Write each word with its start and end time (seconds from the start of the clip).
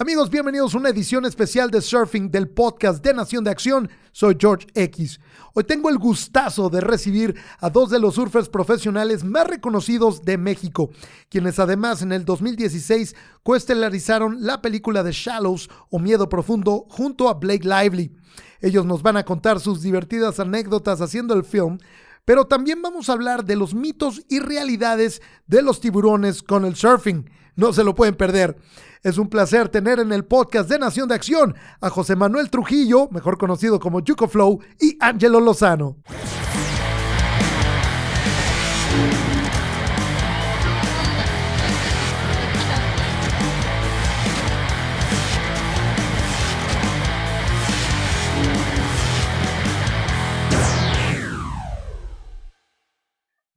Amigos, 0.00 0.30
bienvenidos 0.30 0.72
a 0.72 0.78
una 0.78 0.90
edición 0.90 1.26
especial 1.26 1.72
de 1.72 1.82
Surfing 1.82 2.30
del 2.30 2.48
podcast 2.48 3.04
de 3.04 3.12
Nación 3.12 3.42
de 3.42 3.50
Acción. 3.50 3.90
Soy 4.12 4.36
George 4.38 4.68
X. 4.72 5.18
Hoy 5.54 5.64
tengo 5.64 5.90
el 5.90 5.98
gustazo 5.98 6.70
de 6.70 6.80
recibir 6.80 7.34
a 7.58 7.68
dos 7.68 7.90
de 7.90 7.98
los 7.98 8.14
surfers 8.14 8.48
profesionales 8.48 9.24
más 9.24 9.48
reconocidos 9.48 10.24
de 10.24 10.38
México, 10.38 10.90
quienes 11.28 11.58
además 11.58 12.00
en 12.02 12.12
el 12.12 12.24
2016 12.24 13.16
coestelarizaron 13.42 14.46
la 14.46 14.62
película 14.62 15.02
de 15.02 15.10
Shallows 15.10 15.68
o 15.90 15.98
Miedo 15.98 16.28
Profundo 16.28 16.86
junto 16.88 17.28
a 17.28 17.34
Blake 17.34 17.66
Lively. 17.66 18.14
Ellos 18.60 18.86
nos 18.86 19.02
van 19.02 19.16
a 19.16 19.24
contar 19.24 19.58
sus 19.58 19.82
divertidas 19.82 20.38
anécdotas 20.38 21.00
haciendo 21.00 21.34
el 21.34 21.42
film, 21.42 21.78
pero 22.24 22.46
también 22.46 22.82
vamos 22.82 23.08
a 23.08 23.14
hablar 23.14 23.44
de 23.44 23.56
los 23.56 23.74
mitos 23.74 24.22
y 24.28 24.38
realidades 24.38 25.20
de 25.48 25.60
los 25.60 25.80
tiburones 25.80 26.44
con 26.44 26.64
el 26.64 26.76
surfing. 26.76 27.28
No 27.56 27.72
se 27.72 27.82
lo 27.82 27.96
pueden 27.96 28.14
perder. 28.14 28.56
Es 29.02 29.18
un 29.18 29.28
placer 29.28 29.68
tener 29.68 30.00
en 30.00 30.12
el 30.12 30.24
podcast 30.24 30.68
de 30.68 30.78
Nación 30.78 31.08
de 31.08 31.14
Acción 31.14 31.54
a 31.80 31.90
José 31.90 32.16
Manuel 32.16 32.50
Trujillo, 32.50 33.08
mejor 33.10 33.38
conocido 33.38 33.78
como 33.78 34.00
Yuko 34.00 34.28
Flow, 34.28 34.60
y 34.80 34.96
Angelo 35.00 35.40
Lozano. 35.40 35.98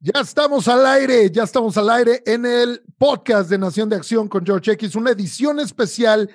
Ya 0.04 0.20
estamos 0.20 0.66
al 0.66 0.84
aire, 0.84 1.30
ya 1.30 1.44
estamos 1.44 1.76
al 1.76 1.88
aire 1.88 2.24
en 2.26 2.44
el 2.44 2.82
podcast 2.98 3.48
de 3.48 3.56
Nación 3.56 3.88
de 3.88 3.94
Acción 3.94 4.26
con 4.26 4.44
George 4.44 4.72
X, 4.72 4.96
una 4.96 5.12
edición 5.12 5.60
especial 5.60 6.28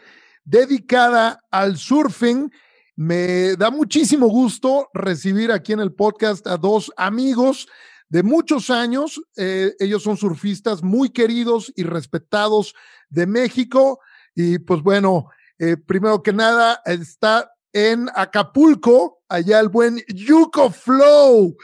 dedicada 0.46 1.44
al 1.52 1.76
surfing. 1.76 2.50
Me 2.96 3.58
da 3.58 3.70
muchísimo 3.70 4.30
gusto 4.30 4.88
recibir 4.94 5.52
aquí 5.52 5.74
en 5.74 5.82
el 5.82 5.92
podcast 5.92 6.48
a 6.48 6.56
dos 6.56 6.94
amigos 6.96 7.68
de 8.08 8.24
muchos 8.24 8.70
años. 8.70 9.22
Eh, 9.36 9.76
ellos 9.80 10.02
son 10.02 10.16
surfistas 10.16 10.82
muy 10.82 11.10
queridos 11.10 11.74
y 11.76 11.84
respetados 11.84 12.74
de 13.10 13.28
México. 13.28 14.00
Y 14.34 14.60
pues 14.60 14.82
bueno, 14.82 15.28
eh, 15.60 15.76
primero 15.76 16.24
que 16.24 16.32
nada 16.32 16.82
está 16.86 17.52
en 17.74 18.08
Acapulco, 18.16 19.24
allá 19.28 19.60
el 19.60 19.68
buen 19.68 20.02
Yuko 20.08 20.72
Flow. 20.72 21.58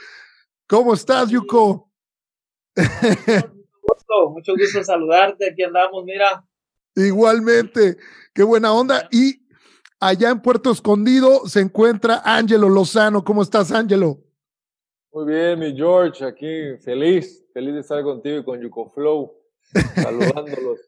¿Cómo 0.66 0.92
estás, 0.92 1.30
Yuko? 1.30 1.93
Mucho 2.76 3.52
gusto, 3.82 4.30
mucho 4.30 4.52
gusto 4.56 4.84
saludarte, 4.84 5.50
aquí 5.50 5.62
andamos, 5.62 6.04
mira. 6.04 6.44
Igualmente, 6.96 7.96
qué 8.32 8.42
buena 8.42 8.72
onda. 8.72 9.08
Y 9.10 9.46
allá 10.00 10.30
en 10.30 10.40
Puerto 10.40 10.70
Escondido 10.70 11.46
se 11.46 11.60
encuentra 11.60 12.22
Ángelo 12.24 12.68
Lozano. 12.68 13.24
¿Cómo 13.24 13.42
estás, 13.42 13.72
Ángelo? 13.72 14.20
Muy 15.12 15.26
bien, 15.26 15.58
mi 15.58 15.76
George, 15.76 16.24
aquí 16.24 16.76
feliz, 16.82 17.44
feliz 17.52 17.74
de 17.74 17.80
estar 17.80 18.02
contigo 18.02 18.38
y 18.38 18.44
con 18.44 18.60
Yuko 18.60 18.90
Flow, 18.90 19.32
saludándolos. 19.94 20.80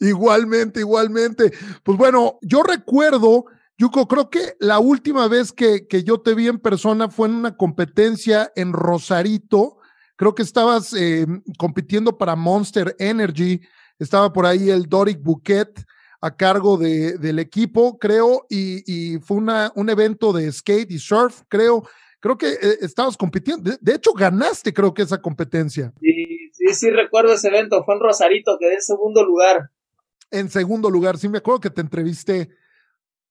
igualmente, 0.00 0.80
igualmente. 0.80 1.52
Pues 1.82 1.98
bueno, 1.98 2.38
yo 2.40 2.62
recuerdo, 2.62 3.44
Yuko, 3.76 4.08
creo 4.08 4.30
que 4.30 4.56
la 4.58 4.78
última 4.78 5.28
vez 5.28 5.52
que, 5.52 5.86
que 5.86 6.02
yo 6.02 6.20
te 6.20 6.34
vi 6.34 6.48
en 6.48 6.58
persona 6.58 7.10
fue 7.10 7.28
en 7.28 7.34
una 7.34 7.56
competencia 7.56 8.50
en 8.56 8.72
Rosarito 8.72 9.77
Creo 10.18 10.34
que 10.34 10.42
estabas 10.42 10.92
eh, 10.94 11.24
compitiendo 11.58 12.18
para 12.18 12.34
Monster 12.34 12.96
Energy. 12.98 13.60
Estaba 14.00 14.32
por 14.32 14.46
ahí 14.46 14.68
el 14.68 14.88
Doric 14.88 15.22
Bouquet 15.22 15.68
a 16.20 16.36
cargo 16.36 16.76
de, 16.76 17.16
del 17.18 17.38
equipo, 17.38 18.00
creo, 18.00 18.44
y, 18.50 19.18
fue 19.20 19.36
una, 19.36 19.70
un 19.76 19.88
evento 19.88 20.32
de 20.32 20.50
skate 20.50 20.90
y 20.90 20.98
surf, 20.98 21.42
creo. 21.48 21.88
Creo 22.18 22.36
que 22.36 22.48
eh, 22.48 22.78
estabas 22.80 23.16
compitiendo. 23.16 23.70
De, 23.80 23.94
hecho, 23.94 24.12
ganaste, 24.12 24.74
creo 24.74 24.92
que 24.92 25.02
esa 25.02 25.22
competencia. 25.22 25.92
Sí, 26.00 26.50
sí, 26.52 26.74
sí, 26.74 26.90
recuerdo 26.90 27.34
ese 27.34 27.46
evento. 27.46 27.84
Fue 27.84 27.94
en 27.94 28.00
Rosarito, 28.00 28.56
quedé 28.58 28.74
en 28.74 28.82
segundo 28.82 29.24
lugar. 29.24 29.70
En 30.32 30.50
segundo 30.50 30.90
lugar, 30.90 31.16
sí, 31.16 31.28
me 31.28 31.38
acuerdo 31.38 31.60
que 31.60 31.70
te 31.70 31.80
entrevisté 31.80 32.50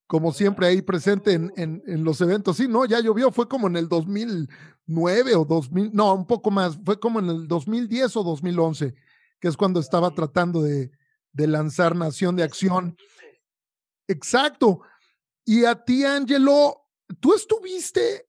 como 0.08 0.32
siempre 0.32 0.68
ahí 0.68 0.82
presente 0.82 1.34
en, 1.34 1.52
en, 1.58 1.84
en, 1.86 2.06
los 2.06 2.22
eventos. 2.22 2.56
Sí, 2.56 2.70
no, 2.70 2.86
ya 2.86 3.02
llovió, 3.02 3.30
fue 3.30 3.50
como 3.50 3.68
en 3.68 3.76
el 3.76 3.90
2000, 3.90 4.48
9 4.88 5.36
o 5.36 5.46
2000, 5.46 5.92
no, 5.94 6.14
un 6.14 6.26
poco 6.26 6.50
más, 6.50 6.80
fue 6.84 7.00
como 7.00 7.20
en 7.20 7.30
el 7.30 7.48
2010 7.48 8.16
o 8.16 8.24
2011, 8.24 8.96
que 9.40 9.48
es 9.48 9.58
cuando 9.58 9.80
estaba 9.80 10.12
tratando 10.12 10.62
de, 10.62 10.92
de 11.34 11.48
lanzar 11.48 11.96
Nación 11.96 12.36
de 12.36 12.44
Acción. 12.44 12.98
Exacto. 14.08 14.82
Y 15.46 15.66
a 15.66 15.76
ti, 15.76 16.04
Angelo, 16.04 16.88
tú 17.20 17.34
estuviste 17.34 18.28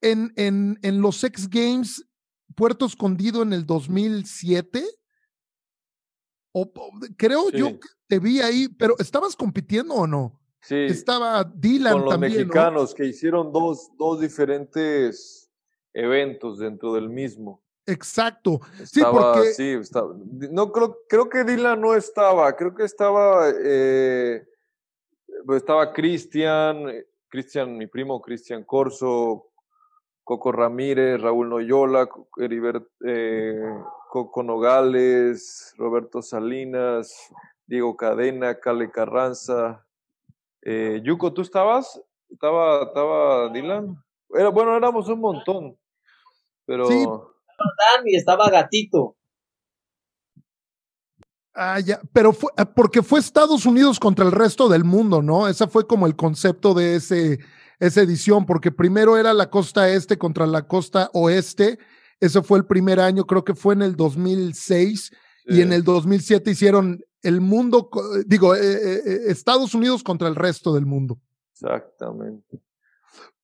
en, 0.00 0.32
en, 0.36 0.78
en 0.82 1.00
los 1.00 1.22
X 1.24 1.48
Games 1.48 2.04
Puerto 2.54 2.86
Escondido 2.86 3.42
en 3.42 3.52
el 3.52 3.64
2007. 3.64 4.84
O, 6.54 6.70
creo 7.16 7.50
yo 7.50 7.80
que 7.80 7.88
te 8.06 8.18
vi 8.18 8.40
ahí, 8.40 8.68
pero 8.68 8.94
¿estabas 8.98 9.34
compitiendo 9.34 9.94
o 9.94 10.06
no? 10.06 10.38
Sí. 10.60 10.76
Estaba 10.76 11.44
Dylan 11.44 11.94
con 11.94 12.02
los 12.02 12.10
también. 12.10 12.32
mexicanos 12.34 12.94
que 12.94 13.06
hicieron 13.06 13.52
dos, 13.52 13.90
dos 13.96 14.20
diferentes 14.20 15.41
eventos 15.94 16.58
dentro 16.58 16.92
del 16.92 17.08
mismo. 17.08 17.62
Exacto. 17.86 18.60
sí, 18.84 19.02
porque... 19.10 19.52
sí, 19.52 19.70
estaba. 19.72 20.14
No 20.50 20.70
creo, 20.70 20.98
creo 21.08 21.28
que 21.28 21.44
Dylan 21.44 21.80
no 21.80 21.94
estaba, 21.94 22.54
creo 22.54 22.74
que 22.74 22.84
estaba, 22.84 23.50
eh, 23.64 24.46
pues 25.44 25.62
estaba 25.62 25.92
Cristian, 25.92 26.88
eh, 26.88 27.06
Cristian, 27.28 27.76
mi 27.76 27.86
primo 27.86 28.20
Cristian 28.20 28.64
Corso, 28.64 29.50
Coco 30.22 30.52
Ramírez, 30.52 31.20
Raúl 31.20 31.48
Noyola, 31.48 32.08
Heribert, 32.36 32.86
eh, 33.04 33.60
Coco 34.08 34.42
Nogales, 34.42 35.74
Roberto 35.76 36.22
Salinas, 36.22 37.32
Diego 37.66 37.96
Cadena, 37.96 38.60
Cale 38.60 38.90
Carranza. 38.90 39.84
Eh, 40.62 41.00
Yuko, 41.02 41.32
¿tú 41.32 41.42
estabas? 41.42 42.00
¿Estaba, 42.28 42.84
estaba 42.84 43.48
Dylan? 43.48 43.96
Era, 44.30 44.50
bueno, 44.50 44.76
éramos 44.76 45.08
un 45.08 45.20
montón. 45.20 45.76
Pero. 46.66 46.86
Sí. 46.86 46.98
Estaba 47.00 48.02
y 48.04 48.16
estaba 48.16 48.50
Gatito. 48.50 49.16
Ah, 51.54 51.80
ya, 51.80 52.00
pero 52.12 52.32
fue, 52.32 52.50
ah, 52.56 52.64
porque 52.64 53.02
fue 53.02 53.20
Estados 53.20 53.66
Unidos 53.66 54.00
contra 54.00 54.24
el 54.24 54.32
resto 54.32 54.68
del 54.68 54.84
mundo, 54.84 55.20
¿no? 55.20 55.48
Ese 55.48 55.66
fue 55.66 55.86
como 55.86 56.06
el 56.06 56.16
concepto 56.16 56.72
de 56.72 56.96
ese, 56.96 57.40
esa 57.78 58.00
edición, 58.00 58.46
porque 58.46 58.72
primero 58.72 59.18
era 59.18 59.34
la 59.34 59.50
costa 59.50 59.90
este 59.90 60.16
contra 60.16 60.46
la 60.46 60.66
costa 60.66 61.10
oeste. 61.12 61.78
Ese 62.20 62.42
fue 62.42 62.58
el 62.58 62.64
primer 62.64 63.00
año, 63.00 63.26
creo 63.26 63.44
que 63.44 63.54
fue 63.54 63.74
en 63.74 63.82
el 63.82 63.96
2006, 63.96 65.12
y 65.46 65.60
en 65.60 65.72
el 65.72 65.82
2007 65.82 66.52
hicieron 66.52 67.00
el 67.22 67.40
mundo, 67.40 67.90
digo, 68.26 68.54
eh, 68.54 68.60
eh, 68.60 69.00
eh, 69.04 69.18
Estados 69.26 69.74
Unidos 69.74 70.02
contra 70.02 70.28
el 70.28 70.36
resto 70.36 70.72
del 70.72 70.86
mundo. 70.86 71.18
Exactamente. 71.52 72.60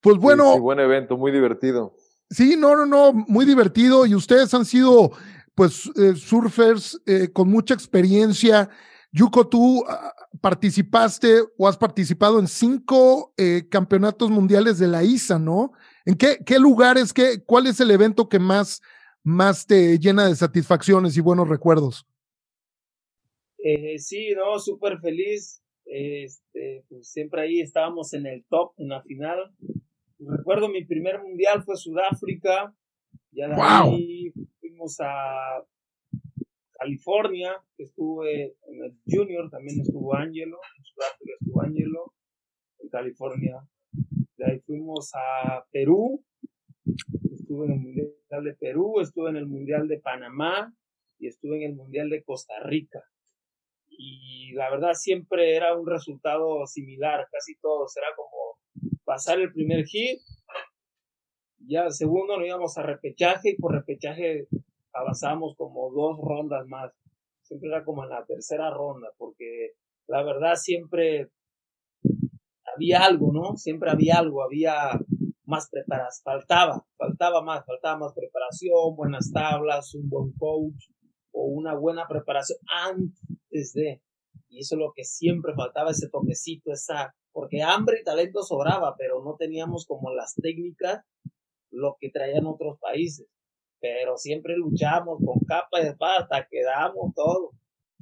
Pues 0.00 0.16
bueno. 0.16 0.54
sí, 0.54 0.60
buen 0.60 0.78
evento, 0.80 1.16
muy 1.16 1.32
divertido. 1.32 1.94
Sí, 2.30 2.56
no, 2.56 2.76
no, 2.76 2.84
no, 2.84 3.12
muy 3.12 3.46
divertido 3.46 4.04
y 4.04 4.14
ustedes 4.14 4.52
han 4.52 4.64
sido 4.64 5.12
pues 5.54 5.90
eh, 5.96 6.14
surfers 6.14 7.00
eh, 7.06 7.28
con 7.32 7.48
mucha 7.48 7.74
experiencia. 7.74 8.68
Yuko, 9.10 9.48
tú 9.48 9.82
ah, 9.88 10.14
participaste 10.40 11.40
o 11.56 11.66
has 11.66 11.76
participado 11.76 12.38
en 12.38 12.46
cinco 12.46 13.32
eh, 13.36 13.66
campeonatos 13.68 14.30
mundiales 14.30 14.78
de 14.78 14.86
la 14.86 15.02
ISA, 15.02 15.38
¿no? 15.38 15.72
¿En 16.04 16.14
qué, 16.14 16.38
qué 16.44 16.58
lugares, 16.58 17.12
qué, 17.12 17.42
cuál 17.44 17.66
es 17.66 17.80
el 17.80 17.90
evento 17.90 18.28
que 18.28 18.38
más, 18.38 18.82
más 19.24 19.66
te 19.66 19.98
llena 19.98 20.28
de 20.28 20.36
satisfacciones 20.36 21.16
y 21.16 21.20
buenos 21.20 21.48
recuerdos? 21.48 22.06
sí, 23.98 24.32
no, 24.36 24.58
súper 24.58 25.00
feliz. 25.00 25.60
Este, 25.84 26.84
pues 26.88 27.08
siempre 27.08 27.42
ahí 27.42 27.60
estábamos 27.60 28.12
en 28.12 28.26
el 28.26 28.44
top, 28.48 28.72
en 28.76 28.88
la 28.90 29.02
final. 29.02 29.38
Recuerdo 30.20 30.68
mi 30.68 30.84
primer 30.84 31.22
mundial 31.22 31.62
fue 31.62 31.76
Sudáfrica, 31.76 32.74
ya 33.30 33.48
de 33.48 33.54
ahí 33.54 34.32
fuimos 34.58 34.96
a 35.00 35.64
California, 36.72 37.54
que 37.76 37.84
estuve 37.84 38.56
en 38.66 38.84
el 38.84 38.96
Junior, 39.06 39.48
también 39.48 39.80
estuvo 39.80 40.14
Angelo, 40.16 40.58
en 40.76 40.84
Sudáfrica 40.84 41.32
estuvo 41.40 41.62
Angelo, 41.62 42.14
en 42.80 42.88
California. 42.88 43.60
De 44.36 44.44
ahí 44.44 44.60
fuimos 44.60 45.12
a 45.14 45.64
Perú, 45.70 46.24
estuve 47.32 47.66
en 47.66 47.72
el 47.72 47.78
Mundial 47.78 48.44
de 48.44 48.54
Perú, 48.54 49.00
estuve 49.00 49.30
en 49.30 49.36
el 49.36 49.46
Mundial 49.46 49.86
de 49.86 50.00
Panamá 50.00 50.74
y 51.20 51.28
estuve 51.28 51.58
en 51.58 51.70
el 51.70 51.76
Mundial 51.76 52.10
de 52.10 52.24
Costa 52.24 52.54
Rica. 52.64 53.04
Y 53.88 54.52
la 54.54 54.68
verdad 54.70 54.94
siempre 54.94 55.54
era 55.56 55.76
un 55.76 55.86
resultado 55.86 56.66
similar, 56.66 57.28
casi 57.30 57.56
todos, 57.60 57.96
era 57.96 58.08
como 58.16 58.57
pasar 59.08 59.40
el 59.40 59.50
primer 59.50 59.86
hit, 59.86 60.20
ya 61.66 61.84
el 61.84 61.92
segundo 61.92 62.36
nos 62.36 62.46
íbamos 62.46 62.76
a 62.76 62.82
repechaje 62.82 63.52
y 63.52 63.56
por 63.56 63.72
repechaje 63.72 64.48
avanzamos 64.92 65.56
como 65.56 65.90
dos 65.90 66.18
rondas 66.22 66.66
más. 66.66 66.92
Siempre 67.40 67.70
era 67.70 67.86
como 67.86 68.04
en 68.04 68.10
la 68.10 68.26
tercera 68.26 68.70
ronda, 68.70 69.08
porque 69.16 69.72
la 70.08 70.22
verdad 70.22 70.56
siempre 70.56 71.30
había 72.74 73.02
algo, 73.02 73.32
¿no? 73.32 73.56
Siempre 73.56 73.90
había 73.90 74.18
algo, 74.18 74.42
había 74.42 75.00
más 75.44 75.70
preparación, 75.70 76.22
faltaba, 76.22 76.86
faltaba 76.98 77.42
más, 77.42 77.64
faltaba 77.64 77.96
más 78.00 78.12
preparación, 78.12 78.94
buenas 78.94 79.32
tablas, 79.32 79.94
un 79.94 80.10
buen 80.10 80.32
coach 80.32 80.90
o 81.32 81.46
una 81.46 81.74
buena 81.74 82.06
preparación 82.06 82.58
antes 82.84 83.72
de. 83.72 84.02
Y 84.50 84.60
eso 84.60 84.74
es 84.74 84.78
lo 84.78 84.92
que 84.94 85.04
siempre 85.04 85.54
faltaba, 85.54 85.92
ese 85.92 86.10
toquecito, 86.10 86.72
esa, 86.72 87.14
porque 87.32 87.62
hambre 87.62 88.00
y 88.00 88.04
talento 88.04 88.42
sobraba, 88.42 88.96
pero 88.96 89.22
no 89.22 89.36
teníamos 89.36 89.86
como 89.86 90.12
las 90.12 90.34
técnicas, 90.34 91.04
lo 91.70 91.96
que 92.00 92.10
traían 92.10 92.46
otros 92.46 92.78
países. 92.78 93.26
Pero 93.80 94.16
siempre 94.16 94.56
luchamos 94.56 95.18
con 95.24 95.38
capa 95.46 95.80
de 95.80 95.88
espada 95.90 96.20
hasta 96.20 96.46
que 96.48 96.62
damos 96.62 97.14
todo. 97.14 97.52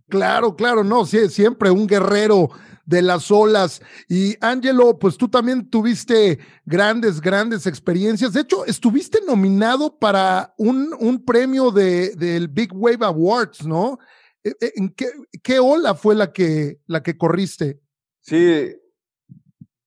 Claro, 0.09 0.55
claro, 0.55 0.85
no, 0.85 1.05
sí, 1.05 1.29
siempre 1.29 1.71
un 1.71 1.87
guerrero 1.87 2.49
de 2.87 3.03
las 3.03 3.31
olas. 3.31 3.83
Y 4.09 4.37
Angelo, 4.41 4.99
pues 4.99 5.19
tú 5.19 5.29
también 5.29 5.69
tuviste 5.69 6.39
grandes, 6.65 7.21
grandes 7.21 7.67
experiencias. 7.67 8.33
De 8.33 8.41
hecho, 8.41 8.65
estuviste 8.65 9.19
nominado 9.27 9.99
para 9.99 10.55
un, 10.57 10.95
un 10.99 11.25
premio 11.25 11.73
de, 11.73 12.15
del 12.15 12.49
Big 12.49 12.71
Wave 12.73 13.05
Awards, 13.05 13.67
¿no? 13.67 13.99
E, 14.43 14.51
e, 14.61 14.73
¿En 14.77 14.91
qué, 14.91 15.07
qué, 15.43 15.59
ola 15.59 15.95
fue 15.95 16.15
la 16.15 16.33
que, 16.33 16.79
la 16.87 17.03
que 17.03 17.19
corriste? 17.19 17.81
Sí, 18.21 18.73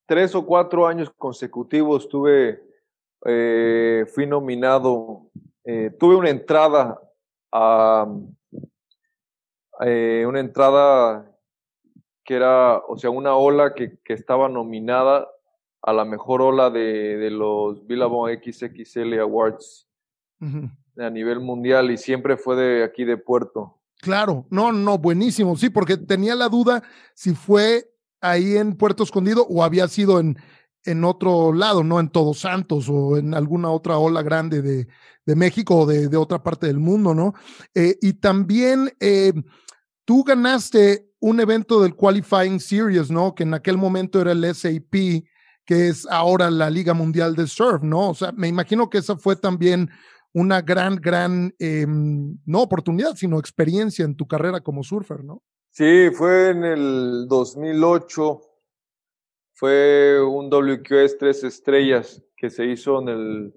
tres 0.09 0.33
o 0.33 0.43
cuatro 0.43 0.87
años 0.87 1.11
consecutivos 1.15 2.09
tuve, 2.09 2.63
eh, 3.25 4.07
fui 4.11 4.25
nominado, 4.25 5.29
eh, 5.63 5.91
tuve 5.99 6.15
una 6.15 6.31
entrada 6.31 6.99
a 7.51 8.07
eh, 9.81 10.25
una 10.27 10.39
entrada 10.39 11.31
que 12.25 12.33
era, 12.33 12.79
o 12.87 12.97
sea, 12.97 13.11
una 13.11 13.35
ola 13.35 13.75
que, 13.75 13.99
que 14.03 14.13
estaba 14.13 14.49
nominada 14.49 15.29
a 15.83 15.93
la 15.93 16.05
mejor 16.05 16.41
ola 16.41 16.71
de, 16.71 17.17
de 17.17 17.29
los 17.29 17.85
Billabong 17.85 18.31
XXL 18.43 19.19
Awards 19.19 19.87
a 20.97 21.09
nivel 21.11 21.39
mundial 21.39 21.91
y 21.91 21.97
siempre 21.97 22.35
fue 22.35 22.55
de 22.55 22.83
aquí 22.83 23.05
de 23.05 23.17
Puerto. 23.17 23.77
Claro, 24.01 24.47
no, 24.49 24.71
no, 24.71 24.97
buenísimo, 24.97 25.55
sí, 25.55 25.69
porque 25.69 25.97
tenía 25.97 26.33
la 26.33 26.49
duda 26.49 26.81
si 27.13 27.35
fue 27.35 27.91
ahí 28.21 28.57
en 28.57 28.75
Puerto 28.75 29.03
Escondido 29.03 29.45
o 29.49 29.63
había 29.63 29.87
sido 29.87 30.19
en, 30.19 30.37
en 30.85 31.03
otro 31.03 31.53
lado, 31.53 31.83
no 31.83 31.99
en 31.99 32.09
Todos 32.09 32.39
Santos 32.39 32.87
o 32.89 33.17
en 33.17 33.33
alguna 33.33 33.69
otra 33.69 33.97
ola 33.97 34.21
grande 34.21 34.61
de, 34.61 34.87
de 35.25 35.35
México 35.35 35.79
o 35.79 35.85
de, 35.85 36.07
de, 36.07 36.17
otra 36.17 36.43
parte 36.43 36.67
del 36.67 36.79
mundo, 36.79 37.13
¿no? 37.13 37.33
Eh, 37.73 37.97
y 38.01 38.13
también 38.13 38.91
eh, 38.99 39.33
Tú 40.09 40.23
ganaste 40.23 41.07
un 41.19 41.39
evento 41.39 41.83
del 41.83 41.95
Qualifying 41.95 42.59
Series, 42.59 43.11
¿no? 43.11 43.35
Que 43.35 43.43
en 43.43 43.53
aquel 43.53 43.77
momento 43.77 44.19
era 44.19 44.31
el 44.31 44.43
SAP, 44.55 45.23
que 45.63 45.87
es 45.87 46.07
ahora 46.09 46.49
la 46.49 46.67
Liga 46.71 46.95
Mundial 46.95 47.35
de 47.35 47.45
Surf, 47.45 47.83
¿no? 47.83 48.09
O 48.09 48.15
sea, 48.15 48.31
me 48.31 48.47
imagino 48.47 48.89
que 48.89 48.97
esa 48.97 49.17
fue 49.17 49.35
también 49.35 49.87
una 50.33 50.63
gran, 50.63 50.95
gran, 50.95 51.53
eh, 51.59 51.85
no 51.87 52.59
oportunidad, 52.59 53.15
sino 53.17 53.37
experiencia 53.37 54.03
en 54.03 54.15
tu 54.15 54.27
carrera 54.27 54.61
como 54.61 54.83
surfer, 54.83 55.23
¿no? 55.23 55.43
Sí, 55.79 56.09
fue 56.11 56.49
en 56.49 56.65
el 56.65 57.25
2008. 57.29 58.41
Fue 59.53 60.21
un 60.21 60.49
WQS 60.49 61.17
tres 61.17 61.45
estrellas 61.45 62.21
que 62.35 62.49
se 62.49 62.65
hizo 62.65 62.99
en 62.99 63.07
el 63.07 63.53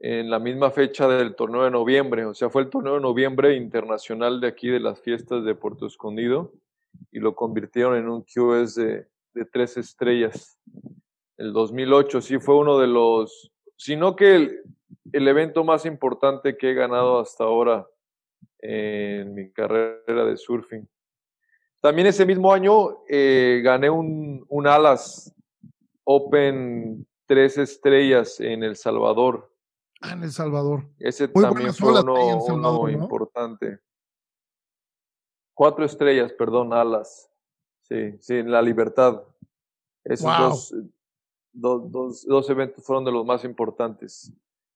en 0.00 0.30
la 0.30 0.40
misma 0.40 0.72
fecha 0.72 1.06
del 1.06 1.36
torneo 1.36 1.62
de 1.62 1.70
noviembre, 1.70 2.24
o 2.24 2.34
sea, 2.34 2.50
fue 2.50 2.62
el 2.62 2.70
torneo 2.70 2.94
de 2.94 3.00
noviembre 3.00 3.54
internacional 3.54 4.40
de 4.40 4.48
aquí 4.48 4.66
de 4.66 4.80
las 4.80 5.00
fiestas 5.00 5.44
de 5.44 5.54
Puerto 5.54 5.86
Escondido 5.86 6.54
y 7.12 7.20
lo 7.20 7.36
convirtieron 7.36 7.96
en 7.96 8.08
un 8.08 8.22
QS 8.22 8.74
de, 8.74 9.06
de 9.34 9.44
tres 9.44 9.76
estrellas. 9.76 10.58
El 11.36 11.52
2008 11.52 12.20
sí 12.20 12.40
fue 12.40 12.56
uno 12.56 12.80
de 12.80 12.88
los, 12.88 13.52
sino 13.76 14.16
que 14.16 14.34
el, 14.34 14.62
el 15.12 15.28
evento 15.28 15.62
más 15.62 15.86
importante 15.86 16.56
que 16.56 16.72
he 16.72 16.74
ganado 16.74 17.20
hasta 17.20 17.44
ahora 17.44 17.86
en 18.58 19.34
mi 19.34 19.52
carrera 19.52 20.24
de 20.24 20.36
surfing. 20.36 20.88
También 21.80 22.08
ese 22.08 22.26
mismo 22.26 22.52
año 22.52 23.04
eh, 23.08 23.60
gané 23.62 23.88
un, 23.88 24.44
un 24.48 24.66
Alas 24.66 25.32
Open 26.04 27.06
tres 27.26 27.58
estrellas 27.58 28.40
en 28.40 28.62
El 28.62 28.76
Salvador. 28.76 29.52
Ah, 30.00 30.12
en 30.12 30.22
El 30.22 30.32
Salvador. 30.32 30.88
Ese 30.98 31.28
Muy 31.28 31.44
también 31.44 31.74
fue 31.74 31.90
uno, 31.90 32.40
Salvador, 32.40 32.80
uno 32.80 32.88
¿no? 32.88 32.88
importante. 32.88 33.80
Cuatro 35.54 35.84
estrellas, 35.84 36.32
perdón, 36.32 36.72
alas. 36.72 37.30
Sí, 37.82 38.16
sí, 38.20 38.36
en 38.36 38.50
la 38.50 38.62
libertad. 38.62 39.22
Esos 40.04 40.24
wow. 40.24 40.48
dos, 40.48 40.74
dos, 41.52 41.92
dos, 41.92 42.26
dos, 42.26 42.50
eventos 42.50 42.84
fueron 42.84 43.04
de 43.04 43.12
los 43.12 43.26
más 43.26 43.44
importantes 43.44 44.32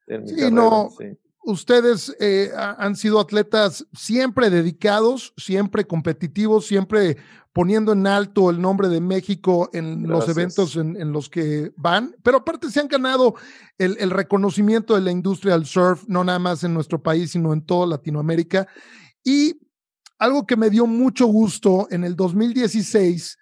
en 0.07 0.23
mi 0.23 0.29
sí, 0.29 0.37
carrera. 0.37 0.51
No, 0.51 0.91
sí 0.91 1.17
ustedes 1.45 2.15
eh, 2.21 2.51
han 2.57 2.97
sido 2.97 3.21
atletas 3.21 3.87
siempre 3.93 4.51
dedicados, 4.51 5.35
siempre 5.37 5.87
competitivos, 5.87 6.67
siempre 6.67 7.17
poniendo 7.53 7.93
en 7.93 8.07
alto 8.07 8.49
el 8.51 8.61
nombre 8.61 8.89
de 8.89 9.01
México 9.01 9.69
en 9.73 10.05
Gracias. 10.05 10.11
los 10.11 10.37
eventos 10.37 10.77
en, 10.77 11.01
en, 11.01 11.13
los 11.13 11.29
que 11.29 11.73
van, 11.77 12.17
pero 12.23 12.39
aparte 12.39 12.71
se 12.71 12.81
han 12.81 12.89
ganado 12.89 13.35
el, 13.77 13.97
el, 14.01 14.11
reconocimiento 14.11 14.95
de 14.95 15.03
la 15.03 15.11
industria 15.11 15.55
del 15.55 15.67
surf, 15.67 16.05
no 16.09 16.25
nada 16.25 16.39
más 16.39 16.65
en 16.65 16.73
nuestro 16.73 17.03
país, 17.03 17.33
sino 17.33 17.53
en 17.53 17.63
toda 17.63 17.87
Latinoamérica. 17.87 18.67
Y 19.23 19.61
algo 20.19 20.47
que 20.47 20.57
me 20.57 20.71
dio 20.71 20.87
mucho 20.87 21.27
gusto 21.27 21.89
en 21.91 22.05
el 22.05 22.17
2016, 22.17 23.39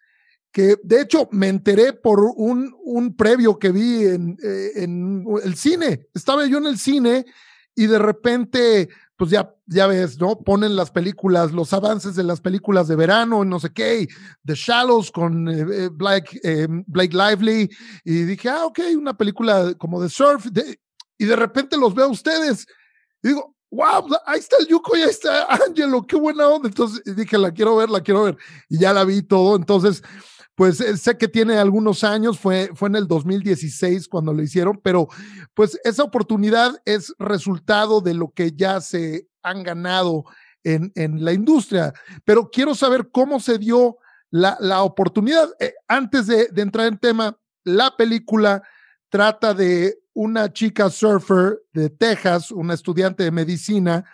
que 0.50 0.76
de 0.82 1.02
hecho 1.02 1.28
me 1.30 1.48
enteré 1.48 1.92
por 1.92 2.20
un, 2.20 2.74
un 2.82 3.14
previo 3.14 3.58
que 3.58 3.70
vi 3.70 4.06
en, 4.06 4.36
eh, 4.42 4.70
en 4.76 5.24
el 5.44 5.54
cine, 5.54 6.08
estaba 6.14 6.46
yo 6.46 6.58
en 6.58 6.66
el 6.66 6.78
cine 6.78 7.26
y 7.80 7.86
de 7.86 7.98
repente, 7.98 8.90
pues 9.16 9.30
ya, 9.30 9.54
ya 9.64 9.86
ves, 9.86 10.20
¿no? 10.20 10.38
Ponen 10.38 10.76
las 10.76 10.90
películas, 10.90 11.50
los 11.50 11.72
avances 11.72 12.14
de 12.14 12.22
las 12.22 12.42
películas 12.42 12.88
de 12.88 12.94
verano, 12.94 13.42
no 13.42 13.58
sé 13.58 13.72
qué, 13.72 14.06
The 14.44 14.52
Shallows 14.54 15.10
con 15.10 15.48
eh, 15.48 15.88
Blake, 15.90 16.38
eh, 16.44 16.66
Blake 16.68 17.16
Lively, 17.16 17.70
y 18.04 18.24
dije, 18.24 18.50
ah, 18.50 18.66
ok, 18.66 18.80
una 18.98 19.16
película 19.16 19.72
como 19.78 20.02
de 20.02 20.10
surf, 20.10 20.44
de, 20.52 20.78
y 21.16 21.24
de 21.24 21.36
repente 21.36 21.78
los 21.78 21.94
veo 21.94 22.04
a 22.04 22.10
ustedes, 22.10 22.66
y 23.22 23.28
digo, 23.28 23.56
wow, 23.70 24.14
ahí 24.26 24.40
está 24.40 24.56
el 24.60 24.66
Yuko, 24.66 24.94
y 24.98 25.00
ahí 25.00 25.08
está 25.08 25.46
Angelo, 25.66 26.06
qué 26.06 26.16
buena 26.16 26.48
onda. 26.48 26.68
Entonces 26.68 27.02
dije, 27.16 27.38
la 27.38 27.50
quiero 27.50 27.76
ver, 27.76 27.88
la 27.88 28.02
quiero 28.02 28.24
ver, 28.24 28.36
y 28.68 28.78
ya 28.78 28.92
la 28.92 29.04
vi 29.04 29.22
todo, 29.22 29.56
entonces 29.56 30.02
pues 30.60 30.78
eh, 30.82 30.94
sé 30.98 31.16
que 31.16 31.26
tiene 31.26 31.56
algunos 31.56 32.04
años, 32.04 32.38
fue, 32.38 32.68
fue 32.74 32.90
en 32.90 32.96
el 32.96 33.08
2016 33.08 34.06
cuando 34.08 34.34
lo 34.34 34.42
hicieron, 34.42 34.78
pero 34.84 35.08
pues 35.54 35.80
esa 35.84 36.02
oportunidad 36.02 36.82
es 36.84 37.14
resultado 37.18 38.02
de 38.02 38.12
lo 38.12 38.30
que 38.32 38.52
ya 38.52 38.82
se 38.82 39.26
han 39.42 39.62
ganado 39.62 40.26
en, 40.62 40.92
en 40.96 41.24
la 41.24 41.32
industria. 41.32 41.94
Pero 42.26 42.50
quiero 42.50 42.74
saber 42.74 43.08
cómo 43.10 43.40
se 43.40 43.56
dio 43.56 43.96
la, 44.30 44.58
la 44.60 44.82
oportunidad. 44.82 45.48
Eh, 45.60 45.72
antes 45.88 46.26
de, 46.26 46.50
entrar 46.54 46.88
en 46.88 46.98
tema, 46.98 47.38
la 47.64 47.96
película 47.96 48.62
trata 49.08 49.54
de 49.54 49.98
una 50.12 50.52
chica 50.52 50.90
surfer 50.90 51.58
de 51.72 51.88
Texas, 51.88 52.50
una 52.50 52.74
estudiante 52.74 53.22
de 53.22 53.30
medicina, 53.30 54.04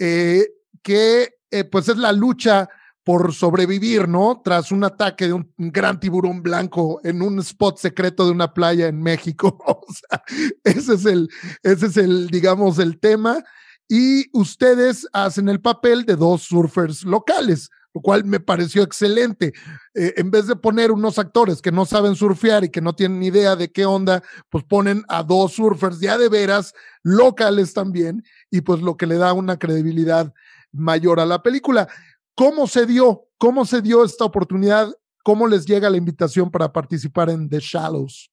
eh, 0.00 0.44
que 0.82 1.36
pues 1.70 1.88
es 1.88 1.98
la 1.98 2.10
lucha 2.10 2.68
por 3.04 3.34
sobrevivir, 3.34 4.08
¿no? 4.08 4.40
Tras 4.42 4.72
un 4.72 4.82
ataque 4.82 5.26
de 5.26 5.34
un 5.34 5.52
gran 5.58 6.00
tiburón 6.00 6.42
blanco 6.42 7.00
en 7.04 7.20
un 7.20 7.38
spot 7.40 7.78
secreto 7.78 8.24
de 8.24 8.30
una 8.30 8.54
playa 8.54 8.88
en 8.88 9.00
México. 9.02 9.58
o 9.66 9.84
sea, 9.92 10.22
ese 10.64 10.94
es 10.94 11.04
el, 11.04 11.28
ese 11.62 11.86
es 11.86 11.96
el, 11.98 12.28
digamos, 12.28 12.78
el 12.78 12.98
tema. 12.98 13.44
Y 13.88 14.26
ustedes 14.32 15.06
hacen 15.12 15.50
el 15.50 15.60
papel 15.60 16.06
de 16.06 16.16
dos 16.16 16.44
surfers 16.44 17.04
locales, 17.04 17.70
lo 17.92 18.00
cual 18.00 18.24
me 18.24 18.40
pareció 18.40 18.82
excelente. 18.82 19.52
Eh, 19.92 20.14
en 20.16 20.30
vez 20.30 20.46
de 20.46 20.56
poner 20.56 20.90
unos 20.90 21.18
actores 21.18 21.60
que 21.60 21.70
no 21.70 21.84
saben 21.84 22.16
surfear 22.16 22.64
y 22.64 22.70
que 22.70 22.80
no 22.80 22.94
tienen 22.94 23.22
idea 23.22 23.54
de 23.54 23.70
qué 23.70 23.84
onda, 23.84 24.22
pues 24.48 24.64
ponen 24.64 25.04
a 25.08 25.22
dos 25.22 25.52
surfers 25.52 26.00
ya 26.00 26.16
de 26.16 26.30
veras, 26.30 26.72
locales 27.02 27.74
también, 27.74 28.24
y 28.50 28.62
pues 28.62 28.80
lo 28.80 28.96
que 28.96 29.06
le 29.06 29.16
da 29.16 29.34
una 29.34 29.58
credibilidad 29.58 30.32
mayor 30.72 31.20
a 31.20 31.26
la 31.26 31.42
película. 31.42 31.88
¿Cómo 32.34 32.66
se 32.66 32.86
dio? 32.86 33.26
¿Cómo 33.38 33.64
se 33.64 33.80
dio 33.80 34.04
esta 34.04 34.24
oportunidad? 34.24 34.88
¿Cómo 35.22 35.46
les 35.46 35.64
llega 35.64 35.88
la 35.88 35.96
invitación 35.96 36.50
para 36.50 36.72
participar 36.72 37.30
en 37.30 37.48
The 37.48 37.58
Shallows? 37.60 38.30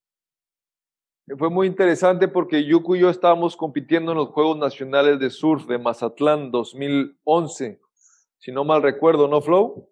Fue 1.38 1.50
muy 1.50 1.68
interesante 1.68 2.28
porque 2.28 2.66
Yuku 2.66 2.96
y 2.96 3.02
yo 3.02 3.10
estábamos 3.10 3.56
compitiendo 3.56 4.12
en 4.12 4.18
los 4.18 4.30
Juegos 4.30 4.58
Nacionales 4.58 5.20
de 5.20 5.30
Surf 5.30 5.66
de 5.68 5.78
Mazatlán 5.78 6.52
2011. 6.52 7.80
Si 8.40 8.52
no 8.52 8.66
mal 8.66 8.82
recuerdo, 8.82 9.28
¿no, 9.28 9.40
Flow? 9.42 9.88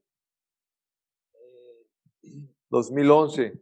2011. 2.70 3.62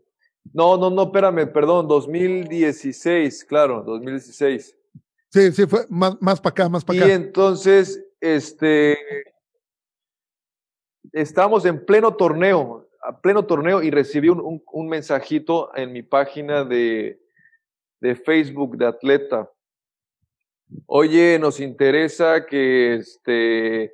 No, 0.53 0.77
no, 0.77 0.89
no, 0.89 1.03
espérame, 1.03 1.51
perdón, 1.51 1.87
2016, 1.87 3.43
claro, 3.45 3.83
2016. 3.85 4.75
Sí, 5.29 5.51
sí, 5.51 5.67
fue 5.67 5.85
más, 5.89 6.15
más 6.21 6.39
para 6.39 6.51
acá, 6.51 6.69
más 6.69 6.85
para 6.85 6.99
acá. 6.99 7.09
Y 7.09 7.11
entonces, 7.11 8.03
este, 8.21 8.97
estábamos 11.13 11.65
en 11.65 11.85
pleno 11.85 12.15
torneo. 12.15 12.87
pleno 13.21 13.45
torneo 13.45 13.81
y 13.81 13.91
recibí 13.91 14.29
un, 14.29 14.63
un, 14.65 14.87
mensajito 14.87 15.75
en 15.75 15.93
mi 15.93 16.03
página 16.03 16.63
de, 16.63 17.19
de, 17.99 18.15
Facebook 18.15 18.77
de 18.77 18.85
atleta. 18.85 19.49
Oye, 20.85 21.39
nos 21.39 21.59
interesa 21.59 22.45
que, 22.45 22.95
este, 22.95 23.93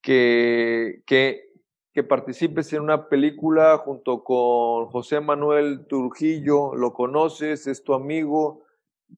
que, 0.00 1.02
que, 1.06 1.50
que 1.92 2.02
participes 2.04 2.72
en 2.72 2.82
una 2.82 3.08
película 3.08 3.78
junto 3.78 4.22
con 4.22 4.86
José 4.86 5.20
Manuel 5.20 5.86
Trujillo, 5.88 6.74
lo 6.74 6.92
conoces, 6.92 7.66
es 7.66 7.82
tu 7.82 7.94
amigo, 7.94 8.64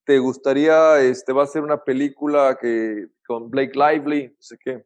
te 0.04 0.18
gustaría, 0.18 1.00
este, 1.00 1.32
va 1.32 1.44
a 1.44 1.46
ser 1.46 1.62
una 1.62 1.84
película 1.84 2.58
que, 2.60 3.08
con 3.26 3.50
Blake 3.50 3.72
Lively, 3.74 4.28
no 4.28 4.36
sé 4.40 4.58
qué. 4.58 4.84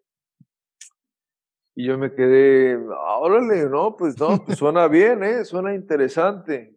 Y 1.78 1.84
yo 1.84 1.96
me 1.96 2.12
quedé, 2.12 2.76
órale, 3.20 3.68
no, 3.68 3.96
pues 3.96 4.18
no, 4.18 4.44
pues 4.44 4.58
suena 4.58 4.88
bien, 4.88 5.22
¿eh? 5.22 5.44
Suena 5.44 5.72
interesante. 5.76 6.76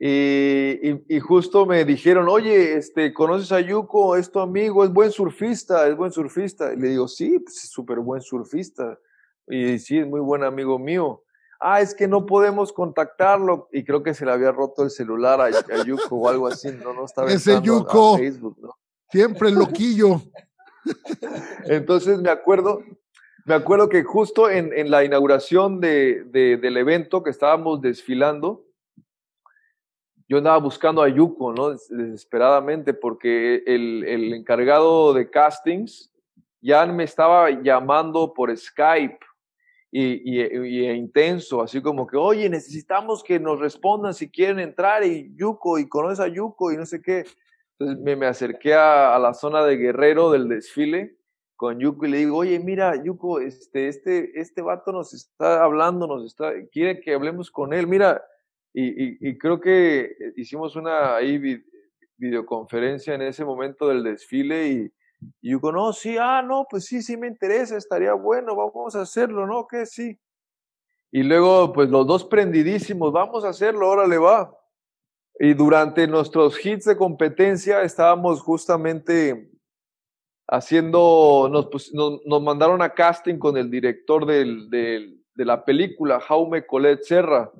Y, 0.00 1.14
y, 1.14 1.20
justo 1.20 1.64
me 1.64 1.84
dijeron, 1.84 2.28
oye, 2.28 2.74
este, 2.74 3.14
¿conoces 3.14 3.52
a 3.52 3.60
Yuko? 3.60 4.16
Es 4.16 4.32
tu 4.32 4.40
amigo, 4.40 4.82
es 4.82 4.92
buen 4.92 5.12
surfista, 5.12 5.86
es 5.86 5.96
buen 5.96 6.10
surfista. 6.10 6.72
Y 6.72 6.76
le 6.80 6.88
digo, 6.88 7.06
sí, 7.06 7.38
pues 7.38 7.62
es 7.62 7.70
súper 7.70 8.00
buen 8.00 8.20
surfista. 8.20 8.98
Y 9.46 9.78
sí, 9.78 9.98
es 9.98 10.08
muy 10.08 10.18
buen 10.18 10.42
amigo 10.42 10.76
mío. 10.76 11.22
Ah, 11.60 11.80
es 11.80 11.94
que 11.94 12.08
no 12.08 12.26
podemos 12.26 12.72
contactarlo. 12.72 13.68
Y 13.70 13.84
creo 13.84 14.02
que 14.02 14.12
se 14.12 14.26
le 14.26 14.32
había 14.32 14.50
roto 14.50 14.82
el 14.82 14.90
celular 14.90 15.40
a, 15.40 15.84
Yuko 15.84 16.16
o 16.16 16.28
algo 16.28 16.48
así. 16.48 16.72
No, 16.82 16.92
no 16.92 17.04
estaba 17.04 17.30
Ese 17.30 17.62
Yuko. 17.62 18.18
Facebook, 18.18 18.58
¿no? 18.60 18.76
Siempre 19.08 19.52
loquillo. 19.52 20.20
Entonces 21.66 22.18
me 22.20 22.30
acuerdo, 22.30 22.82
me 23.50 23.56
acuerdo 23.56 23.88
que 23.88 24.04
justo 24.04 24.48
en, 24.48 24.92
la 24.92 25.02
inauguración 25.02 25.80
de, 25.80 26.22
de, 26.22 26.56
del 26.56 26.76
evento 26.76 27.24
que 27.24 27.30
estábamos 27.30 27.80
desfilando, 27.80 28.64
yo 30.28 30.38
andaba 30.38 30.58
buscando 30.58 31.02
a 31.02 31.08
Yuko, 31.08 31.52
¿no? 31.52 31.70
Desesperadamente, 31.70 32.94
porque 32.94 33.64
el, 33.66 34.32
encargado 34.34 35.12
de 35.12 35.28
castings 35.28 36.12
ya 36.60 36.86
me 36.86 37.02
estaba 37.02 37.50
llamando 37.50 38.32
por 38.32 38.56
Skype 38.56 39.18
y, 39.90 40.38
y, 40.38 40.86
e 40.86 40.94
intenso, 40.94 41.60
así 41.60 41.82
como 41.82 42.06
que, 42.06 42.16
oye, 42.16 42.48
necesitamos 42.48 43.24
que 43.24 43.40
nos 43.40 43.58
respondan 43.58 44.14
si 44.14 44.30
quieren 44.30 44.60
entrar 44.60 45.04
y 45.04 45.34
Yuko 45.34 45.80
y 45.80 45.88
conoces 45.88 46.20
a 46.20 46.28
Yuko 46.28 46.70
y 46.70 46.76
no 46.76 46.86
sé 46.86 47.02
qué. 47.02 47.24
Entonces 47.80 48.16
me, 48.16 48.26
acerqué 48.26 48.74
a, 48.74 49.18
la 49.18 49.34
zona 49.34 49.64
de 49.64 49.76
Guerrero 49.76 50.30
del 50.30 50.48
desfile 50.48 51.16
con 51.60 51.78
Yuko 51.78 52.06
y 52.06 52.08
le 52.08 52.16
digo, 52.16 52.38
oye, 52.38 52.58
mira, 52.58 53.04
Yuko, 53.04 53.38
este, 53.38 53.88
este, 53.88 54.40
este 54.40 54.62
vato 54.62 54.92
nos 54.92 55.12
está 55.12 55.62
hablando, 55.62 56.06
nos 56.06 56.24
está, 56.24 56.54
quiere 56.72 57.02
que 57.02 57.12
hablemos 57.12 57.50
con 57.50 57.74
él, 57.74 57.86
mira, 57.86 58.24
y, 58.72 59.36
creo 59.36 59.60
que 59.60 60.10
hicimos 60.36 60.74
una 60.74 61.16
ahí 61.16 61.62
videoconferencia 62.16 63.14
en 63.14 63.20
ese 63.20 63.44
momento 63.44 63.88
del 63.88 64.02
desfile 64.02 64.68
y, 64.68 64.92
y 65.42 65.50
Yuko, 65.50 65.70
no, 65.70 65.92
sí, 65.92 66.16
ah, 66.18 66.40
no, 66.40 66.66
pues 66.70 66.86
sí, 66.86 67.02
sí 67.02 67.18
me 67.18 67.28
interesa, 67.28 67.76
estaría 67.76 68.14
bueno, 68.14 68.56
vamos 68.56 68.96
a 68.96 69.02
hacerlo, 69.02 69.46
¿no? 69.46 69.66
Que 69.66 69.84
sí. 69.84 70.18
Y 71.12 71.24
luego, 71.24 71.74
pues 71.74 71.90
los 71.90 72.06
dos 72.06 72.24
prendidísimos, 72.24 73.12
vamos 73.12 73.44
a 73.44 73.50
hacerlo, 73.50 73.86
órale, 73.86 74.16
va. 74.16 74.50
Y 75.38 75.52
durante 75.52 76.06
nuestros 76.06 76.64
hits 76.64 76.86
de 76.86 76.96
competencia 76.96 77.82
estábamos 77.82 78.40
justamente 78.40 79.50
haciendo, 80.50 81.48
nos, 81.50 81.68
pues, 81.68 81.94
nos, 81.94 82.20
nos, 82.26 82.42
mandaron 82.42 82.82
a 82.82 82.92
casting 82.92 83.38
con 83.38 83.56
el 83.56 83.70
director 83.70 84.26
del, 84.26 84.68
del, 84.68 85.22
de 85.32 85.44
la 85.44 85.64
película, 85.64 86.20
Jaume 86.20 86.66
Colet 86.66 87.00
Serra, 87.02 87.52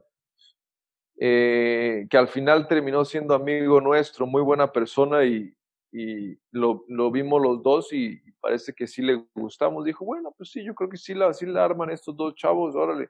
eh, 1.17 2.07
que 2.11 2.19
al 2.19 2.27
final 2.27 2.67
terminó 2.67 3.05
siendo 3.05 3.35
amigo 3.35 3.81
nuestro, 3.81 4.27
muy 4.27 4.43
buena 4.43 4.73
persona 4.73 5.25
y, 5.25 5.55
y 5.93 6.37
lo, 6.51 6.85
lo, 6.89 7.13
vimos 7.13 7.41
los 7.41 7.63
dos 7.63 7.93
y 7.93 8.21
parece 8.41 8.73
que 8.73 8.89
sí 8.89 9.03
le 9.03 9.25
gustamos. 9.35 9.85
Dijo, 9.85 10.05
bueno, 10.05 10.35
pues 10.37 10.51
sí, 10.51 10.65
yo 10.65 10.75
creo 10.75 10.91
que 10.91 10.97
sí 10.97 11.15
la, 11.15 11.33
sí 11.33 11.47
la 11.47 11.65
arman 11.65 11.91
estos 11.91 12.17
dos 12.17 12.35
chavos, 12.35 12.75
órale. 12.75 13.09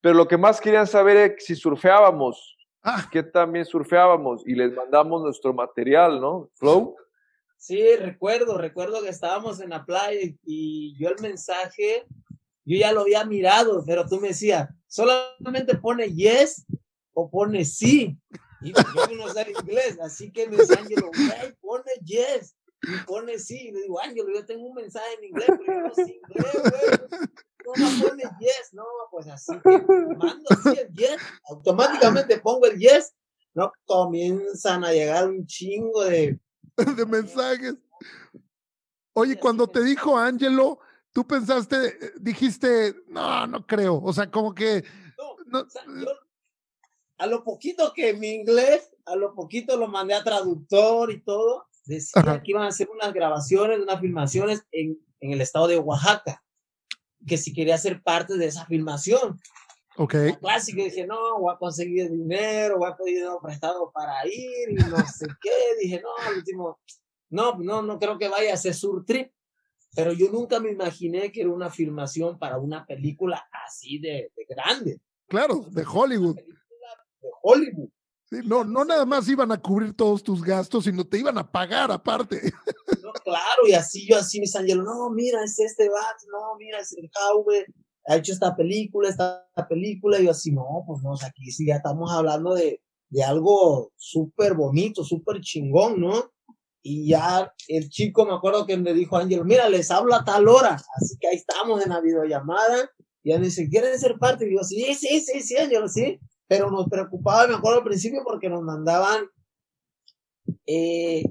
Pero 0.00 0.16
lo 0.16 0.26
que 0.26 0.36
más 0.36 0.60
querían 0.60 0.88
saber 0.88 1.16
es 1.16 1.44
si 1.44 1.54
surfeábamos, 1.54 2.56
ah. 2.82 3.08
que 3.12 3.22
también 3.22 3.64
surfeábamos 3.64 4.44
y 4.44 4.56
les 4.56 4.74
mandamos 4.74 5.22
nuestro 5.22 5.54
material, 5.54 6.20
¿no? 6.20 6.50
Flow. 6.54 6.96
Sí, 7.64 7.96
recuerdo, 7.96 8.58
recuerdo 8.58 9.00
que 9.00 9.08
estábamos 9.08 9.58
en 9.58 9.70
la 9.70 9.86
playa 9.86 10.20
y 10.44 10.94
yo 10.98 11.08
el 11.08 11.22
mensaje, 11.22 12.04
yo 12.62 12.76
ya 12.76 12.92
lo 12.92 13.00
había 13.00 13.24
mirado, 13.24 13.82
pero 13.86 14.06
tú 14.06 14.20
me 14.20 14.28
decías, 14.28 14.68
solamente 14.86 15.74
pone 15.78 16.12
yes 16.12 16.66
o 17.14 17.30
pone 17.30 17.64
sí. 17.64 18.18
Y 18.60 18.74
yo 18.74 19.16
no 19.16 19.32
sé 19.32 19.50
inglés, 19.58 19.98
así 20.02 20.30
que 20.30 20.46
me 20.46 20.58
dice 20.58 20.78
Ángelo, 20.78 21.10
pone 21.62 21.90
yes 22.04 22.54
y 22.82 23.02
pone 23.06 23.38
sí. 23.38 23.68
Y 23.68 23.72
le 23.72 23.80
digo, 23.80 23.98
Ángelo, 23.98 24.28
yo 24.34 24.44
tengo 24.44 24.66
un 24.66 24.74
mensaje 24.74 25.14
en 25.16 25.24
inglés, 25.24 25.48
pero 25.48 25.64
yo 25.64 25.88
no 25.88 25.94
sé 25.94 26.20
inglés, 26.22 26.52
güey. 26.54 27.78
No, 27.78 28.06
pone 28.06 28.24
yes, 28.40 28.74
no, 28.74 28.84
pues 29.10 29.26
así 29.28 29.54
que 29.64 29.78
mando 30.18 30.44
así 30.50 30.78
el 30.80 30.92
yes, 30.92 31.16
automáticamente 31.48 32.38
pongo 32.40 32.66
el 32.66 32.78
yes, 32.78 33.14
no 33.54 33.72
comienzan 33.86 34.84
a 34.84 34.92
llegar 34.92 35.26
un 35.26 35.46
chingo 35.46 36.04
de 36.04 36.38
de 36.96 37.06
mensajes. 37.06 37.74
Oye, 39.12 39.38
cuando 39.38 39.66
te 39.68 39.82
dijo 39.82 40.16
Angelo, 40.16 40.80
tú 41.12 41.26
pensaste, 41.26 42.12
dijiste, 42.20 42.94
no, 43.08 43.46
no 43.46 43.66
creo. 43.66 44.02
O 44.02 44.12
sea, 44.12 44.30
como 44.30 44.54
que. 44.54 44.84
No, 45.46 45.64
a 47.18 47.26
lo 47.26 47.44
poquito 47.44 47.92
que 47.94 48.12
mi 48.14 48.30
inglés, 48.30 48.90
a 49.06 49.14
lo 49.14 49.34
poquito 49.34 49.76
lo 49.76 49.86
mandé 49.86 50.14
a 50.14 50.24
traductor 50.24 51.12
y 51.12 51.20
todo, 51.22 51.66
decía 51.84 52.42
que 52.42 52.50
iban 52.50 52.64
a 52.64 52.68
hacer 52.68 52.88
unas 52.90 53.12
grabaciones, 53.12 53.78
unas 53.78 54.00
filmaciones 54.00 54.64
en, 54.72 54.98
en 55.20 55.32
el 55.32 55.40
estado 55.40 55.68
de 55.68 55.78
Oaxaca, 55.78 56.42
que 57.26 57.36
si 57.36 57.52
quería 57.52 57.78
ser 57.78 58.02
parte 58.02 58.36
de 58.36 58.46
esa 58.46 58.66
filmación. 58.66 59.40
Ok. 59.96 60.14
Clásico, 60.40 60.82
dije, 60.82 61.06
no, 61.06 61.38
voy 61.38 61.54
a 61.54 61.58
conseguir 61.58 62.10
dinero, 62.10 62.78
voy 62.78 62.90
a 62.90 62.96
pedir 62.96 63.24
prestado 63.42 63.90
para 63.92 64.26
ir 64.26 64.70
y 64.70 64.74
no 64.74 64.96
sé 65.06 65.26
qué. 65.40 65.50
Dije, 65.80 66.00
no, 66.02 66.08
al 66.26 66.36
último, 66.38 66.80
no, 67.30 67.56
no, 67.58 67.82
no 67.82 67.98
creo 67.98 68.18
que 68.18 68.28
vaya 68.28 68.54
a 68.54 68.56
ser 68.56 68.74
sur 68.74 69.04
trip. 69.04 69.32
Pero 69.94 70.12
yo 70.12 70.28
nunca 70.30 70.58
me 70.58 70.72
imaginé 70.72 71.30
que 71.30 71.42
era 71.42 71.50
una 71.50 71.70
filmación 71.70 72.36
para 72.38 72.58
una 72.58 72.84
película 72.84 73.46
así 73.64 73.98
de, 73.98 74.32
de 74.34 74.44
grande. 74.48 75.00
Claro, 75.28 75.64
de 75.70 75.84
Hollywood. 75.86 76.34
De 76.34 77.30
Hollywood. 77.42 77.88
Sí, 78.24 78.38
no, 78.44 78.64
no 78.64 78.84
nada 78.84 79.04
más 79.04 79.28
iban 79.28 79.52
a 79.52 79.60
cubrir 79.60 79.94
todos 79.94 80.22
tus 80.22 80.42
gastos, 80.42 80.84
sino 80.84 81.06
te 81.06 81.18
iban 81.18 81.38
a 81.38 81.48
pagar 81.48 81.92
aparte. 81.92 82.52
No, 83.02 83.12
claro, 83.12 83.68
y 83.68 83.74
así 83.74 84.08
yo 84.08 84.16
así 84.16 84.40
mis 84.40 84.56
ángeles, 84.56 84.82
no, 84.82 85.10
mira, 85.10 85.44
es 85.44 85.58
este 85.60 85.88
bat, 85.88 86.16
no, 86.32 86.56
mira, 86.58 86.80
es 86.80 86.92
el 86.96 87.08
Jaume, 87.12 87.66
ha 88.06 88.16
hecho 88.16 88.32
esta 88.32 88.54
película, 88.54 89.08
esta 89.08 89.46
película, 89.68 90.18
y 90.18 90.24
yo 90.24 90.30
así, 90.30 90.52
no, 90.52 90.84
pues 90.86 91.02
no, 91.02 91.14
aquí 91.14 91.50
sí 91.50 91.66
ya 91.66 91.76
estamos 91.76 92.12
hablando 92.12 92.54
de, 92.54 92.82
de 93.08 93.24
algo 93.24 93.92
súper 93.96 94.54
bonito, 94.54 95.04
súper 95.04 95.40
chingón, 95.40 96.00
¿no? 96.00 96.30
Y 96.82 97.08
ya 97.08 97.52
el 97.68 97.88
chico, 97.88 98.26
me 98.26 98.34
acuerdo 98.34 98.66
que 98.66 98.76
me 98.76 98.92
dijo 98.92 99.16
Ángel, 99.16 99.44
mira, 99.44 99.68
les 99.68 99.90
hablo 99.90 100.14
a 100.14 100.24
tal 100.24 100.48
hora, 100.48 100.76
así 100.96 101.16
que 101.18 101.28
ahí 101.28 101.36
estamos 101.36 101.82
en 101.82 101.90
la 101.90 102.00
videollamada, 102.00 102.90
y 103.22 103.30
ya 103.30 103.38
me 103.38 103.46
dice, 103.46 103.68
¿quieren 103.68 103.98
ser 103.98 104.18
parte? 104.18 104.46
Y 104.46 104.54
yo, 104.54 104.62
sí, 104.62 104.94
sí, 104.94 105.20
sí, 105.20 105.40
sí, 105.40 105.56
Ángel, 105.56 105.88
sí, 105.88 106.20
pero 106.46 106.70
nos 106.70 106.88
preocupaba, 106.88 107.46
me 107.46 107.54
acuerdo 107.54 107.78
al 107.78 107.84
principio, 107.84 108.22
porque 108.22 108.50
nos 108.50 108.62
mandaban 108.62 109.26
eh, 110.66 111.24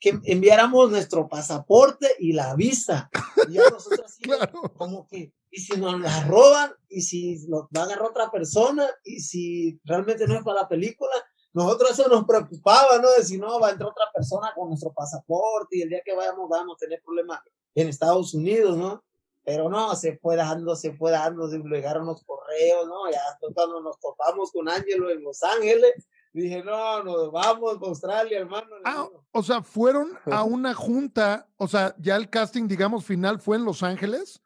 que 0.00 0.18
enviáramos 0.24 0.90
nuestro 0.90 1.28
pasaporte 1.28 2.08
y 2.18 2.32
la 2.32 2.54
visa. 2.54 3.10
Y 3.48 3.54
ya 3.54 3.62
nosotros 3.70 4.02
así, 4.04 4.22
claro. 4.22 4.62
como 4.76 5.06
que, 5.06 5.32
y 5.56 5.60
si 5.60 5.80
nos 5.80 5.98
la 5.98 6.22
roban, 6.26 6.70
y 6.86 7.00
si 7.00 7.46
nos 7.48 7.62
va 7.74 7.80
a 7.80 7.84
agarrar 7.84 8.10
otra 8.10 8.30
persona, 8.30 8.86
y 9.02 9.20
si 9.20 9.80
realmente 9.84 10.26
no 10.26 10.34
es 10.34 10.44
para 10.44 10.60
la 10.60 10.68
película, 10.68 11.12
nosotros 11.54 11.92
eso 11.92 12.10
nos 12.10 12.26
preocupaba, 12.26 12.98
¿no? 12.98 13.10
De 13.12 13.24
si 13.24 13.38
no, 13.38 13.58
va 13.58 13.68
a 13.68 13.70
entrar 13.70 13.88
otra 13.88 14.04
persona 14.12 14.52
con 14.54 14.68
nuestro 14.68 14.92
pasaporte 14.92 15.78
y 15.78 15.82
el 15.82 15.88
día 15.88 16.02
que 16.04 16.14
vayamos 16.14 16.50
vamos 16.50 16.76
a 16.76 16.84
tener 16.84 17.02
problemas 17.02 17.40
en 17.74 17.88
Estados 17.88 18.34
Unidos, 18.34 18.76
¿no? 18.76 19.02
Pero 19.44 19.70
no, 19.70 19.96
se 19.96 20.18
fue 20.18 20.36
dando, 20.36 20.76
se 20.76 20.92
fue 20.92 21.10
dando, 21.10 21.48
se 21.48 21.56
llegaron 21.56 22.04
los 22.04 22.22
correos, 22.24 22.86
¿no? 22.86 23.10
Ya 23.10 23.22
cuando 23.54 23.80
nos 23.80 23.98
topamos 23.98 24.52
con 24.52 24.68
Ángelo 24.68 25.08
en 25.08 25.22
Los 25.22 25.42
Ángeles, 25.42 26.06
dije, 26.34 26.62
no, 26.62 27.02
nos 27.02 27.32
vamos 27.32 27.78
a 27.80 27.86
Australia, 27.86 28.40
hermano. 28.40 28.76
Ah, 28.84 29.08
o 29.32 29.42
sea, 29.42 29.62
fueron 29.62 30.18
a 30.26 30.42
una 30.44 30.74
junta, 30.74 31.48
o 31.56 31.66
sea, 31.66 31.96
ya 31.98 32.16
el 32.16 32.28
casting, 32.28 32.68
digamos, 32.68 33.06
final 33.06 33.40
fue 33.40 33.56
en 33.56 33.64
Los 33.64 33.82
Ángeles 33.82 34.42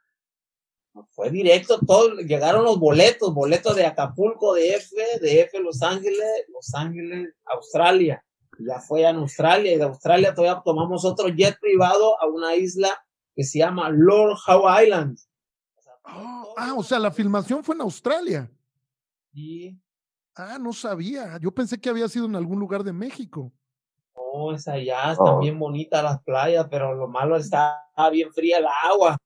fue 1.11 1.31
directo, 1.31 1.79
todo, 1.87 2.17
llegaron 2.17 2.65
los 2.65 2.79
boletos, 2.79 3.33
boletos 3.33 3.77
de 3.77 3.87
Acapulco, 3.87 4.55
de 4.55 4.75
F, 4.75 4.97
de 5.21 5.43
F 5.43 5.61
Los 5.61 5.83
Ángeles, 5.83 6.47
Los 6.53 6.75
Ángeles, 6.75 7.35
Australia. 7.45 8.25
Ya 8.59 8.81
fue 8.81 9.03
en 9.03 9.17
Australia 9.17 9.73
y 9.73 9.77
de 9.77 9.85
Australia 9.85 10.35
todavía 10.35 10.63
tomamos 10.65 11.05
otro 11.05 11.29
jet 11.29 11.59
privado 11.61 12.21
a 12.21 12.27
una 12.27 12.55
isla 12.57 12.91
que 13.35 13.45
se 13.45 13.59
llama 13.59 13.89
Lord 13.89 14.37
Howe 14.47 14.85
Island. 14.85 15.19
O 15.77 15.83
sea, 15.83 15.93
Oh, 16.05 16.55
ah, 16.57 16.75
o 16.77 16.83
sea, 16.83 16.99
la 16.99 17.11
filmación 17.11 17.65
fue 17.65 17.75
en 17.75 17.81
Australia. 17.83 18.51
Sí. 19.33 19.81
Ah, 20.35 20.59
no 20.61 20.73
sabía. 20.73 21.39
Yo 21.41 21.53
pensé 21.53 21.81
que 21.81 21.89
había 21.89 22.09
sido 22.09 22.27
en 22.27 22.37
algún 22.37 22.59
lugar 22.59 22.83
de 22.83 22.93
México. 22.93 23.53
No, 24.15 24.53
es 24.55 24.69
allá, 24.69 25.13
están 25.13 25.41
bien 25.41 25.59
bonitas 25.59 26.03
las 26.03 26.23
playas, 26.23 26.67
pero 26.71 26.95
lo 26.95 27.09
malo 27.09 27.37
está 27.37 27.83
bien 28.13 28.33
fría 28.33 28.59
el 28.59 28.67
agua. 28.67 29.17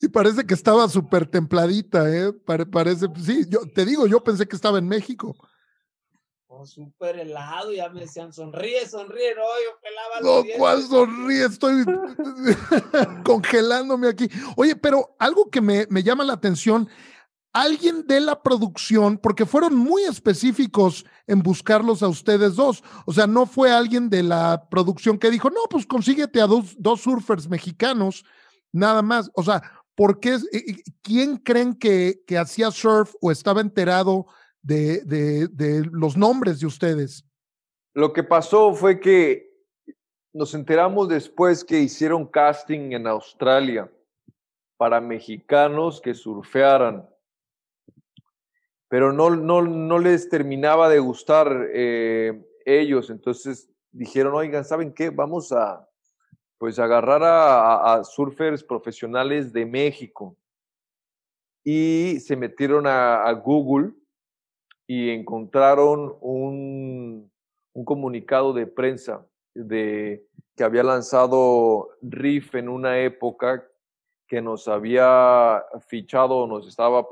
Y 0.00 0.08
parece 0.08 0.46
que 0.46 0.54
estaba 0.54 0.88
súper 0.88 1.26
templadita, 1.26 2.10
¿eh? 2.10 2.32
parece, 2.70 3.06
sí, 3.22 3.44
yo 3.48 3.60
te 3.74 3.84
digo, 3.84 4.06
yo 4.06 4.24
pensé 4.24 4.46
que 4.46 4.56
estaba 4.56 4.78
en 4.78 4.88
México. 4.88 5.36
Oh, 6.46 6.66
súper 6.66 7.18
helado, 7.18 7.72
ya 7.72 7.88
me 7.90 8.00
decían, 8.00 8.32
sonríe, 8.32 8.88
sonríe, 8.88 9.34
no, 9.36 9.42
yo 9.42 9.78
pelaba 9.80 10.20
los 10.20 10.46
No, 10.46 10.58
¿cuál 10.58 10.82
sonríe? 10.82 11.44
Estoy 11.44 11.84
congelándome 13.24 14.08
aquí. 14.08 14.28
Oye, 14.56 14.74
pero 14.74 15.14
algo 15.18 15.48
que 15.48 15.60
me, 15.60 15.86
me 15.90 16.02
llama 16.02 16.24
la 16.24 16.32
atención, 16.32 16.88
alguien 17.52 18.06
de 18.06 18.20
la 18.20 18.42
producción, 18.42 19.18
porque 19.18 19.46
fueron 19.46 19.76
muy 19.76 20.02
específicos 20.02 21.04
en 21.26 21.42
buscarlos 21.42 22.02
a 22.02 22.08
ustedes 22.08 22.56
dos. 22.56 22.82
O 23.06 23.12
sea, 23.12 23.26
no 23.26 23.46
fue 23.46 23.70
alguien 23.70 24.08
de 24.10 24.22
la 24.22 24.66
producción 24.70 25.18
que 25.18 25.30
dijo, 25.30 25.50
no, 25.50 25.60
pues 25.68 25.86
consíguete 25.86 26.40
a 26.40 26.46
dos, 26.46 26.74
dos 26.78 27.02
surfers 27.02 27.48
mexicanos, 27.48 28.24
nada 28.72 29.02
más. 29.02 29.30
O 29.34 29.42
sea, 29.42 29.62
¿por 30.00 30.18
qué? 30.18 30.38
¿Quién 31.02 31.36
creen 31.36 31.74
que, 31.74 32.22
hacía 32.38 32.70
surf 32.70 33.14
o 33.20 33.30
estaba 33.30 33.60
enterado 33.60 34.24
de, 34.62 35.02
los 35.92 36.16
nombres 36.16 36.58
de 36.58 36.66
ustedes? 36.66 37.22
Lo 37.92 38.10
que 38.14 38.22
pasó 38.22 38.72
fue 38.72 38.98
que 38.98 39.50
nos 40.32 40.54
enteramos 40.54 41.06
después 41.06 41.62
que 41.62 41.80
hicieron 41.80 42.26
casting 42.26 42.92
en 42.92 43.06
Australia 43.06 43.92
para 44.78 45.02
mexicanos 45.02 46.00
que 46.00 46.14
surfearan, 46.14 47.06
pero 48.88 49.12
no 49.12 49.98
les 49.98 50.30
terminaba 50.30 50.88
de 50.88 50.98
gustar 50.98 51.68
eh, 51.74 52.42
ellos, 52.64 53.10
entonces 53.10 53.68
dijeron, 53.92 54.32
oigan, 54.32 54.64
¿saben 54.64 54.94
qué? 54.94 55.10
Vamos 55.10 55.52
a 55.52 55.86
pues 56.60 56.78
agarrar 56.78 57.22
a 57.24 58.04
surfers 58.04 58.62
profesionales 58.62 59.50
de 59.50 59.64
México 59.64 60.36
y 61.64 62.20
se 62.20 62.36
metieron 62.36 62.86
a, 62.86 63.32
Google 63.32 63.92
y 64.86 65.10
encontraron 65.10 66.16
un, 66.20 67.30
un, 67.72 67.84
comunicado 67.84 68.52
de 68.52 68.66
prensa 68.66 69.26
de 69.54 70.26
que 70.56 70.64
había 70.64 70.82
lanzado 70.82 71.90
Riff 72.02 72.54
en 72.54 72.68
una 72.68 73.00
época 73.00 73.66
que 74.26 74.40
nos 74.40 74.68
había 74.68 75.64
fichado, 75.88 76.46
nos 76.46 76.68
estaba 76.68 77.06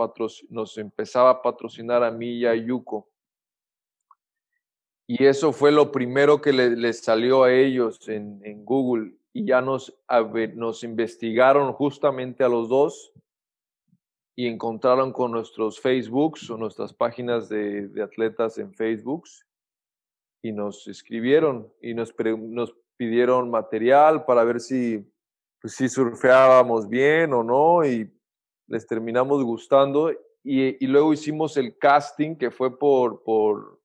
nos 0.50 0.78
empezaba 0.78 1.30
a 1.30 1.42
patrocinar 1.42 2.04
a 2.04 2.10
mí 2.10 2.38
y 2.38 2.46
a 2.46 2.54
Yuko. 2.54 3.08
Y 5.06 5.24
eso 5.24 5.52
fue 5.52 5.72
lo 5.72 5.90
primero 5.90 6.40
que 6.40 6.52
les 6.52 7.00
salió 7.00 7.44
a 7.44 7.52
ellos 7.52 8.08
en, 8.08 8.40
en 8.44 8.64
Google. 8.64 9.17
Y 9.32 9.46
ya 9.46 9.60
nos, 9.60 9.94
nos 10.54 10.84
investigaron 10.84 11.72
justamente 11.72 12.42
a 12.44 12.48
los 12.48 12.68
dos 12.68 13.12
y 14.38 14.46
encontraron 14.46 15.12
con 15.12 15.32
nuestros 15.32 15.80
Facebooks 15.80 16.48
o 16.48 16.56
nuestras 16.56 16.94
páginas 16.94 17.48
de, 17.48 17.90
atletas 18.00 18.56
en 18.58 18.72
Facebooks 18.72 19.44
y 20.42 20.52
nos 20.52 20.86
escribieron 20.86 21.72
y 21.82 21.92
nos, 21.92 22.14
nos 22.38 22.72
pidieron 22.96 23.50
material 23.50 24.24
para 24.24 24.44
ver 24.44 24.60
si, 24.60 25.04
pues, 25.60 25.74
si 25.74 25.88
surfeábamos 25.88 26.88
bien 26.88 27.32
o 27.32 27.42
no 27.42 27.84
y 27.84 28.08
les 28.68 28.86
terminamos 28.86 29.42
gustando 29.42 30.12
y, 30.44 30.84
y, 30.84 30.86
luego 30.86 31.12
hicimos 31.12 31.56
el 31.56 31.76
casting 31.76 32.36
que 32.36 32.52
fue 32.52 32.78
por, 32.78 33.24
por, 33.24 33.80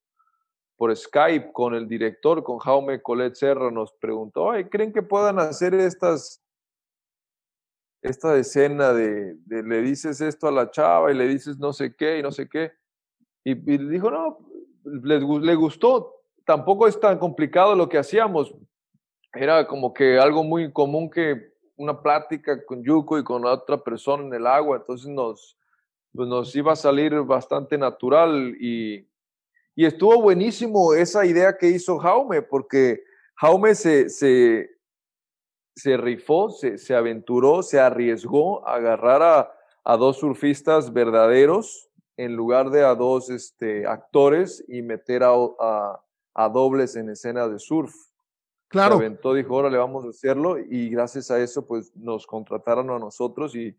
por 0.83 0.93
Skype 0.93 1.53
con 1.53 1.73
el 1.75 1.87
director, 1.87 2.43
con 2.43 2.57
Jaume 2.57 3.01
Colet 3.01 3.35
Serra, 3.35 3.71
nos 3.71 3.93
preguntó, 3.93 4.51
¿creen 4.69 4.91
que 4.91 5.01
puedan 5.01 5.39
hacer 5.39 5.73
estas 5.73 6.43
esta 8.01 8.35
escena 8.35 8.91
de, 8.91 9.37
le 9.47 9.81
dices 9.81 10.19
esto 10.19 10.45
a 10.45 10.51
la 10.51 10.69
chava 10.71 11.09
y 11.09 11.15
le 11.15 11.25
dices 11.25 11.57
no 11.57 11.71
sé 11.71 11.95
qué 11.95 12.19
y 12.19 12.21
no 12.21 12.31
sé 12.31 12.49
qué. 12.49 12.73
Y, 13.45 13.55
le 13.55 13.93
dijo, 13.93 14.11
no, 14.11 14.39
le, 14.83 15.21
le, 15.21 15.55
gustó. 15.55 16.17
Tampoco 16.43 16.85
es 16.85 16.99
tan 16.99 17.17
complicado 17.17 17.75
lo 17.75 17.87
que 17.87 17.97
hacíamos. 17.97 18.53
Era 19.33 19.65
como 19.65 19.93
que 19.93 20.19
algo 20.19 20.43
muy 20.43 20.73
común 20.73 21.09
que 21.09 21.53
una 21.77 22.01
plática 22.01 22.65
con 22.65 22.83
Yuko 22.83 23.19
y 23.19 23.23
con 23.23 23.45
otra 23.45 23.81
persona 23.81 24.25
en 24.25 24.33
el 24.33 24.45
agua. 24.45 24.75
Entonces 24.75 25.07
nos, 25.07 25.57
pues 26.13 26.27
nos 26.27 26.53
iba 26.57 26.73
a 26.73 26.75
salir 26.75 27.13
bastante 27.21 27.77
natural 27.77 28.57
y, 28.59 29.07
y 29.75 29.85
estuvo 29.85 30.21
buenísimo 30.21 30.93
esa 30.93 31.25
idea 31.25 31.57
que 31.57 31.67
hizo 31.67 31.97
Jaume, 31.97 32.41
porque 32.41 33.03
Jaume 33.35 33.73
se, 33.73 34.09
se, 34.09 34.69
se 35.75 35.97
rifó, 35.97 36.51
se, 36.51 36.77
se 36.77 36.95
aventuró, 36.95 37.63
se 37.63 37.79
arriesgó 37.79 38.67
a 38.67 38.75
agarrar 38.75 39.21
a, 39.23 39.53
a, 39.83 39.97
dos 39.97 40.17
surfistas 40.17 40.93
verdaderos 40.93 41.89
en 42.17 42.35
lugar 42.35 42.69
de 42.69 42.83
a 42.83 42.93
dos 42.93 43.31
este, 43.31 43.87
actores 43.87 44.63
y 44.67 44.83
meter 44.83 45.23
a, 45.23 45.33
a, 46.35 46.49
dobles 46.49 46.95
en 46.95 47.09
escena 47.09 47.47
de 47.47 47.57
surf. 47.57 47.93
Claro. 48.67 48.97
Se 48.97 49.05
aventó, 49.05 49.33
dijo, 49.33 49.55
ahora 49.55 49.69
le 49.69 49.77
vamos 49.77 50.05
a 50.05 50.09
hacerlo 50.09 50.59
y 50.59 50.89
gracias 50.89 51.31
a 51.31 51.39
eso 51.39 51.65
pues 51.65 51.95
nos 51.95 52.27
contrataron 52.27 52.89
a 52.91 52.99
nosotros 52.99 53.55
y, 53.55 53.75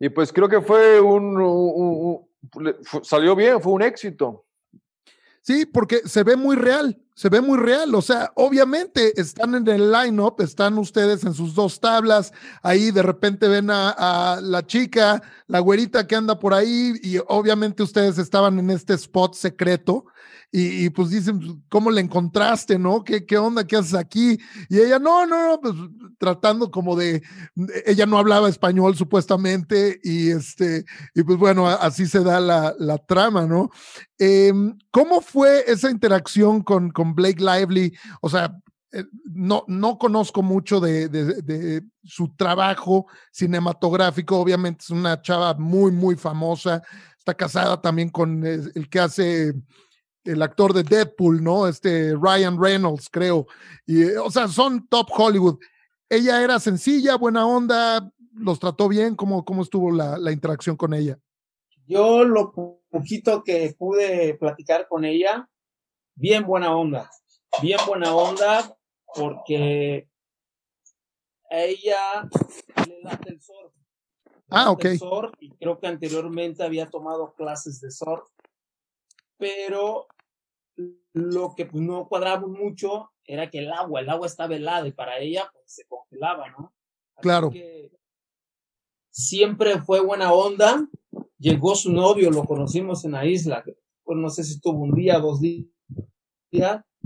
y 0.00 0.08
pues 0.08 0.32
creo 0.32 0.48
que 0.48 0.60
fue 0.60 1.00
un 1.00 2.26
salió 3.02 3.36
bien, 3.36 3.60
fue 3.60 3.72
un 3.72 3.82
éxito. 3.82 4.44
Sí, 5.42 5.66
porque 5.66 6.02
se 6.04 6.22
ve 6.22 6.36
muy 6.36 6.56
real, 6.56 7.00
se 7.14 7.28
ve 7.28 7.40
muy 7.40 7.58
real. 7.58 7.94
O 7.94 8.02
sea, 8.02 8.32
obviamente 8.34 9.18
están 9.20 9.54
en 9.54 9.68
el 9.68 9.92
line-up, 9.92 10.40
están 10.40 10.78
ustedes 10.78 11.24
en 11.24 11.34
sus 11.34 11.54
dos 11.54 11.80
tablas, 11.80 12.32
ahí 12.62 12.90
de 12.90 13.02
repente 13.02 13.48
ven 13.48 13.70
a, 13.70 14.38
la 14.42 14.66
chica, 14.66 15.22
la 15.46 15.60
güerita 15.60 16.06
que 16.06 16.16
anda 16.16 16.38
por 16.38 16.54
ahí, 16.54 16.94
y 17.02 17.18
obviamente 17.28 17.82
ustedes 17.82 18.18
estaban 18.18 18.58
en 18.58 18.70
este 18.70 18.94
spot 18.94 19.34
secreto 19.34 20.06
y, 20.54 20.90
pues 20.90 21.08
dicen, 21.08 21.40
pues, 21.40 21.52
¿cómo 21.70 21.90
le 21.90 22.02
encontraste, 22.02 22.78
no? 22.78 23.02
¿Qué, 23.04 23.24
¿Qué 23.24 23.38
onda? 23.38 23.66
¿Qué 23.66 23.76
haces 23.76 23.94
aquí? 23.94 24.38
Y 24.68 24.80
ella, 24.80 24.98
no, 24.98 25.24
no, 25.26 25.48
no, 25.48 25.60
pues 25.62 25.72
tratando 26.18 26.70
como 26.70 26.94
de, 26.94 27.22
ella 27.86 28.04
no 28.04 28.18
hablaba 28.18 28.50
español 28.50 28.94
supuestamente 28.94 29.98
y 30.04 30.30
este, 30.30 30.84
y 31.14 31.22
pues 31.22 31.38
bueno, 31.38 31.66
así 31.66 32.06
se 32.06 32.22
da 32.22 32.38
la, 32.38 32.98
trama, 33.08 33.46
¿no? 33.46 33.70
Em, 34.18 34.76
¿Cómo 34.90 35.22
fue 35.22 35.64
esa 35.68 35.90
interacción 35.90 36.62
con 36.62 36.90
Blake 37.04 37.40
Lively? 37.40 37.92
O 38.20 38.28
sea, 38.28 38.56
eh, 38.92 39.04
no, 39.24 39.64
no 39.68 39.98
conozco 39.98 40.42
mucho 40.42 40.78
de, 40.80 41.82
su 42.04 42.34
trabajo 42.36 43.06
cinematográfico. 43.32 44.38
Obviamente 44.38 44.82
es 44.84 44.90
una 44.90 45.20
chava 45.22 45.54
muy, 45.54 45.90
muy 45.92 46.16
famosa. 46.16 46.82
Está 47.18 47.34
casada 47.34 47.80
también 47.80 48.10
con 48.10 48.44
el 48.44 48.88
que 48.90 49.00
hace 49.00 49.54
el 50.24 50.42
actor 50.42 50.72
de 50.72 50.82
Deadpool, 50.82 51.42
¿no? 51.42 51.66
Este 51.66 52.14
Ryan 52.14 52.60
Reynolds, 52.60 53.08
creo. 53.10 53.46
Y, 53.86 54.04
o 54.04 54.30
sea, 54.30 54.48
son 54.48 54.86
top 54.88 55.08
Hollywood. 55.16 55.58
Ella 56.08 56.42
era 56.42 56.60
sencilla, 56.60 57.16
buena 57.16 57.46
onda, 57.46 58.10
los 58.34 58.58
trató 58.58 58.88
bien. 58.88 59.16
¿Cómo, 59.16 59.44
cómo 59.44 59.62
estuvo 59.62 59.90
la, 59.90 60.18
la 60.18 60.32
interacción 60.32 60.76
con 60.76 60.94
ella? 60.94 61.18
Yo 61.86 62.24
lo 62.24 62.52
poquito 62.90 63.42
que 63.42 63.74
pude 63.76 64.34
platicar 64.34 64.86
con 64.88 65.04
ella, 65.04 65.48
bien 66.14 66.44
buena 66.46 66.76
onda, 66.76 67.10
bien 67.60 67.78
buena 67.86 68.14
onda, 68.14 68.76
porque 69.14 70.08
a 71.50 71.60
ella 71.60 72.28
le 72.86 73.00
late 73.02 73.30
el 73.30 73.40
surf. 73.40 73.72
Ah, 74.54 74.70
ok. 74.70 74.84
y 75.40 75.50
creo 75.56 75.78
que 75.78 75.86
anteriormente 75.86 76.62
había 76.62 76.90
tomado 76.90 77.32
clases 77.34 77.80
de 77.80 77.90
surf 77.90 78.28
pero 79.42 80.06
lo 81.14 81.54
que 81.56 81.66
pues, 81.66 81.82
no 81.82 82.06
cuadrábamos 82.06 82.50
mucho 82.50 83.10
era 83.24 83.50
que 83.50 83.58
el 83.58 83.72
agua, 83.72 84.00
el 84.00 84.08
agua 84.08 84.28
estaba 84.28 84.54
helada 84.54 84.86
y 84.86 84.92
para 84.92 85.18
ella 85.18 85.50
pues, 85.52 85.64
se 85.66 85.84
congelaba, 85.88 86.48
¿no? 86.50 86.72
claro. 87.20 87.50
siempre 89.10 89.80
fue 89.80 89.98
buena 89.98 90.32
onda. 90.32 90.88
Llegó 91.38 91.74
su 91.74 91.92
novio, 91.92 92.30
lo 92.30 92.44
conocimos 92.44 93.04
en 93.04 93.12
la 93.12 93.26
isla, 93.26 93.64
pues 94.04 94.16
no 94.16 94.30
sé 94.30 94.44
si 94.44 94.54
estuvo 94.54 94.78
un 94.78 94.94
día, 94.94 95.18
dos 95.18 95.40
días. 95.40 95.66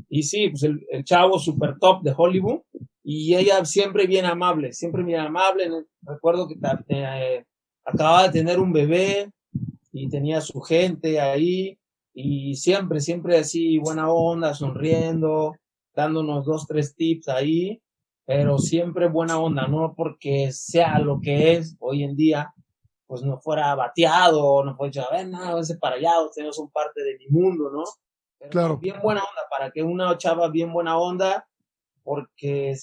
Y 0.09 0.23
sí, 0.23 0.51
pues 0.51 0.63
el, 0.63 1.05
chavo 1.05 1.39
super 1.39 1.79
top 1.79 2.03
de 2.03 2.15
Hollywood. 2.17 2.61
Y 3.03 3.35
ella 3.37 3.65
siempre 3.65 4.07
bien 4.07 4.25
amable, 4.25 4.73
siempre 4.73 5.05
bien 5.05 5.21
amable. 5.21 5.71
Recuerdo 6.03 6.49
que 6.49 6.57
eh, 6.89 7.45
acababa 7.85 8.25
de 8.25 8.33
tener 8.41 8.59
un 8.59 8.73
bebé 8.73 9.31
y 9.93 10.09
tenía 10.09 10.41
su 10.41 10.61
gente 10.61 11.21
ahí 11.21 11.79
y 12.13 12.55
siempre, 12.57 13.01
siempre 13.01 13.39
así, 13.39 13.79
buena 13.79 14.11
onda, 14.11 14.55
sonriendo, 14.55 15.55
dándonos 15.95 16.47
dos, 16.47 16.67
tres 16.67 16.97
tips 16.97 17.29
ahí. 17.29 17.81
pero 18.27 18.59
siempre 18.59 19.09
buena 19.09 19.39
onda, 19.39 19.69
no 19.69 19.95
porque 19.97 20.51
sea 20.51 20.99
lo 20.99 21.21
que 21.21 21.53
es 21.55 21.77
hoy 21.79 22.03
en 22.03 22.17
día, 22.17 22.53
pues 23.07 23.23
no 23.23 23.39
fuera 23.39 23.75
bateado, 23.77 24.65
no 24.65 24.77
fuera 24.77 24.91
dicho, 24.91 25.09
a 25.09 25.17
ver, 25.17 25.29
no, 25.29 25.59
ese 25.59 25.79
para 25.79 25.97
allá, 25.97 26.21
ustedes 26.23 26.57
son 26.57 26.71
parte 26.71 27.05
de 27.05 27.19
mi 27.19 27.29
mundo, 27.29 27.71
¿no? 27.71 27.85
Claro. 28.51 28.79
Bien 28.79 29.01
buena 29.03 29.21
onda, 29.21 29.43
para 29.51 29.71
que 29.71 29.83
una 29.83 30.17
chava 30.19 30.49
bien 30.49 30.73
buena 30.73 30.99
onda, 30.99 31.49
porque 32.03 32.75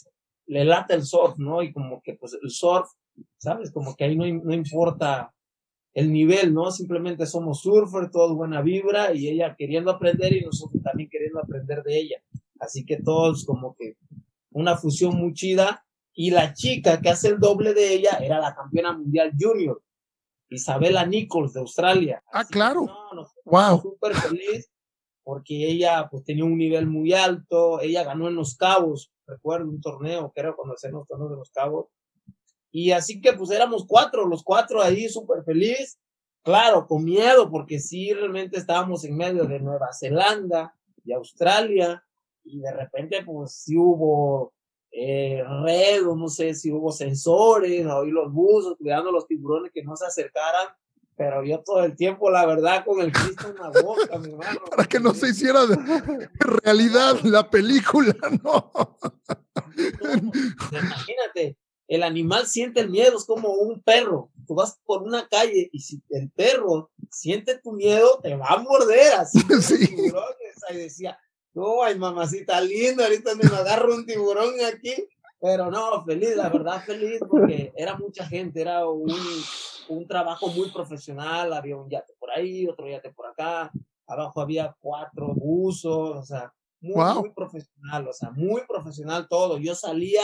le 0.47 0.65
late 0.65 0.93
el 0.95 1.03
surf, 1.03 1.37
¿no? 1.37 1.61
Y 1.61 1.71
como 1.71 2.01
que 2.01 2.15
pues 2.15 2.37
el 2.41 2.49
surf, 2.49 2.89
¿sabes? 3.37 3.71
Como 3.71 3.95
que 3.95 4.03
ahí 4.03 4.15
no, 4.15 4.25
no 4.25 4.53
importa 4.53 5.33
el 5.93 6.11
nivel, 6.11 6.53
¿no? 6.53 6.71
Simplemente 6.71 7.25
somos 7.25 7.61
surfer, 7.61 8.09
todos 8.09 8.35
buena 8.35 8.61
vibra 8.61 9.13
y 9.13 9.29
ella 9.29 9.55
queriendo 9.55 9.91
aprender 9.91 10.33
y 10.33 10.41
nosotros 10.41 10.81
también 10.83 11.09
queriendo 11.09 11.39
aprender 11.39 11.83
de 11.83 11.97
ella. 11.97 12.23
Así 12.59 12.85
que 12.85 12.97
todos 12.97 13.45
como 13.45 13.75
que 13.75 13.97
una 14.51 14.77
fusión 14.77 15.15
muy 15.15 15.33
chida. 15.33 15.85
Y 16.15 16.29
la 16.29 16.53
chica 16.53 17.01
que 17.01 17.09
hace 17.09 17.29
el 17.29 17.39
doble 17.39 17.73
de 17.73 17.91
ella 17.91 18.19
era 18.21 18.39
la 18.39 18.53
campeona 18.53 18.93
mundial 18.93 19.31
junior, 19.39 19.81
Isabela 20.47 21.07
Nichols 21.07 21.53
de 21.53 21.61
Australia. 21.61 22.23
Ah, 22.31 22.45
claro. 22.45 22.85
no, 23.15 23.27
wow. 23.45 23.81
Súper 23.81 24.13
feliz 24.13 24.69
porque 25.23 25.67
ella 25.67 26.07
pues 26.11 26.23
tenía 26.23 26.45
un 26.45 26.57
nivel 26.57 26.87
muy 26.87 27.13
alto. 27.13 27.81
Ella 27.81 28.03
ganó 28.03 28.27
en 28.27 28.35
Los 28.35 28.55
Cabos, 28.55 29.11
recuerdo 29.25 29.69
un 29.69 29.81
torneo 29.81 30.31
era 30.35 30.53
cuando 30.53 30.75
hacían 30.75 30.93
los 30.93 31.07
torneos 31.07 31.31
de 31.31 31.37
Los 31.37 31.51
Cabos. 31.51 31.87
Y 32.71 32.91
así 32.91 33.21
que 33.21 33.33
pues 33.33 33.51
éramos 33.51 33.85
cuatro, 33.87 34.25
los 34.25 34.43
cuatro 34.43 34.81
ahí 34.81 35.07
súper 35.07 35.43
feliz. 35.43 35.99
Claro, 36.43 36.87
con 36.87 37.05
miedo, 37.05 37.49
porque 37.49 37.79
sí, 37.79 38.11
realmente 38.11 38.57
estábamos 38.57 39.05
en 39.05 39.15
medio 39.15 39.45
de 39.45 39.59
Nueva 39.59 39.89
Zelanda 39.97 40.75
y 41.05 41.13
Australia 41.13 42.03
y 42.43 42.59
de 42.59 42.71
repente 42.73 43.23
pues 43.23 43.53
sí 43.53 43.77
hubo 43.77 44.53
eh, 44.95 45.43
no 45.43 46.27
sé 46.27 46.53
si 46.53 46.71
hubo 46.71 46.91
sensores, 46.91 47.85
oí 47.87 48.11
los 48.11 48.31
buzos 48.31 48.77
cuidando 48.77 49.11
los 49.11 49.25
tiburones 49.25 49.71
que 49.71 49.83
no 49.83 49.95
se 49.95 50.05
acercaran, 50.05 50.67
pero 51.15 51.43
yo 51.43 51.59
todo 51.59 51.83
el 51.83 51.95
tiempo, 51.95 52.31
la 52.31 52.45
verdad, 52.45 52.83
con 52.85 53.01
el 53.01 53.11
Cristo 53.11 53.49
en 53.49 53.55
la 53.55 53.81
boca, 53.81 54.17
mi 54.17 54.31
hermano. 54.31 54.61
Para 54.69 54.85
que 54.85 54.99
no 54.99 55.13
se 55.13 55.29
hiciera 55.29 55.65
de, 55.65 55.77
realidad 56.63 57.19
la 57.23 57.49
película, 57.49 58.15
¿no? 58.43 58.71
Imagínate, 60.71 61.57
el 61.87 62.03
animal 62.03 62.47
siente 62.47 62.79
el 62.81 62.89
miedo, 62.89 63.17
es 63.17 63.25
como 63.25 63.49
un 63.53 63.81
perro. 63.81 64.31
Tú 64.47 64.55
vas 64.55 64.79
por 64.85 65.03
una 65.03 65.27
calle 65.27 65.69
y 65.71 65.79
si 65.79 66.01
el 66.09 66.29
perro 66.31 66.91
siente 67.11 67.59
tu 67.59 67.73
miedo, 67.73 68.19
te 68.21 68.35
va 68.35 68.47
a 68.47 68.57
morder 68.57 69.13
así. 69.13 69.39
Sí. 69.61 69.89
y 70.71 70.75
decía, 70.75 71.19
no, 71.53 71.83
ay, 71.83 71.97
mamacita 71.97 72.59
linda, 72.61 73.05
ahorita 73.05 73.35
me 73.35 73.43
agarro 73.55 73.93
un 73.93 74.05
tiburón 74.05 74.53
aquí. 74.65 75.07
Pero 75.43 75.69
no, 75.69 76.01
feliz, 76.05 76.37
la 76.37 76.47
verdad, 76.47 76.81
feliz, 76.85 77.19
porque 77.29 77.73
era 77.75 77.97
mucha 77.97 78.25
gente, 78.25 78.61
era 78.61 78.87
un, 78.87 79.13
un 79.89 80.07
trabajo 80.07 80.47
muy 80.47 80.71
profesional, 80.71 81.51
había 81.51 81.75
un 81.75 81.89
yate 81.89 82.13
por 82.17 82.31
ahí, 82.31 82.65
otro 82.65 82.87
yate 82.87 83.11
por 83.11 83.25
acá, 83.25 83.69
abajo 84.07 84.39
había 84.39 84.73
cuatro 84.79 85.33
buzos, 85.35 86.15
o 86.15 86.23
sea, 86.23 86.53
muy, 86.79 87.13
muy 87.15 87.33
profesional, 87.33 88.07
o 88.07 88.13
sea, 88.13 88.31
muy 88.31 88.61
profesional 88.65 89.27
todo. 89.27 89.57
Yo 89.57 89.75
salía 89.75 90.23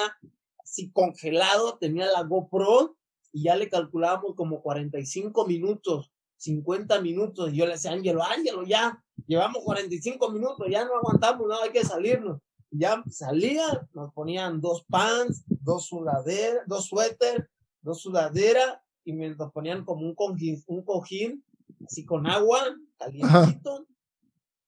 así 0.64 0.90
congelado, 0.94 1.78
tenía 1.78 2.06
la 2.06 2.24
GoPro 2.24 2.96
y 3.34 3.44
ya 3.44 3.58
le 3.58 3.68
calculábamos 3.68 4.36
como 4.38 4.62
45 4.62 5.46
minutos 5.46 6.14
50 6.40 7.02
minutos. 7.02 7.52
Y 7.52 7.58
yo 7.58 7.66
le 7.66 7.74
decía, 7.74 7.92
Ángelo, 7.92 8.24
Ángelo, 8.24 8.64
ya, 8.64 9.04
llevamos 9.28 9.64
45 9.64 10.32
minutos, 10.32 10.66
ya 10.70 10.86
no 10.86 10.96
aguantamos, 10.96 11.48
no, 11.48 11.62
hay 11.62 11.72
que 11.72 11.84
salirnos. 11.84 12.40
Ya 12.72 13.04
salía, 13.10 13.88
nos 13.94 14.14
ponían 14.14 14.62
dos 14.62 14.86
pants, 14.86 15.44
dos 15.48 15.88
sudaderas, 15.88 16.64
dos 16.68 16.86
suéter, 16.86 17.50
dos 17.82 18.02
sudaderas, 18.02 18.80
y 19.04 19.14
me 19.14 19.30
nos 19.30 19.52
ponían 19.52 19.84
como 19.86 20.06
un 20.06 20.14
cojín, 20.14 20.64
un 20.68 20.84
cojín, 20.84 21.44
así 21.86 22.06
con 22.06 22.28
agua, 22.28 22.64
calientito, 22.98 23.88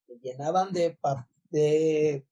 me 0.07 0.15
llenaban 0.15 0.71
de, 0.71 0.97
de 1.51 2.25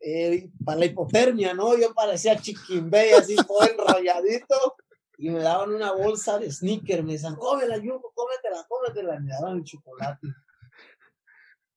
eh, 0.00 0.50
para 0.64 0.80
la 0.80 0.86
hipotermia, 0.86 1.54
¿no? 1.54 1.78
Yo 1.78 1.94
parecía 1.94 2.36
chiquimbey, 2.36 3.12
así 3.12 3.36
todo 3.36 3.62
enrolladito, 3.62 4.76
y 5.16 5.30
me 5.30 5.38
daban 5.38 5.72
una 5.72 5.92
bolsa 5.92 6.38
de 6.38 6.50
sneaker, 6.50 7.04
me 7.04 7.12
decían, 7.12 7.36
cómela, 7.36 7.76
Yuko, 7.78 8.12
cómetela, 8.12 8.66
cómetela, 8.68 9.16
y 9.16 9.20
me 9.20 9.30
daban 9.30 9.58
el 9.58 9.64
chocolate. 9.64 10.26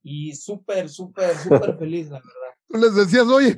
Y 0.01 0.36
súper, 0.36 0.89
súper, 0.89 1.36
súper 1.38 1.78
feliz, 1.78 2.10
la 2.10 2.19
verdad. 2.19 2.55
Tú 2.67 2.78
les 2.78 2.95
decías, 2.95 3.28
oye, 3.28 3.58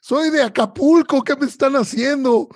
soy 0.00 0.30
de 0.30 0.42
Acapulco, 0.42 1.22
¿qué 1.22 1.36
me 1.36 1.46
están 1.46 1.74
haciendo? 1.76 2.48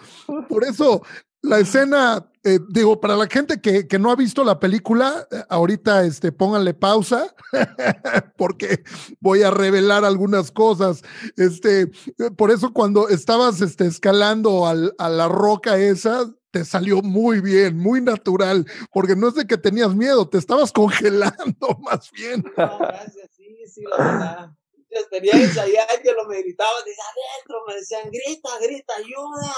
Por 0.49 0.65
eso 0.69 1.03
la 1.45 1.59
escena, 1.59 2.27
eh, 2.43 2.59
digo, 2.71 3.01
para 3.01 3.17
la 3.17 3.27
gente 3.27 3.61
que, 3.61 3.87
que, 3.87 3.99
no 3.99 4.11
ha 4.11 4.17
visto 4.17 4.43
la 4.45 4.59
película, 4.59 5.29
eh, 5.31 5.43
ahorita 5.51 6.05
este, 6.05 6.33
pónganle 6.33 6.73
pausa, 6.73 7.35
porque 8.39 8.83
voy 9.21 9.43
a 9.43 9.51
revelar 9.51 10.07
algunas 10.07 10.51
cosas. 10.51 11.03
Este, 11.37 11.91
por 12.37 12.51
eso 12.51 12.73
cuando 12.73 13.11
estabas 13.11 13.61
este, 13.61 13.87
escalando 13.87 14.67
al, 14.67 14.95
a 14.97 15.11
la 15.11 15.29
roca 15.29 15.77
esa, 15.77 16.33
te 16.51 16.65
salió 16.65 17.03
muy 17.03 17.41
bien, 17.41 17.77
muy 17.77 18.01
natural, 18.01 18.65
porque 18.91 19.15
no 19.15 19.29
es 19.29 19.35
de 19.35 19.47
que 19.47 19.59
tenías 19.59 19.95
miedo, 19.95 20.27
te 20.27 20.39
estabas 20.39 20.73
congelando 20.73 21.79
más 21.83 22.11
bien. 22.11 22.43
No, 22.57 22.79
gracias, 22.79 23.31
sí, 23.37 23.65
sí, 23.67 23.83
la 23.91 23.97
verdad. 23.99 24.51
Mucha 24.95 25.01
experiencia, 25.01 25.67
ya 25.67 25.87
que 26.01 26.13
lo 26.13 26.25
me 26.27 26.41
gritaban 26.41 26.85
desde 26.85 27.03
adentro, 27.03 27.65
me 27.67 27.75
decían, 27.75 28.11
grita, 28.11 28.49
grita, 28.61 28.95
ayuda. 28.97 29.55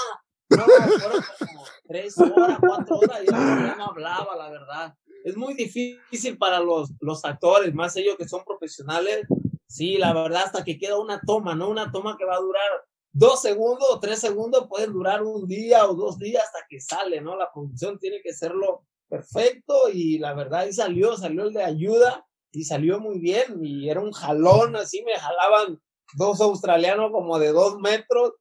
Como 0.49 1.63
tres 1.87 2.17
horas, 2.17 2.57
cuatro 2.59 2.97
horas, 2.97 3.21
y 3.23 3.31
ya 3.31 3.75
no 3.77 3.85
hablaba, 3.85 4.35
la 4.35 4.49
verdad. 4.49 4.93
Es 5.23 5.35
muy 5.35 5.53
difícil 5.53 6.37
para 6.37 6.59
los, 6.59 6.91
los 7.01 7.23
actores, 7.23 7.73
más 7.73 7.95
ellos 7.97 8.15
que 8.17 8.27
son 8.27 8.43
profesionales. 8.45 9.27
Sí, 9.67 9.97
la 9.97 10.13
verdad, 10.13 10.45
hasta 10.45 10.63
que 10.63 10.79
queda 10.79 10.97
una 10.97 11.21
toma, 11.21 11.53
¿no? 11.53 11.69
Una 11.69 11.91
toma 11.91 12.17
que 12.17 12.25
va 12.25 12.37
a 12.37 12.41
durar 12.41 12.85
dos 13.11 13.41
segundos 13.41 13.87
o 13.91 13.99
tres 13.99 14.19
segundos 14.19 14.67
pueden 14.67 14.93
durar 14.93 15.21
un 15.23 15.47
día 15.47 15.87
o 15.87 15.93
dos 15.93 16.17
días 16.17 16.43
hasta 16.45 16.65
que 16.67 16.79
sale, 16.79 17.21
¿no? 17.21 17.35
La 17.35 17.51
producción 17.51 17.99
tiene 17.99 18.21
que 18.23 18.33
serlo 18.33 18.85
perfecto 19.07 19.89
y 19.93 20.17
la 20.17 20.33
verdad 20.33 20.61
ahí 20.61 20.73
salió, 20.73 21.15
salió 21.15 21.43
el 21.43 21.53
de 21.53 21.63
ayuda 21.63 22.26
y 22.57 22.63
salió 22.63 22.99
muy 22.99 23.19
bien 23.19 23.63
y 23.63 23.87
era 23.87 24.01
un 24.01 24.11
jalón, 24.11 24.75
así 24.75 25.03
me 25.03 25.13
jalaban 25.13 25.79
dos 26.15 26.41
australianos 26.41 27.11
como 27.11 27.37
de 27.37 27.51
dos 27.51 27.77
metros, 27.79 28.33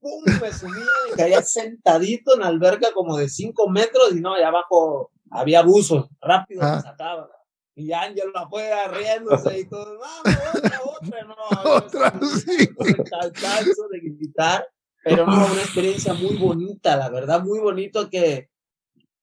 pum, 0.00 0.24
me 0.40 0.50
subía 0.50 0.86
y 1.12 1.16
caía 1.16 1.42
sentadito 1.42 2.34
en 2.34 2.44
alberca 2.44 2.92
como 2.94 3.18
de 3.18 3.28
cinco 3.28 3.68
metros 3.68 4.12
y 4.12 4.22
no, 4.22 4.32
allá 4.32 4.48
abajo 4.48 5.10
había 5.30 5.60
buzos, 5.60 6.08
rápido 6.18 6.62
me 6.62 6.80
sacaban. 6.80 7.26
Y 7.74 7.92
Ángel 7.92 8.32
la 8.34 8.48
fue 8.48 8.72
riéndose 8.88 9.60
y 9.60 9.68
todo, 9.68 9.98
vamos, 9.98 10.40
otra, 10.54 10.80
otra, 10.82 11.24
no. 11.24 11.34
Otra, 11.76 12.20
sí. 12.46 12.56
de 12.56 14.00
gritar, 14.00 14.66
pero 15.04 15.26
no, 15.26 15.44
una 15.44 15.60
experiencia 15.60 16.14
muy 16.14 16.36
bonita, 16.38 16.96
la 16.96 17.10
verdad, 17.10 17.42
muy 17.42 17.60
bonito 17.60 18.08
que, 18.08 18.48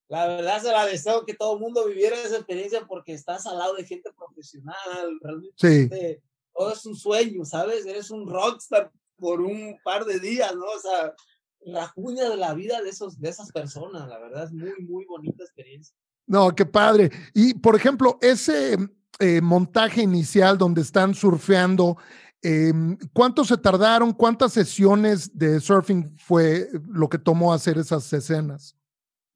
la 0.07 0.27
verdad 0.27 0.61
se 0.61 0.71
la 0.71 0.85
deseo 0.85 1.25
que 1.25 1.33
todo 1.33 1.55
el 1.55 1.61
mundo 1.61 1.85
viviera 1.87 2.15
esa 2.15 2.37
experiencia 2.37 2.85
porque 2.87 3.13
estás 3.13 3.45
al 3.47 3.57
lado 3.57 3.75
de 3.75 3.85
gente 3.85 4.11
profesional, 4.13 5.19
realmente. 5.21 5.55
Sí. 5.57 6.21
Todo 6.53 6.71
es 6.71 6.85
un 6.85 6.95
sueño, 6.95 7.43
¿sabes? 7.43 7.85
Eres 7.85 8.11
un 8.11 8.29
rockstar 8.29 8.91
por 9.17 9.41
un 9.41 9.77
par 9.83 10.05
de 10.05 10.19
días, 10.19 10.55
¿no? 10.55 10.65
O 10.65 10.79
sea, 10.79 11.13
la 11.61 11.91
cuña 11.93 12.29
de 12.29 12.37
la 12.37 12.53
vida 12.53 12.81
de, 12.81 12.89
esos, 12.89 13.19
de 13.19 13.29
esas 13.29 13.51
personas, 13.51 14.07
la 14.07 14.19
verdad 14.19 14.45
es 14.45 14.51
muy, 14.51 14.73
muy 14.87 15.05
bonita 15.05 15.43
experiencia. 15.43 15.95
No, 16.27 16.53
qué 16.55 16.65
padre. 16.65 17.11
Y 17.33 17.55
por 17.55 17.75
ejemplo, 17.75 18.17
ese 18.21 18.77
eh, 19.19 19.41
montaje 19.41 20.01
inicial 20.01 20.57
donde 20.57 20.81
están 20.81 21.13
surfeando, 21.13 21.97
em, 22.41 22.97
¿cuánto 23.11 23.43
se 23.43 23.57
tardaron? 23.57 24.13
¿Cuántas 24.13 24.53
sesiones 24.53 25.35
de 25.37 25.59
surfing 25.59 26.17
fue 26.17 26.69
lo 26.87 27.09
que 27.09 27.17
tomó 27.17 27.53
hacer 27.53 27.77
esas 27.77 28.11
escenas? 28.13 28.75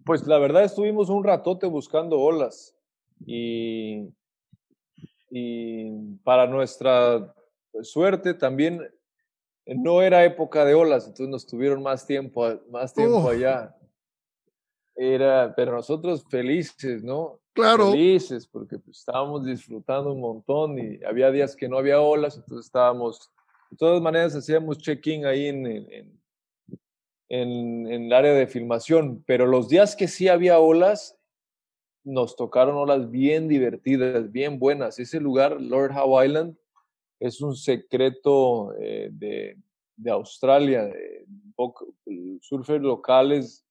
Pues 0.09 0.25
la 0.25 0.39
verdad 0.39 0.63
estuvimos 0.63 1.07
un 1.09 1.23
ratote 1.23 1.67
buscando 1.67 2.19
olas 2.19 2.75
y, 3.27 4.09
y 5.29 6.15
para 6.23 6.47
nuestra 6.47 7.31
suerte 7.83 8.33
también 8.33 8.81
no 9.67 10.01
era 10.01 10.25
época 10.25 10.65
de 10.65 10.73
olas, 10.73 11.05
entonces 11.05 11.27
nos 11.27 11.45
tuvieron 11.45 11.83
más 11.83 12.07
tiempo, 12.07 12.59
más 12.71 12.91
tiempo 12.91 13.17
oh. 13.17 13.29
allá. 13.29 13.77
Era, 14.95 15.53
pero 15.55 15.73
nosotros 15.73 16.25
felices, 16.27 17.03
¿no? 17.03 17.39
Claro. 17.53 17.91
Felices, 17.91 18.47
porque 18.47 18.79
pues, 18.79 18.97
estábamos 18.97 19.45
disfrutando 19.45 20.11
un 20.11 20.21
montón 20.21 20.79
y 20.79 20.99
había 21.03 21.29
días 21.29 21.55
que 21.55 21.69
no 21.69 21.77
había 21.77 22.01
olas, 22.01 22.35
entonces 22.35 22.65
estábamos, 22.65 23.31
de 23.69 23.77
todas 23.77 24.01
maneras 24.01 24.35
hacíamos 24.35 24.79
check-in 24.79 25.27
ahí 25.27 25.49
en, 25.49 25.67
en, 25.67 26.18
en, 27.29 27.87
en, 27.87 28.05
el 28.05 28.13
área 28.13 28.33
de 28.33 28.47
filmación, 28.47 29.23
pero 29.25 29.45
los 29.45 29.69
días 29.69 29.95
que 29.95 30.07
sí 30.07 30.27
había 30.27 30.59
olas, 30.59 31.17
nos 32.03 32.35
tocaron 32.35 32.75
olas 32.75 33.09
bien 33.11 33.47
divertidas, 33.47 34.31
bien 34.31 34.57
buenas. 34.57 34.99
Ese 34.99 35.19
lugar, 35.19 35.61
Lord 35.61 35.91
Howe 35.91 36.25
Island, 36.25 36.57
es 37.19 37.41
un 37.41 37.55
secreto 37.55 38.73
eh, 38.79 39.09
de, 39.11 39.57
de, 39.95 40.11
Australia, 40.11 40.89
surfers 42.41 42.81
locales 42.81 43.65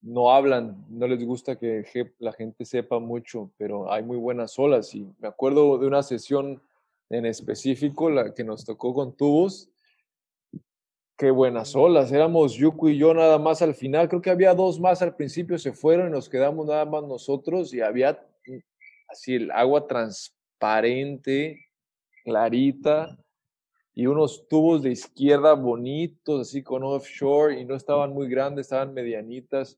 no 0.00 0.30
hablan, 0.30 0.84
no 0.88 1.06
les 1.06 1.24
gusta 1.24 1.56
que 1.56 1.84
la 2.18 2.32
gente 2.32 2.64
sepa 2.64 2.98
mucho, 2.98 3.50
pero 3.56 3.92
hay 3.92 4.02
muy 4.02 4.16
buenas 4.16 4.58
olas. 4.58 4.94
Y 4.94 5.06
me 5.18 5.28
acuerdo 5.28 5.78
de 5.78 5.86
una 5.86 6.02
sesión 6.02 6.62
en 7.10 7.26
específico, 7.26 8.10
la 8.10 8.32
que 8.34 8.44
nos 8.44 8.64
tocó 8.64 8.94
con 8.94 9.16
tubos. 9.16 9.68
Qué 11.18 11.32
buenas 11.32 11.74
olas, 11.74 12.12
éramos 12.12 12.54
Yuku 12.54 12.90
y 12.90 12.96
yo 12.96 13.12
nada 13.12 13.40
más 13.40 13.60
al 13.60 13.74
final, 13.74 14.08
creo 14.08 14.22
que 14.22 14.30
había 14.30 14.54
dos 14.54 14.78
más 14.78 15.02
al 15.02 15.16
principio, 15.16 15.58
se 15.58 15.72
fueron 15.72 16.06
y 16.06 16.12
nos 16.12 16.28
quedamos 16.28 16.64
nada 16.64 16.84
más 16.84 17.02
nosotros 17.02 17.74
y 17.74 17.80
había 17.80 18.24
así 19.08 19.34
el 19.34 19.50
agua 19.50 19.88
transparente, 19.88 21.66
clarita, 22.22 23.18
y 23.96 24.06
unos 24.06 24.46
tubos 24.46 24.84
de 24.84 24.92
izquierda 24.92 25.54
bonitos, 25.54 26.42
así 26.48 26.62
con 26.62 26.84
offshore, 26.84 27.60
y 27.60 27.64
no 27.64 27.74
estaban 27.74 28.12
muy 28.12 28.28
grandes, 28.28 28.66
estaban 28.66 28.94
medianitas. 28.94 29.76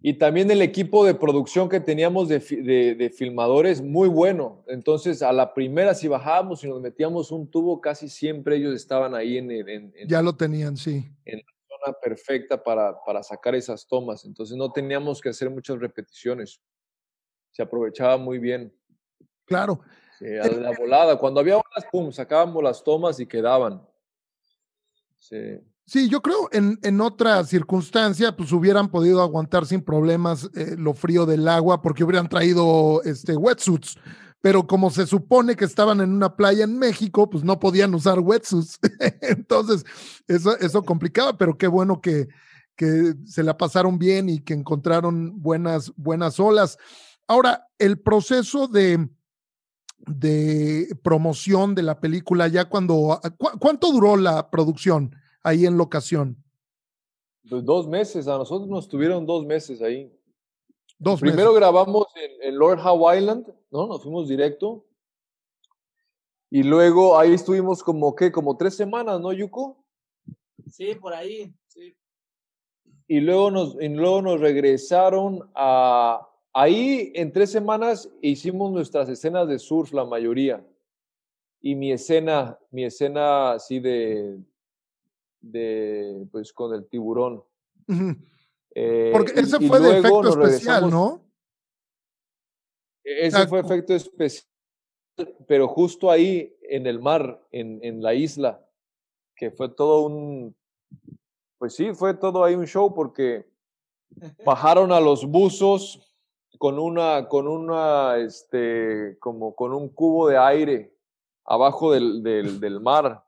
Y 0.00 0.14
también 0.14 0.48
el 0.50 0.62
equipo 0.62 1.04
de 1.04 1.14
producción 1.14 1.68
que 1.68 1.80
teníamos 1.80 2.28
de, 2.28 2.38
de, 2.38 3.10
filmadores, 3.10 3.82
muy 3.82 4.08
bueno. 4.08 4.62
Entonces, 4.68 5.22
a 5.22 5.32
la 5.32 5.52
primera, 5.54 5.92
si 5.92 6.06
bajábamos 6.06 6.62
y 6.62 6.68
nos 6.68 6.80
metíamos 6.80 7.32
un 7.32 7.50
tubo, 7.50 7.80
casi 7.80 8.08
siempre 8.08 8.56
ellos 8.56 8.74
estaban 8.74 9.14
ahí 9.14 9.38
en... 9.38 9.50
en, 9.50 9.92
ya 10.06 10.22
lo 10.22 10.36
tenían, 10.36 10.76
sí. 10.76 11.04
En 11.24 11.38
la 11.38 11.44
zona 11.68 11.96
perfecta 12.00 12.62
para, 12.62 12.96
para 13.04 13.24
sacar 13.24 13.56
esas 13.56 13.88
tomas. 13.88 14.24
Entonces, 14.24 14.56
no 14.56 14.70
teníamos 14.70 15.20
que 15.20 15.30
hacer 15.30 15.50
muchas 15.50 15.80
repeticiones. 15.80 16.60
Se 17.50 17.62
aprovechaba 17.62 18.16
muy 18.18 18.38
bien. 18.38 18.72
Claro. 19.46 19.80
a 20.20 20.46
la 20.46 20.78
volada. 20.78 21.18
Cuando 21.18 21.40
había 21.40 21.56
unas, 21.56 21.90
pum, 21.90 22.12
sacábamos 22.12 22.62
las 22.62 22.84
tomas 22.84 23.18
y 23.18 23.26
quedaban. 23.26 23.84
Sí. 25.16 25.58
Sí, 25.88 26.10
yo 26.10 26.20
creo 26.20 26.50
en, 26.52 26.78
en 26.82 27.00
otra 27.00 27.42
circunstancia, 27.44 28.36
pues 28.36 28.52
hubieran 28.52 28.90
podido 28.90 29.22
aguantar 29.22 29.64
sin 29.64 29.80
problemas 29.80 30.50
eh, 30.54 30.74
lo 30.76 30.92
frío 30.92 31.24
del 31.24 31.48
agua 31.48 31.80
porque 31.80 32.04
hubieran 32.04 32.28
traído 32.28 33.00
este, 33.04 33.34
wetsuits. 33.34 33.96
Pero 34.42 34.66
como 34.66 34.90
se 34.90 35.06
supone 35.06 35.56
que 35.56 35.64
estaban 35.64 36.02
en 36.02 36.12
una 36.12 36.36
playa 36.36 36.64
en 36.64 36.78
México, 36.78 37.30
pues 37.30 37.42
no 37.42 37.58
podían 37.58 37.94
usar 37.94 38.20
wetsuits. 38.20 38.78
Entonces, 39.22 39.86
eso, 40.26 40.58
eso 40.58 40.82
complicaba, 40.82 41.38
pero 41.38 41.56
qué 41.56 41.68
bueno 41.68 42.02
que, 42.02 42.28
que 42.76 43.14
se 43.24 43.42
la 43.42 43.56
pasaron 43.56 43.98
bien 43.98 44.28
y 44.28 44.40
que 44.40 44.52
encontraron 44.52 45.40
buenas, 45.40 45.90
buenas 45.96 46.38
olas. 46.38 46.76
Ahora, 47.26 47.66
el 47.78 47.98
proceso 47.98 48.68
de, 48.68 49.08
de 50.00 50.94
promoción 51.02 51.74
de 51.74 51.82
la 51.82 51.98
película, 51.98 52.46
ya 52.46 52.66
cuando, 52.66 53.18
¿cuánto 53.58 53.90
duró 53.90 54.18
la 54.18 54.50
producción? 54.50 55.14
Ahí 55.42 55.66
en 55.66 55.76
locación? 55.76 56.36
Pues 57.48 57.64
dos 57.64 57.88
meses, 57.88 58.28
a 58.28 58.36
nosotros 58.36 58.68
nos 58.68 58.88
tuvieron 58.88 59.24
dos 59.24 59.44
meses 59.44 59.80
ahí. 59.80 60.12
Dos 60.98 61.20
Primero 61.20 61.54
grabamos 61.54 62.06
en, 62.42 62.58
Lord 62.58 62.80
Howe 62.80 63.16
Island, 63.16 63.46
¿no? 63.70 63.86
Nos 63.86 64.02
fuimos 64.02 64.28
directo. 64.28 64.84
Y 66.50 66.62
luego 66.62 67.18
ahí 67.18 67.34
estuvimos 67.34 67.82
como, 67.82 68.14
¿qué? 68.14 68.32
Como 68.32 68.56
tres 68.56 68.74
semanas, 68.74 69.20
¿no, 69.20 69.32
Yuko? 69.32 69.84
Sí, 70.70 70.94
por 70.96 71.14
ahí, 71.14 71.54
sí. 71.68 71.96
Y 73.06 73.20
luego 73.20 73.50
nos, 73.50 73.80
y 73.80 73.88
luego 73.88 74.22
nos 74.22 74.40
regresaron 74.40 75.48
a... 75.54 76.24
Ahí 76.52 77.12
en 77.14 77.32
tres 77.32 77.52
semanas 77.52 78.10
hicimos 78.20 78.72
nuestras 78.72 79.08
escenas 79.08 79.46
de 79.46 79.58
surf, 79.58 79.92
la 79.92 80.04
mayoría. 80.04 80.66
Y 81.60 81.74
mi 81.74 81.92
escena, 81.92 82.58
mi 82.70 82.84
escena 82.84 83.52
así 83.52 83.78
de, 83.78 84.38
de, 85.40 86.26
pues, 86.30 86.52
con 86.52 86.74
el 86.74 86.88
tiburón. 86.88 87.44
Eh, 88.74 89.10
Porque 89.12 89.32
ese 89.40 89.58
fue 89.60 89.80
de 89.80 89.98
efecto 89.98 90.28
especial, 90.28 90.90
¿no? 90.90 91.24
E-, 93.04 93.26
ese 93.26 93.46
fue 93.46 93.60
efecto 93.60 93.94
especial, 93.94 94.46
pero 95.46 95.68
justo 95.68 96.10
ahí 96.10 96.56
en 96.62 96.86
el 96.86 97.00
mar, 97.00 97.42
en, 97.50 97.80
en 97.82 98.02
la 98.02 98.14
isla, 98.14 98.64
que 99.34 99.50
fue 99.50 99.68
todo 99.70 100.02
un, 100.02 100.54
pues 101.58 101.74
sí, 101.74 101.94
fue 101.94 102.14
todo 102.14 102.44
ahí 102.44 102.54
un 102.54 102.66
show 102.66 102.94
porque 102.94 103.48
bajaron 104.44 104.92
a 104.92 105.00
los 105.00 105.26
buzos 105.26 106.04
con 106.58 106.78
una, 106.78 107.28
con 107.28 107.46
una, 107.46 108.16
este, 108.18 109.16
como 109.18 109.54
con 109.54 109.72
un 109.72 109.88
cubo 109.88 110.28
de 110.28 110.38
aire 110.38 110.94
abajo 111.44 111.92
del, 111.92 112.22
del, 112.22 112.60
del 112.60 112.80
mar 112.80 113.24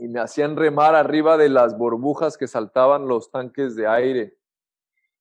y 0.00 0.08
me 0.08 0.18
hacían 0.18 0.56
remar 0.56 0.94
arriba 0.94 1.36
de 1.36 1.50
las 1.50 1.76
burbujas 1.76 2.38
que 2.38 2.48
saltaban 2.48 3.06
los 3.06 3.30
tanques 3.30 3.76
de 3.76 3.86
aire. 3.86 4.34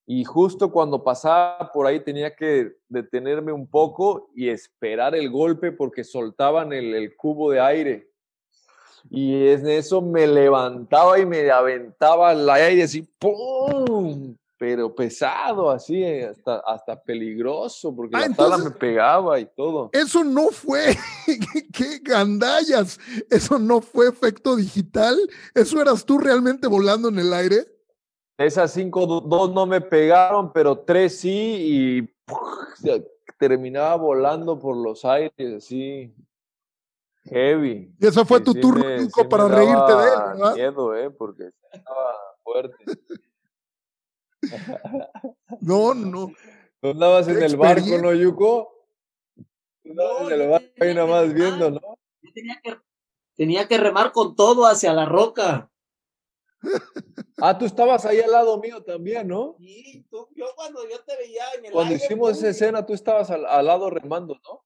Y 0.05 0.23
justo 0.23 0.71
cuando 0.71 1.03
pasaba 1.03 1.69
por 1.73 1.85
ahí 1.85 1.99
tenía 1.99 2.33
que 2.33 2.77
detenerme 2.87 3.51
un 3.51 3.67
poco 3.67 4.31
y 4.33 4.47
esperar 4.47 5.15
el 5.15 5.29
golpe 5.29 5.73
porque 5.73 6.05
soltaban 6.05 6.71
el, 6.71 7.13
cubo 7.17 7.51
de 7.51 7.59
aire. 7.59 8.09
Y 9.09 9.49
en 9.49 9.67
eso 9.67 10.01
me 10.01 10.25
levantaba 10.25 11.19
y 11.19 11.25
me 11.25 11.51
aventaba 11.51 12.29
al 12.29 12.49
aire 12.49 12.83
así, 12.83 13.01
¡pum! 13.19 14.35
Pero 14.59 14.93
pesado, 14.93 15.71
así, 15.71 16.03
eh, 16.03 16.25
hasta, 16.25 16.57
hasta 16.67 17.01
peligroso, 17.01 17.95
porque 17.95 18.17
ah, 18.17 18.27
la 18.27 18.35
tabla 18.35 18.57
me 18.57 18.71
pegaba 18.71 19.39
y 19.39 19.45
todo. 19.45 19.89
Eso 19.93 20.21
no 20.25 20.49
fue, 20.49 20.97
qué 21.73 21.99
gandallas, 22.03 22.99
eso 23.29 23.57
no 23.57 23.79
fue 23.79 24.09
efecto 24.09 24.57
digital, 24.57 25.17
eso 25.55 25.81
eras 25.81 26.05
tú 26.05 26.17
realmente 26.17 26.67
volando 26.67 27.07
en 27.07 27.19
el 27.19 27.33
aire. 27.33 27.67
Esas 28.37 28.73
cinco, 28.73 29.05
dos 29.05 29.53
no 29.53 29.65
me 29.65 29.79
pegaron, 29.79 30.51
pero 30.51 30.77
tres 30.79 31.19
sí, 31.19 31.29
y 31.31 32.09
terminaba 33.39 33.95
volando 33.95 34.59
por 34.59 34.75
los 34.75 35.05
aires, 35.05 35.55
así, 35.55 36.13
heavy. 37.23 37.95
Y 37.97 38.07
eso 38.07 38.25
fue 38.25 38.41
tu 38.41 38.53
turno 38.53 38.83
para 39.29 39.47
reírte 39.47 39.93
de 39.93 40.03
él, 40.03 40.19
¿verdad? 40.33 40.55
miedo, 40.55 40.95
¿eh? 40.97 41.09
Porque 41.09 41.49
estaba 41.71 42.13
fuerte. 42.43 42.75
No, 45.61 45.93
no. 45.93 46.31
¿No 46.81 46.89
andabas 46.91 47.27
en 47.27 47.43
el 47.43 47.57
barco, 47.57 47.97
no, 48.01 48.13
Yuko? 48.13 48.71
No, 49.83 50.29
en 50.29 50.41
el 50.41 50.49
barco 50.49 50.67
ahí 50.79 50.93
nada 50.93 51.07
más 51.07 51.33
viendo, 51.33 51.71
¿no? 51.71 51.99
tenía 52.33 52.59
que, 52.63 52.77
tenía 53.35 53.67
que 53.67 53.77
remar 53.77 54.11
con 54.11 54.35
todo 54.35 54.65
hacia 54.65 54.93
la 54.93 55.05
roca. 55.05 55.71
Ah, 57.41 57.57
tú 57.57 57.63
estabas 57.63 58.05
ahí 58.05 58.19
al 58.19 58.31
lado 58.31 58.59
mío 58.59 58.83
también, 58.83 59.29
¿no? 59.29 59.55
Sí, 59.59 60.05
tú, 60.09 60.27
yo 60.35 60.47
cuando 60.57 60.83
yo 60.89 60.99
te 61.05 61.15
veía 61.15 61.45
en 61.57 61.67
el 61.67 61.71
Cuando 61.71 61.95
hicimos 61.95 62.37
esa 62.37 62.49
escena, 62.49 62.85
tú 62.85 62.93
estabas 62.93 63.31
al, 63.31 63.45
al, 63.45 63.65
lado 63.65 63.89
remando, 63.89 64.37
¿no? 64.43 64.65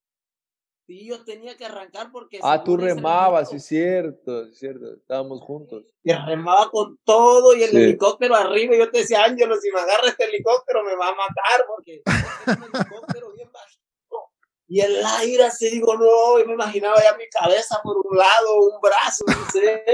Sí, 0.86 1.06
yo 1.06 1.24
tenía 1.24 1.56
que 1.56 1.66
arrancar 1.66 2.12
porque... 2.12 2.40
Ah, 2.42 2.62
tú 2.62 2.76
remabas, 2.76 3.50
sí, 3.50 3.56
es 3.56 3.66
cierto, 3.66 4.48
es 4.48 4.60
cierto, 4.60 4.94
estábamos 4.96 5.42
juntos. 5.42 5.86
Y 6.04 6.12
remaba 6.12 6.70
con 6.70 7.00
todo 7.06 7.56
y 7.56 7.64
el 7.64 7.76
helicóptero 7.76 8.36
arriba 8.36 8.76
y 8.76 8.80
yo 8.80 8.92
te 8.92 9.00
decía, 9.00 9.24
Ángelo, 9.24 9.56
si 9.56 9.72
me 9.72 9.80
agarra 9.80 10.10
este 10.10 10.26
helicóptero 10.26 10.84
me 10.84 10.96
va 10.96 11.08
a 11.08 11.16
matar 11.16 11.66
porque 11.68 12.02
es 12.06 12.58
un 12.58 12.64
helicóptero 12.64 13.34
bien 13.34 13.50
bajito. 13.50 13.84
Y 14.68 14.82
el 14.82 15.06
aire 15.20 15.46
así, 15.46 15.70
digo, 15.70 15.96
no, 15.96 16.40
yo 16.40 16.46
me 16.46 16.54
imaginaba 16.54 17.02
ya 17.02 17.16
mi 17.16 17.30
cabeza 17.30 17.80
por 17.82 17.96
un 17.98 18.18
lado, 18.18 18.58
un 18.58 18.82
brazo, 18.82 19.24
no 19.26 19.52
sé. 19.52 19.86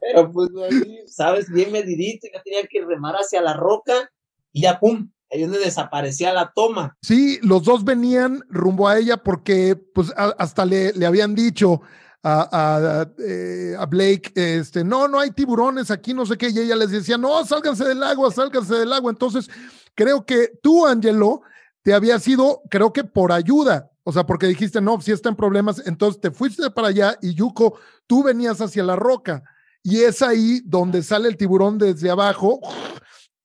Pero 0.00 0.30
pues 0.30 0.50
ahí, 0.70 1.08
sabes, 1.08 1.50
bien 1.50 1.72
medidito, 1.72 2.26
yo 2.30 2.42
tenía 2.42 2.66
que 2.66 2.84
remar 2.84 3.14
hacia 3.14 3.40
la 3.40 3.54
roca 3.54 4.12
y 4.52 4.62
ya, 4.62 4.78
pum, 4.78 5.10
ahí 5.30 5.42
donde 5.42 5.58
desaparecía 5.58 6.32
la 6.32 6.52
toma. 6.54 6.96
Sí, 7.02 7.38
los 7.42 7.64
dos 7.64 7.84
venían 7.84 8.42
rumbo 8.48 8.88
a 8.88 8.98
ella 8.98 9.16
porque 9.16 9.76
pues 9.76 10.12
hasta 10.16 10.64
le, 10.64 10.92
le, 10.92 11.06
habían 11.06 11.34
dicho 11.34 11.82
a, 12.22 13.06
eh, 13.18 13.76
a, 13.78 13.86
Blake, 13.86 14.32
este, 14.34 14.82
no, 14.82 15.06
no 15.06 15.20
hay 15.20 15.30
tiburones 15.30 15.90
aquí, 15.90 16.12
no 16.12 16.26
sé 16.26 16.36
qué, 16.36 16.50
y 16.50 16.58
ella 16.58 16.74
les 16.74 16.90
decía, 16.90 17.16
no, 17.16 17.44
sálganse 17.44 17.84
del 17.84 18.02
agua, 18.02 18.32
sálganse 18.32 18.74
del 18.74 18.92
agua. 18.92 19.10
Entonces, 19.10 19.48
creo 19.94 20.26
que 20.26 20.52
tú, 20.60 20.86
Angelo, 20.86 21.42
te 21.82 21.94
había 21.94 22.18
sido, 22.18 22.62
creo 22.68 22.92
que 22.92 23.04
por 23.04 23.30
ayuda, 23.30 23.90
o 24.02 24.12
sea, 24.12 24.26
porque 24.26 24.46
dijiste, 24.46 24.80
no, 24.80 25.00
si 25.00 25.12
está 25.12 25.28
en 25.28 25.36
problemas, 25.36 25.82
entonces 25.86 26.20
te 26.20 26.30
fuiste 26.32 26.68
para 26.70 26.88
allá 26.88 27.16
y 27.22 27.34
Yuko, 27.34 27.78
tú 28.06 28.22
venías 28.22 28.60
hacia 28.60 28.82
la 28.82 28.96
roca. 28.96 29.42
Y 29.82 30.00
es 30.00 30.20
ahí 30.20 30.62
donde 30.64 31.02
sale 31.04 31.28
el 31.28 31.36
tiburón 31.36 31.78
desde 31.78 32.10
abajo 32.10 32.60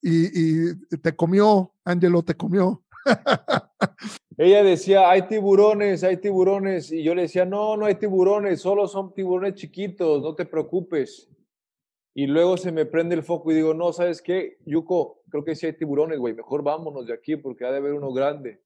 y, 0.02 0.74
te 0.98 1.14
comió, 1.14 1.72
Angelo, 1.84 2.22
te 2.22 2.34
comió. 2.34 2.82
Ella 4.36 4.62
decía, 4.64 5.08
hay 5.08 5.22
tiburones, 5.28 6.02
hay 6.02 6.16
tiburones. 6.16 6.90
Y 6.90 7.02
yo 7.02 7.14
le 7.14 7.22
decía, 7.22 7.44
no, 7.44 7.76
no 7.76 7.86
hay 7.86 7.94
tiburones, 7.94 8.60
solo 8.60 8.88
son 8.88 9.14
tiburones 9.14 9.54
chiquitos, 9.54 10.22
no 10.22 10.34
te 10.34 10.44
preocupes. 10.44 11.28
Y 12.14 12.26
luego 12.26 12.56
se 12.56 12.72
me 12.72 12.84
prende 12.84 13.14
el 13.14 13.22
foco 13.22 13.52
y 13.52 13.54
digo, 13.54 13.72
no, 13.72 13.92
¿sabes 13.92 14.20
qué? 14.20 14.58
Yuko, 14.66 15.22
creo 15.30 15.44
que 15.44 15.54
sí 15.54 15.66
hay 15.66 15.72
tiburones, 15.74 16.18
güey, 16.18 16.34
mejor 16.34 16.62
vámonos 16.62 17.06
de 17.06 17.14
aquí 17.14 17.36
porque 17.36 17.64
ha 17.64 17.70
de 17.70 17.78
haber 17.78 17.94
uno 17.94 18.12
grande. 18.12 18.60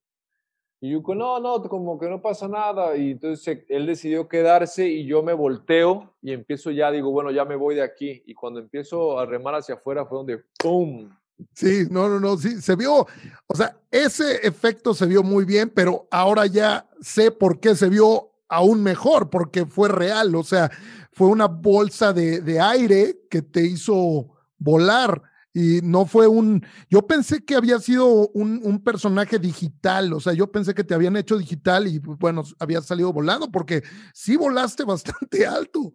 Y 0.81 0.91
Yuko, 0.91 1.15
no, 1.15 1.41
no, 1.41 1.63
como 1.63 1.99
que 1.99 2.09
no 2.09 2.21
pasa 2.21 2.49
nada. 2.49 2.97
Y 2.97 3.13
entonces 3.13 3.65
él 3.69 3.87
decidió 3.87 4.29
quedarse 4.29 4.89
y 4.89 5.07
yo 5.07 5.23
me 5.23 5.33
volteo 5.33 6.15
y 6.21 6.33
empiezo 6.33 6.71
ya, 6.71 6.91
digo, 6.91 7.11
bueno, 7.11 7.31
ya 7.31 7.45
me 7.45 7.57
voy 7.57 7.75
de 7.77 7.83
aquí. 7.83 8.23
Y 8.27 8.35
cuando 8.35 8.61
empiezo 8.61 9.19
a 9.19 9.27
remar 9.27 9.55
hacia 9.55 9.77
afuera 9.77 10.05
fue 10.05 10.19
donde, 10.19 10.43
¡pum! 10.59 11.11
Sí, 11.55 11.87
no, 11.91 12.09
no, 12.09 12.19
no, 12.19 12.37
sí, 12.39 12.63
se 12.63 12.77
vio, 12.77 13.07
o 13.47 13.55
sea, 13.55 13.79
ese 13.91 14.47
efecto 14.47 14.95
se 14.95 15.07
vio 15.07 15.23
muy 15.23 15.45
bien, 15.45 15.71
pero 15.75 16.09
ahora 16.11 16.47
ya 16.47 16.89
sé 17.01 17.31
por 17.31 17.61
qué 17.61 17.75
se 17.75 17.89
vio 17.89 18.31
aún 18.49 18.83
mejor, 18.83 19.29
porque 19.29 19.67
fue 19.67 19.89
real, 19.89 20.35
o 20.35 20.43
sea, 20.43 20.71
fue 21.13 21.29
una 21.29 21.47
bolsa 21.47 22.13
de, 22.13 22.41
de 22.41 22.61
aire 22.61 23.19
que 23.31 23.43
te 23.43 23.67
hizo 23.67 24.29
volar 24.59 25.23
y 25.53 25.81
no 25.83 26.05
fue 26.05 26.27
un, 26.27 26.67
yo 26.91 27.07
pensé 27.07 27.43
que 27.43 27.55
había 27.55 27.79
sido 27.79 28.29
un, 28.29 28.61
un, 28.63 28.85
personaje 28.85 29.39
digital, 29.39 30.13
o 30.13 30.21
sea, 30.21 30.35
yo 30.35 30.53
pensé 30.53 30.75
que 30.75 30.85
te 30.85 30.93
habían 30.93 31.17
hecho 31.17 31.39
digital 31.39 31.87
y 31.87 31.99
bueno, 31.99 32.45
había 32.59 32.83
salido 32.83 33.11
volando 33.11 33.51
porque 33.51 33.83
sí 34.13 34.37
volaste 34.37 34.85
bastante 34.85 35.47
alto. 35.47 35.95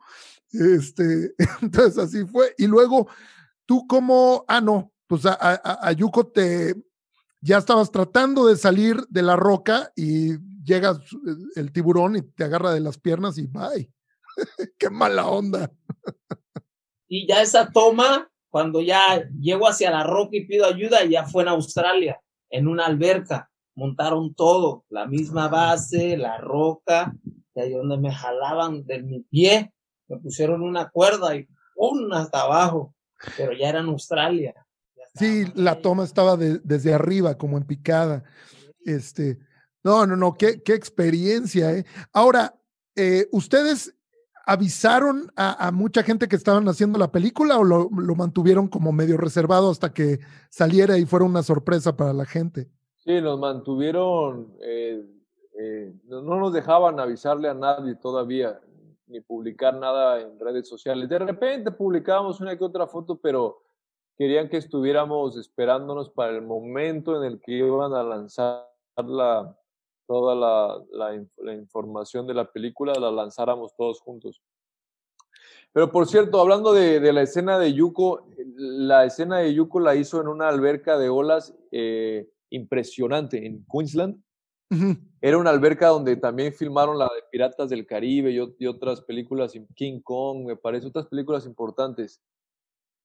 Este, 0.52 1.36
entonces 1.62 1.98
así 2.00 2.26
fue. 2.26 2.56
Y 2.58 2.66
luego, 2.66 3.08
tú 3.68 3.86
como, 3.86 4.46
ah, 4.48 4.62
no, 4.62 4.92
pues 5.12 5.26
a, 5.26 5.34
a, 5.34 5.90
a 5.90 5.92
Yuko 5.92 6.28
te, 6.28 6.74
ya 7.42 7.58
estabas 7.58 7.92
tratando 7.92 8.48
de 8.48 8.56
salir 8.56 8.96
de 9.10 9.22
la 9.22 9.36
roca 9.36 9.92
y 9.94 10.38
llega 10.64 10.98
el 11.58 11.74
tiburón 11.74 12.16
y 12.16 12.22
te 12.22 12.46
agarra 12.46 12.72
de 12.72 12.80
las 12.80 12.98
piernas 12.98 13.38
y 13.38 13.46
bye. 13.46 13.92
Qué 14.80 14.90
mala 14.90 15.28
onda. 15.28 15.70
Y 17.10 17.28
ya 17.28 17.42
esa 17.42 17.70
toma 17.74 18.32
cuando 18.50 18.80
ya 18.80 19.02
llego 19.38 19.68
hacia 19.68 19.92
la 19.92 20.06
roca 20.06 20.38
y 20.38 20.46
pido 20.46 20.66
ayuda, 20.66 21.04
ya 21.04 21.26
fue 21.26 21.44
en 21.44 21.50
Australia, 21.50 22.22
en 22.50 22.70
una 22.70 22.86
alberca. 22.86 23.52
Montaron 23.76 24.34
todo, 24.34 24.86
la 24.88 25.08
misma 25.08 25.50
base, 25.50 26.16
la 26.16 26.38
roca, 26.38 27.14
y 27.54 27.60
ahí 27.60 27.74
donde 27.74 27.98
me 27.98 28.14
jalaban 28.14 28.86
de 28.86 29.04
mi 29.04 29.20
pie, 29.24 29.74
me 30.08 30.20
pusieron 30.20 30.62
una 30.62 30.90
cuerda 30.90 31.36
y 31.36 31.50
¡pum! 31.76 32.14
hasta 32.14 32.44
abajo. 32.44 32.96
Pero 33.36 33.52
ya 33.52 33.68
era 33.68 33.82
en 33.82 33.88
Australia. 33.88 34.56
Sí, 35.16 35.46
la 35.56 35.82
toma 35.82 36.04
estaba 36.04 36.38
de, 36.38 36.60
desde 36.64 36.94
arriba, 36.94 37.38
como 37.38 37.58
en 37.58 37.66
picada. 37.66 38.24
Este, 38.86 39.40
no, 39.84 40.06
no, 40.06 40.16
no, 40.16 40.34
qué, 40.34 40.62
qué 40.62 40.74
experiencia, 40.74 41.74
¿eh? 41.74 41.86
Ahora, 42.14 42.56
eh, 42.96 43.28
ustedes 43.32 43.96
avisaron 44.46 45.32
a, 45.36 45.68
a, 45.68 45.72
mucha 45.72 46.04
gente 46.04 46.28
que 46.28 46.36
estaban 46.36 46.68
haciendo 46.68 46.98
la 46.98 47.12
película 47.12 47.58
o 47.58 47.64
lo, 47.64 47.90
lo, 47.90 48.16
mantuvieron 48.16 48.68
como 48.68 48.92
medio 48.92 49.18
reservado 49.18 49.70
hasta 49.70 49.94
que 49.94 50.20
saliera 50.50 50.98
y 50.98 51.06
fuera 51.06 51.26
una 51.26 51.44
sorpresa 51.44 51.96
para 51.96 52.14
la 52.14 52.26
gente? 52.26 52.70
Sí, 52.98 53.22
nos 53.22 53.40
mantuvieron, 53.40 54.54
eh, 54.62 55.04
eh, 55.60 55.94
no, 56.06 56.22
no 56.22 56.40
nos 56.40 56.54
dejaban 56.54 57.00
avisarle 57.00 57.50
a 57.50 57.54
nadie 57.54 57.96
todavía, 57.96 58.60
ni 59.08 59.22
publicar 59.22 59.76
nada 59.76 60.22
en 60.22 60.40
redes 60.40 60.68
sociales. 60.68 61.10
De 61.10 61.20
repente 61.20 61.72
publicábamos 61.72 62.40
una 62.42 62.58
que 62.58 62.64
otra 62.64 62.88
foto, 62.88 63.18
pero 63.18 63.61
querían 64.22 64.50
que 64.50 64.58
estuviéramos 64.58 65.36
esperándonos 65.36 66.12
para 66.12 66.32
el 66.32 66.44
momento 66.44 67.18
en 67.18 67.24
el 67.24 67.42
que 67.42 67.54
iban 67.54 67.92
a 67.96 68.04
lanzar 68.04 68.68
la, 68.96 69.58
toda 70.06 70.36
la, 70.36 70.80
la, 70.92 71.26
la, 71.40 71.56
información 71.56 72.28
de 72.28 72.36
la 72.36 72.46
película 72.46 72.94
la 73.00 73.10
lanzáramos 73.10 73.76
todos 73.76 74.00
juntos. 74.00 74.40
Pero 75.74 75.92
por 75.92 76.06
cierto, 76.06 76.40
hablando 76.40 76.72
de, 76.72 77.00
de, 77.00 77.14
la 77.14 77.24
escena 77.24 77.58
de 77.58 77.74
Yuko, 77.74 78.28
la 78.58 79.06
escena 79.06 79.40
de 79.40 79.56
Yuko 79.56 79.80
la 79.80 79.96
hizo 79.96 80.22
en 80.22 80.28
una 80.28 80.50
alberca 80.50 81.00
de 81.00 81.10
olas 81.10 81.56
eh, 81.72 82.30
impresionante 82.52 83.44
en 83.48 83.66
Queensland. 83.74 84.22
Uh 84.70 84.76
-huh. 84.76 85.00
Era 85.20 85.40
una 85.40 85.50
alberca 85.50 85.88
donde 85.88 86.16
también 86.16 86.54
filmaron 86.54 87.00
la 87.00 87.06
de 87.06 87.24
Piratas 87.32 87.72
del 87.72 87.88
Caribe 87.88 88.30
y, 88.30 88.56
y 88.60 88.68
otras 88.68 89.02
películas, 89.02 89.54
King 89.74 90.00
Kong, 90.04 90.46
me 90.46 90.58
parece, 90.58 90.86
otras 90.86 91.08
películas 91.08 91.48
importantes. 91.48 92.22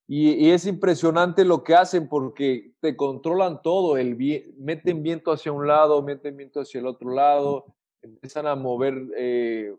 Y, 0.08 0.50
es 0.50 0.66
impresionante 0.66 1.44
lo 1.44 1.64
que 1.64 1.74
hacen 1.74 2.08
porque 2.08 2.72
te 2.80 2.96
controlan 2.96 3.60
todo, 3.62 3.96
el 3.96 4.16
meten 4.56 5.02
viento 5.02 5.32
hacia 5.32 5.50
un 5.52 5.66
lado, 5.66 6.02
meten 6.02 6.36
viento 6.36 6.60
hacia 6.60 6.78
el 6.78 6.86
otro 6.86 7.10
lado, 7.10 7.64
empiezan 8.02 8.46
a 8.46 8.54
mover 8.54 8.94
eh, 9.16 9.74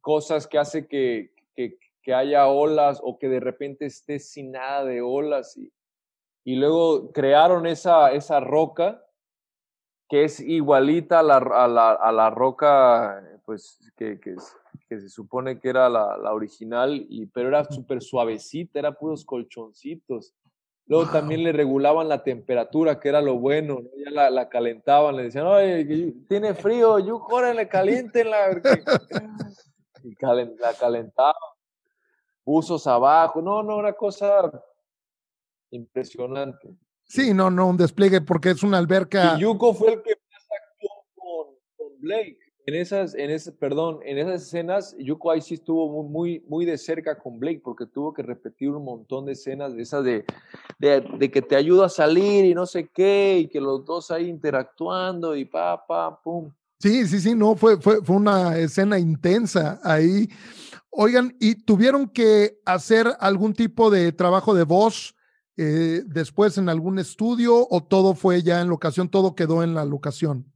cosas 0.00 0.46
que 0.46 0.58
hace 0.58 0.88
que, 0.88 1.34
que, 1.54 1.78
que, 2.02 2.14
haya 2.14 2.46
olas 2.46 2.98
o 3.02 3.18
que 3.18 3.28
de 3.28 3.40
repente 3.40 3.84
estés 3.84 4.30
sin 4.30 4.52
nada 4.52 4.84
de 4.84 5.02
olas. 5.02 5.56
Y, 5.58 5.70
y 6.44 6.56
luego 6.56 7.12
crearon 7.12 7.66
esa, 7.66 8.12
esa 8.12 8.40
roca 8.40 9.04
que 10.08 10.24
es 10.24 10.40
igualita 10.40 11.18
a 11.18 11.22
la, 11.22 11.36
a 11.36 11.68
la, 11.68 11.92
a 11.92 12.12
la 12.12 12.30
roca 12.30 13.22
pues, 13.44 13.92
que, 13.96 14.18
que 14.20 14.30
es, 14.30 14.56
que 14.88 15.00
se 15.00 15.08
supone 15.08 15.60
que 15.60 15.68
era 15.68 15.88
la, 15.88 16.16
la 16.16 16.32
original, 16.32 17.06
y, 17.08 17.26
pero 17.26 17.48
era 17.48 17.64
súper 17.64 18.02
suavecita, 18.02 18.78
era 18.78 18.92
puros 18.92 19.24
colchoncitos. 19.24 20.34
Luego 20.86 21.04
wow. 21.04 21.12
también 21.12 21.42
le 21.42 21.52
regulaban 21.52 22.08
la 22.08 22.22
temperatura, 22.22 23.00
que 23.00 23.08
era 23.08 23.20
lo 23.20 23.38
bueno, 23.38 23.80
¿no? 23.82 23.90
ya 24.04 24.10
la, 24.10 24.30
la, 24.30 24.48
calentaban, 24.48 25.16
le 25.16 25.24
decían, 25.24 25.46
oye, 25.46 26.14
tiene 26.28 26.54
frío, 26.54 26.98
yo 26.98 27.20
córrele, 27.20 27.68
caliéntenla. 27.68 28.62
y 30.04 30.14
calent, 30.14 30.58
la 30.60 30.74
calentaban, 30.74 31.34
buzos 32.44 32.86
abajo, 32.86 33.42
no, 33.42 33.62
no, 33.62 33.76
una 33.76 33.94
cosa 33.94 34.50
impresionante. 35.70 36.76
Sí, 37.02 37.34
no, 37.34 37.50
no, 37.50 37.68
un 37.68 37.76
despliegue 37.76 38.20
porque 38.20 38.50
es 38.50 38.62
una 38.62 38.78
alberca. 38.78 39.34
Y 39.36 39.40
Yuko 39.40 39.74
fue 39.74 39.94
el 39.94 40.02
que 40.02 40.16
más 40.30 40.46
actuó 40.50 41.04
con, 41.14 41.54
con 41.76 42.00
Blake 42.00 42.45
en 42.66 42.74
esas, 42.74 43.14
en 43.14 43.30
ese, 43.30 43.52
perdón, 43.52 44.00
en 44.04 44.18
esas 44.18 44.42
escenas, 44.42 44.96
Yuko 44.98 45.40
sí 45.40 45.54
estuvo 45.54 46.02
muy, 46.02 46.10
muy, 46.10 46.44
muy 46.48 46.64
de 46.64 46.76
cerca 46.76 47.16
con 47.16 47.38
Blake 47.38 47.60
porque 47.62 47.86
tuvo 47.86 48.12
que 48.12 48.24
repetir 48.24 48.70
un 48.70 48.84
montón 48.84 49.24
de 49.24 49.32
escenas 49.32 49.76
de 49.76 49.82
esas 49.82 50.04
de, 50.04 50.24
de, 50.80 51.00
de, 51.16 51.30
que 51.30 51.42
te 51.42 51.54
ayuda 51.54 51.86
a 51.86 51.88
salir 51.88 52.44
y 52.44 52.54
no 52.54 52.66
sé 52.66 52.88
qué, 52.92 53.38
y 53.38 53.46
que 53.46 53.60
los 53.60 53.84
dos 53.84 54.10
ahí 54.10 54.28
interactuando 54.28 55.36
y 55.36 55.44
pa, 55.44 55.86
pa, 55.86 56.20
pum. 56.20 56.50
Sí, 56.80 57.06
sí, 57.06 57.20
sí, 57.20 57.36
no, 57.36 57.54
fue, 57.54 57.80
fue, 57.80 58.02
fue 58.02 58.16
una 58.16 58.58
escena 58.58 58.98
intensa 58.98 59.80
ahí. 59.84 60.28
Oigan, 60.90 61.36
¿y 61.38 61.54
tuvieron 61.54 62.08
que 62.08 62.58
hacer 62.64 63.06
algún 63.20 63.54
tipo 63.54 63.90
de 63.90 64.10
trabajo 64.10 64.54
de 64.54 64.64
voz 64.64 65.14
eh, 65.56 66.02
después 66.04 66.58
en 66.58 66.68
algún 66.68 66.98
estudio 66.98 67.64
o 67.70 67.84
todo 67.84 68.14
fue 68.14 68.42
ya 68.42 68.60
en 68.60 68.68
locación, 68.68 69.08
todo 69.08 69.36
quedó 69.36 69.62
en 69.62 69.72
la 69.72 69.84
locación? 69.84 70.52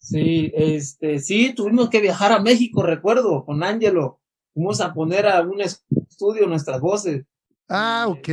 Sí, 0.00 0.50
este, 0.54 1.18
sí, 1.18 1.54
tuvimos 1.54 1.90
que 1.90 2.00
viajar 2.00 2.32
a 2.32 2.40
México, 2.40 2.82
recuerdo, 2.82 3.44
con 3.44 3.62
Ángelo. 3.62 4.18
Fuimos 4.54 4.80
a 4.80 4.94
poner 4.94 5.26
a 5.26 5.42
un 5.42 5.60
estudio 5.60 6.46
nuestras 6.46 6.80
voces. 6.80 7.26
Ah, 7.68 8.06
ok. 8.08 8.28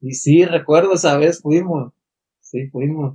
Y 0.00 0.14
sí, 0.14 0.44
recuerdo 0.44 0.94
esa 0.94 1.18
vez 1.18 1.40
fuimos. 1.42 1.92
Sí, 2.40 2.68
fuimos. 2.70 3.12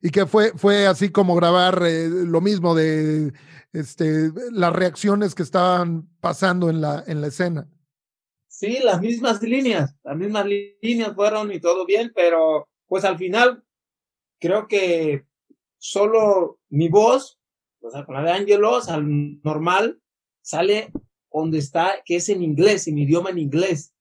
Y 0.00 0.10
que 0.10 0.24
fue, 0.24 0.52
fue 0.56 0.86
así 0.86 1.10
como 1.10 1.34
grabar 1.34 1.82
eh, 1.86 2.08
lo 2.08 2.40
mismo 2.40 2.74
de 2.74 3.34
este, 3.74 4.30
las 4.50 4.72
reacciones 4.72 5.34
que 5.34 5.42
estaban 5.42 6.08
pasando 6.20 6.70
en 6.70 6.80
la, 6.80 7.04
en 7.06 7.20
la 7.20 7.26
escena. 7.26 7.68
Sí, 8.48 8.78
las 8.82 9.00
mismas 9.00 9.42
líneas, 9.42 9.94
las 10.02 10.16
mismas 10.16 10.46
líneas 10.82 11.14
fueron 11.14 11.52
y 11.52 11.60
todo 11.60 11.84
bien, 11.84 12.10
pero 12.14 12.68
pues 12.86 13.04
al 13.04 13.18
final 13.18 13.62
creo 14.38 14.66
que 14.66 15.26
solo 15.78 16.59
mi 16.70 16.88
voz, 16.88 17.38
o 17.82 17.90
sea, 17.90 18.04
con 18.04 18.14
la 18.14 18.22
de 18.22 18.30
Ángelos, 18.30 18.88
al 18.88 19.42
normal, 19.42 20.00
sale 20.42 20.92
donde 21.32 21.58
está, 21.58 22.02
que 22.04 22.16
es 22.16 22.28
en 22.28 22.42
inglés, 22.42 22.88
en 22.88 22.98
idioma 22.98 23.30
en 23.30 23.38
inglés. 23.38 23.94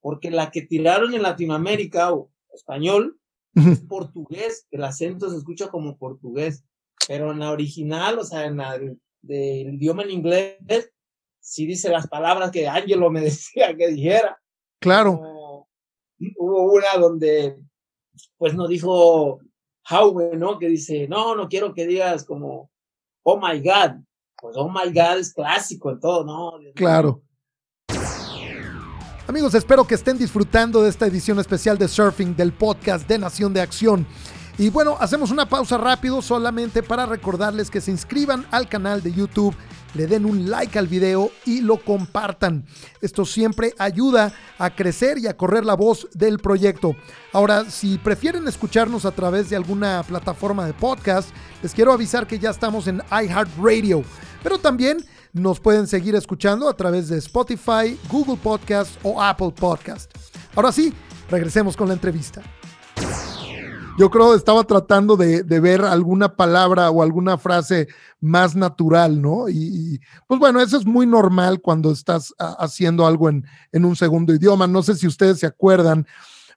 Porque 0.00 0.30
la 0.30 0.50
que 0.50 0.62
tiraron 0.62 1.14
en 1.14 1.22
Latinoamérica 1.22 2.12
o 2.12 2.30
español 2.52 3.18
es 3.54 3.80
portugués, 3.80 4.66
el 4.70 4.84
acento 4.84 5.30
se 5.30 5.36
escucha 5.38 5.68
como 5.68 5.98
portugués. 5.98 6.64
Pero 7.08 7.32
en 7.32 7.38
la 7.38 7.50
original, 7.50 8.18
o 8.18 8.24
sea, 8.24 8.46
en 8.46 8.56
la 8.58 8.78
del 8.78 8.98
de, 9.22 9.60
idioma 9.72 10.02
en 10.02 10.10
inglés, 10.10 10.92
sí 11.40 11.66
dice 11.66 11.88
las 11.88 12.08
palabras 12.08 12.50
que 12.50 12.68
Ángelo 12.68 13.10
me 13.10 13.20
decía 13.22 13.76
que 13.76 13.88
dijera. 13.88 14.40
Claro. 14.80 15.16
Como, 15.16 15.68
hubo 16.36 16.72
una 16.72 16.96
donde, 16.98 17.58
pues 18.36 18.54
no 18.54 18.66
dijo 18.68 19.40
Howe, 19.88 20.36
¿no? 20.36 20.58
Que 20.58 20.68
dice, 20.68 21.06
no, 21.08 21.34
no 21.34 21.48
quiero 21.48 21.72
que 21.72 21.86
digas 21.86 22.24
como, 22.24 22.70
oh 23.22 23.36
my 23.38 23.60
God. 23.60 24.02
Pues 24.40 24.56
oh 24.56 24.68
my 24.68 24.92
God 24.92 25.18
es 25.18 25.32
clásico 25.32 25.90
en 25.90 26.00
todo, 26.00 26.24
¿no? 26.24 26.52
Claro. 26.74 27.22
Amigos, 29.26 29.54
espero 29.54 29.84
que 29.84 29.96
estén 29.96 30.18
disfrutando 30.18 30.82
de 30.82 30.88
esta 30.88 31.06
edición 31.06 31.38
especial 31.40 31.78
de 31.78 31.88
Surfing 31.88 32.36
del 32.36 32.52
podcast 32.52 33.08
de 33.08 33.18
Nación 33.18 33.52
de 33.52 33.60
Acción. 33.60 34.06
Y 34.58 34.70
bueno, 34.70 34.96
hacemos 35.00 35.30
una 35.30 35.48
pausa 35.48 35.76
rápido 35.78 36.22
solamente 36.22 36.82
para 36.82 37.06
recordarles 37.06 37.70
que 37.70 37.80
se 37.80 37.90
inscriban 37.90 38.46
al 38.50 38.68
canal 38.68 39.02
de 39.02 39.12
YouTube, 39.12 39.54
le 39.96 40.06
den 40.06 40.24
un 40.26 40.50
like 40.50 40.78
al 40.78 40.86
video 40.86 41.30
y 41.44 41.60
lo 41.60 41.78
compartan. 41.78 42.64
Esto 43.00 43.24
siempre 43.24 43.74
ayuda 43.78 44.32
a 44.58 44.70
crecer 44.70 45.18
y 45.18 45.26
a 45.26 45.36
correr 45.36 45.64
la 45.64 45.74
voz 45.74 46.08
del 46.12 46.38
proyecto. 46.38 46.94
Ahora, 47.32 47.68
si 47.70 47.98
prefieren 47.98 48.46
escucharnos 48.46 49.04
a 49.04 49.12
través 49.12 49.50
de 49.50 49.56
alguna 49.56 50.02
plataforma 50.02 50.66
de 50.66 50.74
podcast, 50.74 51.30
les 51.62 51.72
quiero 51.72 51.92
avisar 51.92 52.26
que 52.26 52.38
ya 52.38 52.50
estamos 52.50 52.86
en 52.86 53.02
iHeartRadio, 53.10 54.02
pero 54.42 54.58
también 54.58 54.98
nos 55.32 55.60
pueden 55.60 55.86
seguir 55.86 56.14
escuchando 56.14 56.68
a 56.68 56.76
través 56.76 57.08
de 57.08 57.18
Spotify, 57.18 57.98
Google 58.10 58.36
Podcast 58.36 58.92
o 59.02 59.20
Apple 59.20 59.52
Podcast. 59.54 60.10
Ahora 60.54 60.72
sí, 60.72 60.92
regresemos 61.30 61.76
con 61.76 61.88
la 61.88 61.94
entrevista. 61.94 62.42
Yo 63.98 64.10
creo 64.10 64.32
que 64.32 64.36
estaba 64.36 64.62
tratando 64.64 65.16
de, 65.16 65.42
ver 65.42 65.80
alguna 65.80 66.36
palabra 66.36 66.90
o 66.90 67.02
alguna 67.02 67.38
frase 67.38 67.88
más 68.20 68.54
natural, 68.54 69.22
¿no? 69.22 69.48
Y, 69.48 70.02
pues 70.26 70.38
bueno, 70.38 70.60
eso 70.60 70.76
es 70.76 70.84
muy 70.84 71.06
normal 71.06 71.62
cuando 71.62 71.90
estás 71.90 72.34
haciendo 72.38 73.06
algo 73.06 73.30
en, 73.30 73.44
un 73.72 73.96
segundo 73.96 74.34
idioma. 74.34 74.66
No 74.66 74.82
sé 74.82 74.96
si 74.96 75.06
ustedes 75.06 75.38
se 75.40 75.46
acuerdan, 75.46 76.06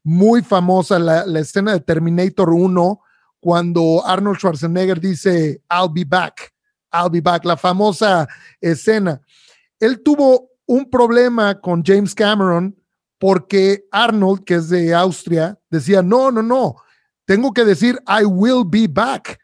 muy 0.04 0.42
famosa 0.42 1.00
la, 1.00 1.26
la 1.26 1.40
escena 1.40 1.72
de 1.72 1.80
Terminator 1.80 2.50
1, 2.50 3.02
cuando 3.40 4.06
Arnold 4.06 4.38
Schwarzenegger 4.38 5.00
dice, 5.00 5.62
I'll 5.72 5.90
be 5.90 6.04
back, 6.04 6.54
I'll 6.92 7.10
be 7.10 7.22
back, 7.22 7.46
la 7.46 7.56
famosa 7.56 8.28
escena. 8.60 9.22
Él 9.80 10.04
tuvo 10.04 10.50
un 10.66 10.90
problema 10.90 11.58
con 11.62 11.84
James 11.86 12.14
Cameron 12.14 12.76
porque 13.18 13.86
Arnold, 13.92 14.44
que 14.44 14.56
es 14.56 14.68
de 14.68 14.94
Austria, 14.94 15.58
decía, 15.70 16.02
no, 16.02 16.32
no, 16.32 16.42
no 16.44 16.76
tengo 17.30 17.54
que 17.54 17.64
decir, 17.64 18.02
I 18.08 18.26
will 18.26 18.64
be 18.66 18.88
back. 18.88 19.40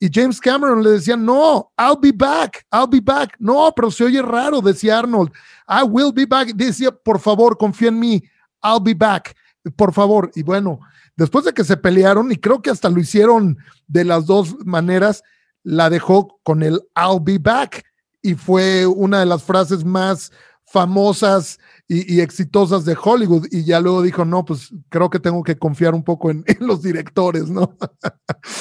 Y 0.00 0.08
James 0.10 0.40
Cameron 0.40 0.82
le 0.82 0.92
decía, 0.92 1.18
no, 1.18 1.70
I'll 1.76 1.98
be 2.00 2.10
back, 2.10 2.64
I'll 2.72 2.88
be 2.88 2.98
back. 2.98 3.36
No, 3.38 3.70
pero 3.76 3.90
se 3.90 4.04
oye 4.04 4.22
raro, 4.22 4.62
decía 4.62 5.00
Arnold. 5.00 5.30
I 5.68 5.82
will 5.86 6.14
be 6.14 6.24
back. 6.24 6.54
Decía, 6.54 6.90
por 6.90 7.20
favor, 7.20 7.58
confía 7.58 7.88
en 7.88 7.98
mí, 7.98 8.22
I'll 8.64 8.80
be 8.82 8.94
back, 8.94 9.36
por 9.76 9.92
favor. 9.92 10.30
Y 10.34 10.44
bueno, 10.44 10.80
después 11.14 11.44
de 11.44 11.52
que 11.52 11.62
se 11.62 11.76
pelearon, 11.76 12.32
y 12.32 12.36
creo 12.36 12.62
que 12.62 12.70
hasta 12.70 12.88
lo 12.88 12.98
hicieron 12.98 13.58
de 13.86 14.04
las 14.04 14.24
dos 14.24 14.56
maneras, 14.64 15.22
la 15.62 15.90
dejó 15.90 16.40
con 16.42 16.62
el 16.62 16.80
I'll 16.96 17.20
be 17.20 17.36
back. 17.36 17.84
Y 18.22 18.34
fue 18.34 18.86
una 18.86 19.20
de 19.20 19.26
las 19.26 19.42
frases 19.42 19.84
más 19.84 20.32
famosas 20.64 21.58
y, 21.88 22.20
exitosas 22.20 22.84
de 22.84 22.96
Hollywood. 23.00 23.46
Y 23.50 23.64
ya 23.64 23.80
luego 23.80 24.02
dijo, 24.02 24.24
no, 24.24 24.44
pues 24.44 24.72
creo 24.88 25.08
que 25.08 25.20
tengo 25.20 25.42
que 25.42 25.58
confiar 25.58 25.94
un 25.94 26.02
poco 26.02 26.30
en, 26.30 26.44
los 26.60 26.82
directores, 26.82 27.48
¿no? 27.48 27.76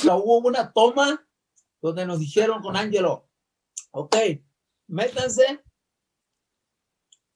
hubo 0.03 0.47
una 0.47 0.71
toma 0.71 1.25
donde 1.81 2.05
nos 2.05 2.19
dijeron 2.19 2.61
con 2.61 2.75
Angelo, 2.75 3.27
ok, 3.91 4.15
métanse 4.87 5.63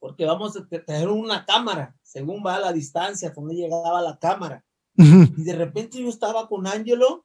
porque 0.00 0.24
vamos 0.24 0.56
a 0.56 0.66
tener 0.66 1.08
una 1.08 1.44
cámara, 1.44 1.94
según 2.02 2.42
va 2.44 2.56
a 2.56 2.60
la 2.60 2.72
distancia, 2.72 3.30
donde 3.30 3.54
llegaba 3.54 4.00
la 4.00 4.18
cámara. 4.18 4.64
Y 4.96 5.44
de 5.44 5.54
repente 5.54 6.02
yo 6.02 6.08
estaba 6.08 6.48
con 6.48 6.66
Angelo 6.66 7.24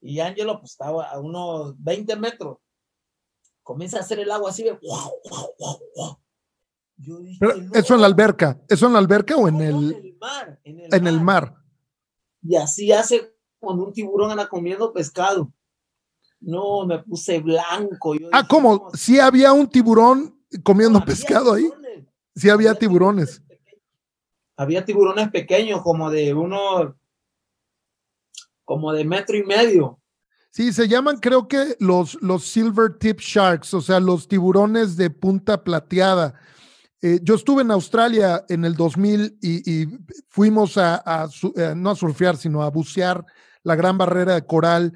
y 0.00 0.20
Angelo 0.20 0.60
pues 0.60 0.72
estaba 0.72 1.10
a 1.10 1.18
unos 1.18 1.74
20 1.82 2.16
metros. 2.16 2.58
Comienza 3.62 3.98
a 3.98 4.00
hacer 4.00 4.18
el 4.20 4.30
agua 4.30 4.50
así 4.50 4.62
de 4.62 4.72
wow, 4.72 5.12
wow, 5.30 5.54
wow, 5.58 5.80
wow. 5.96 6.18
¿Eso 7.72 7.94
en 7.94 8.00
la 8.00 8.06
alberca? 8.06 8.60
¿Eso 8.68 8.86
en 8.86 8.92
la 8.92 8.98
alberca 8.98 9.36
o 9.36 9.48
en, 9.48 9.60
el, 9.60 9.74
en 9.74 10.04
el 10.04 10.16
mar? 10.18 10.60
En 10.64 11.06
el, 11.06 11.20
mar. 11.20 11.54
Y 12.42 12.56
así 12.56 12.92
hace 12.92 13.34
cuando 13.58 13.84
un 13.84 13.92
tiburón 13.92 14.30
anda 14.30 14.48
comiendo 14.48 14.92
pescado. 14.92 15.52
No, 16.40 16.86
me 16.86 16.98
puse 16.98 17.38
blanco. 17.40 18.14
ah, 18.32 18.46
¿cómo? 18.48 18.90
¿Sí 18.94 19.18
había 19.18 19.52
un 19.52 19.68
tiburón 19.68 20.38
comiendo 20.62 21.04
pescado 21.04 21.52
ahí? 21.52 21.70
Sí 22.34 22.48
había, 22.48 22.74
tiburones. 22.74 23.42
Había 24.56 24.84
tiburones 24.84 25.30
pequeños, 25.30 25.82
como 25.82 26.10
de 26.10 26.32
uno, 26.32 26.96
como 28.64 28.92
de 28.92 29.04
metro 29.04 29.36
y 29.36 29.42
medio. 29.42 30.00
Sí, 30.52 30.72
se 30.72 30.88
llaman 30.88 31.18
creo 31.18 31.46
que 31.46 31.76
los, 31.78 32.20
los 32.22 32.44
silver 32.44 32.98
tip 32.98 33.20
sharks, 33.20 33.74
o 33.74 33.80
sea, 33.80 34.00
los 34.00 34.26
tiburones 34.26 34.96
de 34.96 35.10
punta 35.10 35.62
plateada. 35.62 36.34
Eh, 37.02 37.18
yo 37.22 37.34
estuve 37.34 37.62
en 37.62 37.70
Australia 37.70 38.44
en 38.48 38.64
el 38.64 38.74
2000 38.74 39.38
y, 39.40 39.86
fuimos 40.28 40.76
a, 40.76 41.28
eh, 41.56 41.72
no 41.74 41.90
a 41.90 41.96
surfear, 41.96 42.36
sino 42.36 42.62
a 42.62 42.70
bucear 42.70 43.24
la 43.62 43.74
gran 43.74 43.96
barrera 43.96 44.34
de 44.34 44.46
coral 44.46 44.92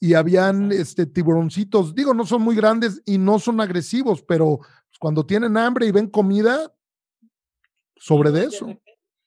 y 0.00 0.14
habían 0.14 0.72
este, 0.72 1.06
tiburoncitos, 1.06 1.94
digo, 1.94 2.12
no 2.12 2.26
son 2.26 2.42
muy 2.42 2.54
grandes 2.54 3.00
y 3.06 3.16
no 3.16 3.38
son 3.38 3.60
agresivos, 3.60 4.22
pero 4.22 4.58
pues, 4.58 4.98
cuando 4.98 5.24
tienen 5.24 5.56
hambre 5.56 5.86
y 5.86 5.92
ven 5.92 6.08
comida, 6.08 6.72
sobre 7.96 8.30
de 8.30 8.44
eso. 8.44 8.78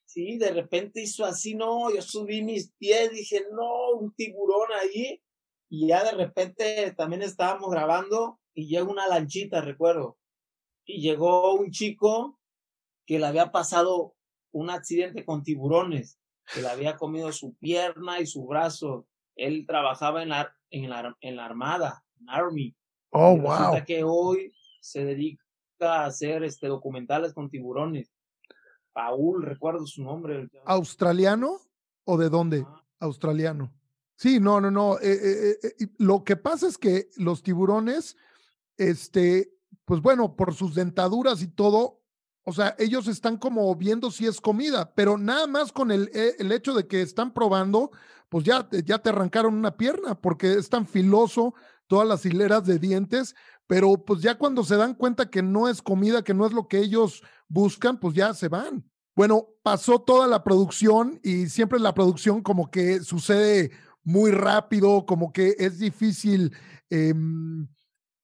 sí, 0.05 0.37
de 0.37 0.51
repente 0.51 1.01
hizo 1.01 1.25
así, 1.25 1.55
no, 1.55 1.91
yo 1.93 2.01
subí 2.01 2.43
mis 2.43 2.71
pies, 2.77 3.11
dije, 3.11 3.47
no, 3.51 3.97
un 3.99 4.13
tiburón 4.13 4.67
ahí, 4.79 5.21
y 5.69 5.87
ya 5.87 6.03
de 6.03 6.11
repente 6.11 6.93
también 6.95 7.23
estábamos 7.23 7.71
grabando 7.71 8.39
y 8.53 8.67
llega 8.67 8.83
una 8.83 9.07
lanchita, 9.07 9.61
recuerdo 9.61 10.18
y 10.89 11.01
llegó 11.01 11.53
un 11.53 11.69
chico 11.69 12.39
que 13.05 13.19
le 13.19 13.27
había 13.27 13.51
pasado 13.51 14.15
un 14.51 14.71
accidente 14.71 15.23
con 15.23 15.43
tiburones, 15.43 16.19
que 16.51 16.63
le 16.63 16.67
había 16.67 16.97
comido 16.97 17.31
su 17.31 17.53
pierna 17.57 18.19
y 18.19 18.25
su 18.25 18.47
brazo. 18.47 19.05
Él 19.35 19.65
trabajaba 19.67 20.23
en 20.23 20.29
la, 20.29 20.51
en 20.71 20.89
la, 20.89 21.15
en 21.21 21.35
la 21.35 21.45
Armada, 21.45 22.03
en 22.19 22.29
Army. 22.29 22.75
Oh, 23.11 23.35
y 23.35 23.39
wow. 23.39 23.85
que 23.85 24.03
hoy 24.03 24.51
se 24.81 25.05
dedica 25.05 25.43
a 25.79 26.05
hacer 26.05 26.43
este, 26.43 26.67
documentales 26.67 27.33
con 27.33 27.51
tiburones. 27.51 28.11
Paul, 28.91 29.43
recuerdo 29.43 29.85
su 29.85 30.03
nombre. 30.03 30.49
¿Australiano 30.65 31.59
o 32.03 32.17
de 32.17 32.29
dónde? 32.29 32.65
Australiano. 32.99 33.71
Sí, 34.15 34.39
no, 34.39 34.59
no, 34.59 34.71
no. 34.71 34.97
Eh, 34.99 35.13
eh, 35.13 35.57
eh, 35.61 35.87
lo 35.99 36.23
que 36.23 36.35
pasa 36.35 36.67
es 36.67 36.79
que 36.79 37.09
los 37.17 37.43
tiburones, 37.43 38.17
este, 38.75 39.58
pues 39.89 40.03
bueno, 40.03 40.35
por 40.35 40.53
sus 40.53 40.75
dentaduras 40.75 41.41
y 41.41 41.47
todo, 41.47 42.03
o 42.43 42.53
sea, 42.53 42.75
ellos 42.77 43.07
están 43.07 43.37
como 43.37 43.75
viendo 43.75 44.11
si 44.11 44.27
es 44.27 44.39
comida, 44.39 44.93
pero 44.93 45.17
nada 45.17 45.47
más 45.47 45.71
con 45.71 45.89
el, 45.89 46.11
eh, 46.13 46.35
el 46.37 46.51
hecho 46.51 46.75
de 46.75 46.85
que 46.85 47.01
están 47.01 47.33
probando, 47.33 47.89
pues 48.29 48.45
ya, 48.45 48.69
ya 48.85 48.99
te 48.99 49.09
arrancaron 49.09 49.55
una 49.55 49.77
pierna, 49.77 50.13
porque 50.13 50.53
es 50.53 50.69
tan 50.69 50.85
filoso 50.85 51.55
todas 51.87 52.07
las 52.07 52.23
hileras 52.23 52.67
de 52.67 52.77
dientes, 52.77 53.33
pero 53.65 54.05
pues 54.05 54.21
ya 54.21 54.37
cuando 54.37 54.63
se 54.63 54.75
dan 54.75 54.93
cuenta 54.93 55.31
que 55.31 55.41
no 55.41 55.67
es 55.67 55.81
comida, 55.81 56.23
que 56.23 56.35
no 56.35 56.45
es 56.45 56.53
lo 56.53 56.67
que 56.67 56.77
ellos 56.77 57.23
buscan, 57.47 57.99
pues 57.99 58.13
ya 58.13 58.35
se 58.35 58.47
van. 58.47 58.87
Bueno, 59.15 59.47
pasó 59.63 59.97
toda 59.97 60.27
la 60.27 60.43
producción 60.43 61.19
y 61.23 61.47
siempre 61.47 61.79
la 61.79 61.95
producción 61.95 62.43
como 62.43 62.69
que 62.69 62.99
sucede 62.99 63.71
muy 64.03 64.29
rápido, 64.29 65.07
como 65.07 65.33
que 65.33 65.55
es 65.57 65.79
difícil. 65.79 66.55
Eh, 66.91 67.15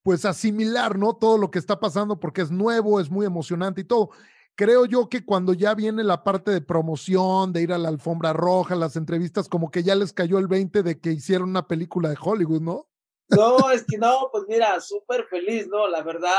pues 0.05 0.23
asimilar, 0.23 0.99
¿no? 0.99 1.15
Todo 1.15 1.39
lo 1.39 1.49
que 1.49 1.57
está 1.57 1.79
pasando 1.79 2.19
porque 2.19 2.41
es 2.41 2.51
nuevo, 2.51 2.99
es 2.99 3.09
muy 3.09 3.25
emocionante 3.25 3.81
y 3.81 3.85
todo. 3.85 4.11
Creo 4.53 4.85
yo 4.85 5.09
que 5.09 5.25
cuando 5.25 5.53
ya 5.53 5.73
viene 5.73 6.03
la 6.03 6.23
parte 6.23 6.51
de 6.51 6.61
promoción, 6.61 7.51
de 7.51 7.63
ir 7.63 7.73
a 7.73 7.79
la 7.79 7.89
alfombra 7.89 8.31
roja, 8.31 8.75
las 8.75 8.97
entrevistas, 8.97 9.49
como 9.49 9.71
que 9.71 9.81
ya 9.81 9.95
les 9.95 10.13
cayó 10.13 10.37
el 10.37 10.45
20 10.47 10.83
de 10.83 10.99
que 10.99 11.11
hicieron 11.11 11.49
una 11.49 11.67
película 11.67 12.07
de 12.07 12.17
Hollywood, 12.21 12.61
¿no? 12.61 12.87
No, 13.29 13.71
es 13.71 13.83
que 13.83 13.97
no, 13.97 14.29
pues 14.31 14.43
mira, 14.47 14.79
súper 14.79 15.25
feliz, 15.25 15.67
¿no? 15.69 15.87
La 15.87 16.03
verdad, 16.03 16.29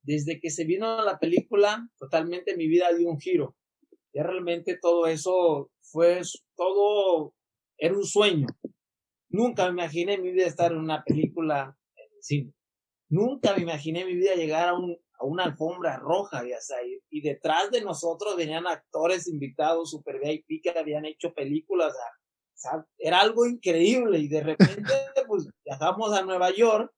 desde 0.00 0.40
que 0.40 0.48
se 0.48 0.64
vino 0.64 1.04
la 1.04 1.18
película, 1.18 1.86
totalmente 1.98 2.56
mi 2.56 2.66
vida 2.66 2.94
dio 2.96 3.10
un 3.10 3.20
giro. 3.20 3.54
Ya 4.14 4.22
realmente 4.22 4.78
todo 4.80 5.06
eso 5.06 5.70
fue, 5.82 6.22
todo 6.56 7.34
era 7.76 7.94
un 7.94 8.06
sueño. 8.06 8.46
Nunca 9.28 9.66
me 9.66 9.82
imaginé 9.82 10.16
mi 10.16 10.30
vida 10.30 10.46
estar 10.46 10.72
en 10.72 10.78
una 10.78 11.04
película 11.04 11.76
en 11.94 12.22
cine. 12.22 12.54
Nunca 13.12 13.54
me 13.54 13.60
imaginé 13.60 14.00
en 14.00 14.06
mi 14.06 14.14
vida 14.14 14.34
llegar 14.34 14.70
a, 14.70 14.72
un, 14.72 14.96
a 15.18 15.24
una 15.26 15.44
alfombra 15.44 15.98
roja, 15.98 16.48
ya 16.48 16.58
sabes, 16.62 17.02
y 17.10 17.20
detrás 17.20 17.70
de 17.70 17.82
nosotros 17.82 18.36
venían 18.36 18.66
actores 18.66 19.28
invitados 19.28 19.90
super 19.90 20.18
VIP 20.18 20.62
que 20.62 20.70
habían 20.70 21.04
hecho 21.04 21.34
películas, 21.34 21.92
o 21.92 22.54
sea, 22.54 22.86
era 22.96 23.20
algo 23.20 23.44
increíble 23.44 24.18
y 24.18 24.28
de 24.28 24.40
repente 24.40 24.82
pues 25.28 25.46
viajamos 25.62 26.14
a 26.14 26.22
Nueva 26.22 26.52
York 26.52 26.90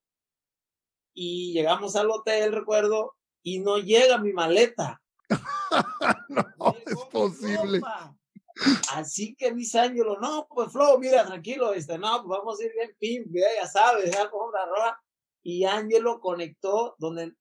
y 1.15 1.53
llegamos 1.53 1.97
al 1.97 2.09
hotel, 2.09 2.53
recuerdo, 2.53 3.17
y 3.43 3.59
no 3.59 3.79
llega 3.79 4.17
mi 4.19 4.33
maleta. 4.33 5.03
no, 6.29 6.77
es 6.87 7.05
posible. 7.11 7.81
Así 8.93 9.35
que 9.35 9.53
mis 9.53 9.75
ángelos, 9.75 10.19
no, 10.21 10.47
pues 10.49 10.71
Flo, 10.71 10.97
mira, 11.01 11.27
tranquilo, 11.27 11.73
este, 11.73 11.99
no, 11.99 12.23
pues 12.23 12.39
vamos 12.39 12.61
a 12.61 12.65
ir 12.65 12.73
bien 12.73 12.97
pim, 13.01 13.25
ya 13.35 13.67
sabes, 13.67 14.15
alfombra 14.15 14.65
roja 14.67 15.04
y 15.45 15.65
Angelo 15.65 16.21
conectó 16.21 16.97
donde 16.99 17.35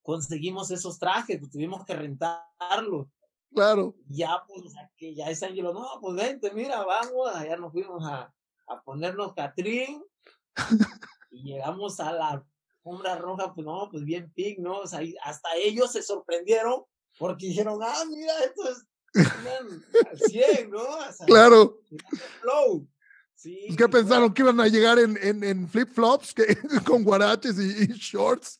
conseguimos 0.00 0.70
esos 0.70 0.98
trajes, 0.98 1.38
pues 1.40 1.50
tuvimos 1.50 1.84
que 1.84 1.94
rentarlos. 1.94 3.08
Claro. 3.52 3.96
Ya, 4.08 4.44
pues, 4.46 4.72
que 4.96 5.14
ya 5.14 5.28
es 5.28 5.42
Angelo, 5.42 5.74
no, 5.74 5.86
pues 6.00 6.14
vente, 6.14 6.52
mira, 6.52 6.84
vamos, 6.84 7.34
allá 7.34 7.56
nos 7.56 7.72
fuimos 7.72 8.02
a, 8.04 8.32
a 8.68 8.82
ponernos 8.82 9.34
Catrín 9.34 10.04
y 11.30 11.42
llegamos 11.42 11.98
a 11.98 12.12
la 12.12 12.44
alfombra 12.84 13.16
roja, 13.16 13.52
pues 13.52 13.66
no, 13.66 13.88
pues 13.90 14.04
bien 14.04 14.32
pig, 14.32 14.60
¿no? 14.60 14.78
O 14.78 14.86
sea, 14.86 15.00
hasta 15.22 15.48
ellos 15.56 15.90
se 15.90 16.02
sorprendieron 16.02 16.84
porque 17.18 17.46
dijeron, 17.46 17.80
ah, 17.82 18.04
mira, 18.08 18.32
esto 18.44 18.68
es 18.68 18.86
al 20.10 20.18
100, 20.20 20.70
¿no? 20.70 20.84
claro. 21.26 21.80
Flow. 22.40 22.86
Sí, 23.46 23.76
¿Qué 23.78 23.88
pensaron? 23.88 24.34
¿Que 24.34 24.42
iban 24.42 24.58
a 24.58 24.66
llegar 24.66 24.98
en, 24.98 25.16
en, 25.22 25.44
en 25.44 25.68
flip-flops 25.68 26.34
con 26.84 27.04
guaraches 27.04 27.56
y, 27.60 27.86
shorts? 27.92 28.58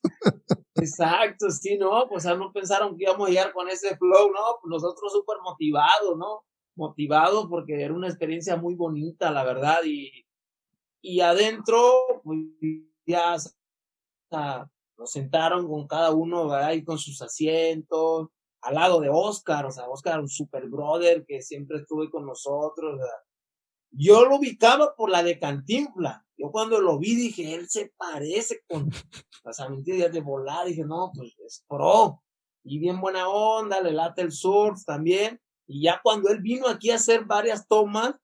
Exacto, 0.77 1.51
sí, 1.51 1.77
¿no? 1.77 2.07
Pues 2.09 2.25
no 2.25 2.53
pensaron 2.53 2.97
que 2.97 3.03
íbamos 3.03 3.27
a 3.27 3.31
llegar 3.31 3.53
con 3.53 3.69
ese 3.69 3.97
flow, 3.97 4.31
¿no? 4.31 4.59
Pues 4.63 4.71
nosotros 4.71 5.13
súper 5.13 5.39
motivados, 5.43 6.17
¿no? 6.17 6.45
Motivados 6.77 7.49
porque 7.49 7.83
era 7.83 7.93
una 7.93 8.07
experiencia 8.07 8.55
muy 8.55 8.77
bonita, 8.77 9.33
la 9.33 9.43
verdad, 9.43 9.81
y, 9.85 10.25
y 11.03 11.21
adentro, 11.21 12.23
pues 12.23 12.39
ya 13.05 13.39
nos 14.99 15.11
sentaron 15.11 15.67
con 15.67 15.89
cada 15.89 16.13
uno, 16.13 16.47
¿verdad? 16.47 16.75
Y 16.75 16.85
con 16.85 16.99
sus 16.99 17.21
asientos, 17.23 18.29
al 18.61 18.75
lado 18.77 19.01
de 19.01 19.09
Oscar, 19.11 19.67
o 19.67 19.73
sea, 19.73 19.89
Oscar, 19.89 20.21
un 20.21 20.29
super 20.29 20.69
brother 20.69 21.27
que 21.27 21.43
siempre 21.43 21.79
estuve 21.79 22.09
con 22.09 22.25
nosotros, 22.25 22.99
¿verdad? 22.99 23.26
Yo 23.99 24.27
lo 24.27 24.37
ubicaba 24.37 24.95
por 24.95 25.11
la 25.11 25.23
de 25.23 25.39
Cantinfla. 25.39 26.27
Yo 26.37 26.51
cuando 26.51 26.81
lo 26.81 26.99
vi 26.99 27.15
dije, 27.15 27.55
él 27.55 27.67
se 27.69 27.93
parece 27.97 28.61
con 28.69 28.91
las 29.45 29.59
amentillas 29.61 30.13
de 30.13 30.21
volar. 30.21 30.67
Dije, 30.67 30.85
no, 30.85 31.11
pues 31.15 31.35
es 31.39 31.65
pro. 31.67 32.23
Y 32.63 32.79
bien 32.79 33.01
buena 33.01 33.29
onda, 33.29 33.81
le 33.81 33.93
late 33.93 34.21
el 34.23 34.33
surf 34.33 34.85
también. 34.85 35.41
Y 35.67 35.83
ya 35.83 36.01
cuando 36.03 36.29
él 36.29 36.41
vino 36.43 36.69
aquí 36.69 36.91
a 36.91 36.97
hacer 36.97 37.25
varias 37.25 37.67
tomas, 37.67 38.15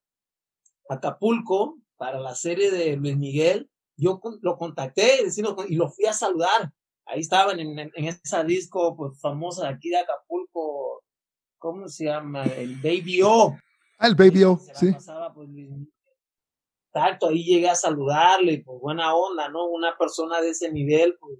Acapulco, 0.89 1.79
para 1.97 2.19
la 2.19 2.35
serie 2.35 2.69
de 2.69 2.95
Luis 2.95 3.17
Miguel, 3.17 3.69
yo 3.97 4.21
lo 4.41 4.57
contacté 4.57 5.21
y 5.67 5.75
lo 5.75 5.89
fui 5.89 6.05
a 6.05 6.13
saludar. 6.13 6.71
Ahí 7.05 7.21
estaban 7.21 7.59
en, 7.59 7.79
en, 7.79 8.05
esa 8.05 8.43
disco 8.43 8.95
pues, 8.95 9.19
famosa 9.19 9.69
aquí 9.69 9.89
de 9.89 9.97
Acapulco, 9.97 11.03
¿cómo 11.57 11.87
se 11.87 12.05
llama? 12.05 12.43
El 12.43 12.75
Baby 12.75 13.21
O. 13.23 13.57
Ah, 13.97 14.07
el 14.07 14.15
Baby 14.15 14.43
O, 14.43 14.57
sí. 14.57 14.91
Pues, 14.91 15.07
exacto, 16.93 17.29
ahí 17.29 17.43
llegué 17.43 17.69
a 17.69 17.75
saludarle, 17.75 18.61
pues 18.65 18.79
buena 18.79 19.15
onda, 19.15 19.49
¿no? 19.49 19.65
Una 19.65 19.97
persona 19.97 20.41
de 20.41 20.49
ese 20.49 20.71
nivel, 20.71 21.17
pues, 21.19 21.39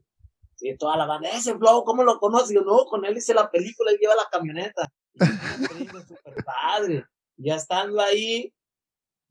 y 0.62 0.78
toda 0.78 0.96
la 0.96 1.06
banda, 1.06 1.30
ese 1.30 1.58
flow, 1.58 1.84
¿cómo 1.84 2.04
lo 2.04 2.20
conoces? 2.20 2.56
Yo, 2.56 2.62
no, 2.62 2.86
con 2.86 3.04
él 3.06 3.18
hice 3.18 3.34
la 3.34 3.52
película, 3.52 3.92
y 3.92 3.98
lleva 3.98 4.16
la 4.16 4.30
camioneta. 4.32 4.90
super 6.08 6.44
padre. 6.44 7.06
Ya 7.36 7.56
estando 7.56 8.00
ahí, 8.00 8.54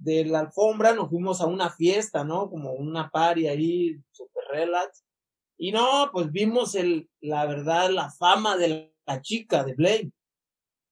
de 0.03 0.25
la 0.25 0.41
alfombra, 0.41 0.95
nos 0.95 1.09
fuimos 1.09 1.41
a 1.41 1.47
una 1.47 1.70
fiesta, 1.70 2.25
¿no? 2.25 2.51
Como 2.51 2.73
una 2.73 3.09
party 3.11 3.47
ahí, 3.47 3.97
super 4.11 4.45
relax. 4.51 5.05
Y 5.57 5.70
no, 5.70 6.11
pues 6.12 6.31
vimos 6.31 6.75
el, 6.75 7.09
la 7.20 7.47
verdad, 7.47 7.91
la 7.91 8.11
fama 8.11 8.57
de 8.57 8.93
la 9.07 9.23
chica 9.23 9.64
de 9.64 9.75
Blade 9.75 10.12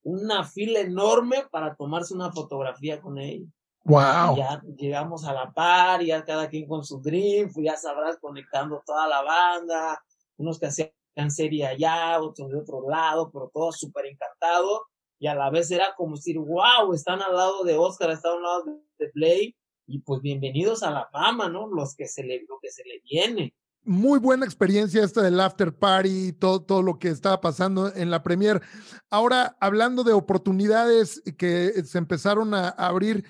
una 0.02 0.44
fila 0.44 0.80
enorme 0.80 1.44
para 1.50 1.74
tomarse 1.74 2.14
una 2.14 2.32
fotografía 2.32 3.00
con 3.00 3.18
ella. 3.18 3.46
Wow. 3.84 4.36
ya 4.36 4.62
llegamos 4.76 5.24
a 5.24 5.32
la 5.32 5.52
par, 5.52 6.04
ya 6.04 6.22
cada 6.24 6.48
quien 6.48 6.68
con 6.68 6.84
su 6.84 7.00
dream, 7.00 7.50
ya 7.56 7.76
sabrás 7.76 8.18
conectando 8.20 8.82
toda 8.84 9.08
la 9.08 9.22
banda, 9.22 10.04
unos 10.36 10.58
que 10.58 10.66
hacían 10.66 10.92
serie 11.28 11.66
allá, 11.66 12.20
otros 12.20 12.50
de 12.50 12.58
otro 12.58 12.88
lado, 12.88 13.30
pero 13.32 13.50
todos 13.52 13.78
súper 13.78 14.06
encantados. 14.06 14.82
Y 15.18 15.26
a 15.26 15.34
la 15.34 15.50
vez 15.50 15.70
era 15.70 15.94
como 15.96 16.16
decir, 16.16 16.38
wow, 16.38 16.92
están 16.92 17.22
al 17.22 17.34
lado 17.34 17.64
de 17.64 17.76
Oscar, 17.76 18.10
están 18.10 18.34
al 18.34 18.42
lado 18.42 18.64
de 18.98 19.08
Play, 19.08 19.56
y 19.86 19.98
pues 20.00 20.22
bienvenidos 20.22 20.82
a 20.82 20.90
la 20.90 21.08
fama, 21.10 21.48
¿no? 21.48 21.66
Los 21.66 21.96
que 21.96 22.06
se 22.06 22.22
le, 22.22 22.44
lo 22.48 22.58
que 22.60 22.70
se 22.70 22.84
le 22.84 23.00
viene 23.00 23.54
muy 23.84 24.18
buena 24.18 24.44
experiencia 24.44 25.02
esta 25.02 25.22
del 25.22 25.40
after 25.40 25.74
party, 25.74 26.32
todo, 26.32 26.62
todo 26.62 26.82
lo 26.82 26.98
que 26.98 27.08
estaba 27.08 27.40
pasando 27.40 27.92
en 27.94 28.10
la 28.10 28.22
premier. 28.22 28.60
Ahora, 29.08 29.56
hablando 29.60 30.04
de 30.04 30.12
oportunidades 30.12 31.22
que 31.38 31.72
se 31.84 31.98
empezaron 31.98 32.54
a 32.54 32.68
abrir, 32.68 33.24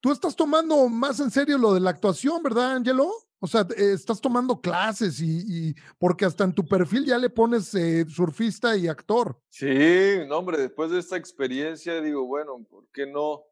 tú 0.00 0.12
estás 0.12 0.36
tomando 0.36 0.88
más 0.88 1.20
en 1.20 1.30
serio 1.30 1.58
lo 1.58 1.74
de 1.74 1.80
la 1.80 1.90
actuación, 1.90 2.42
¿verdad, 2.42 2.72
Angelo? 2.76 3.10
O 3.38 3.46
sea, 3.46 3.66
estás 3.76 4.20
tomando 4.20 4.60
clases 4.60 5.20
y, 5.20 5.74
porque 5.98 6.24
hasta 6.24 6.44
en 6.44 6.54
tu 6.54 6.66
perfil 6.66 7.04
ya 7.04 7.18
le 7.18 7.28
pones 7.28 7.74
eh, 7.74 8.06
surfista 8.08 8.76
y 8.76 8.88
actor. 8.88 9.38
Sí, 9.48 10.18
no, 10.26 10.38
hombre, 10.38 10.58
después 10.58 10.90
de 10.90 11.00
esta 11.00 11.16
experiencia 11.16 12.00
digo, 12.00 12.26
bueno, 12.26 12.64
¿por 12.68 12.86
qué 12.92 13.06
no? 13.06 13.44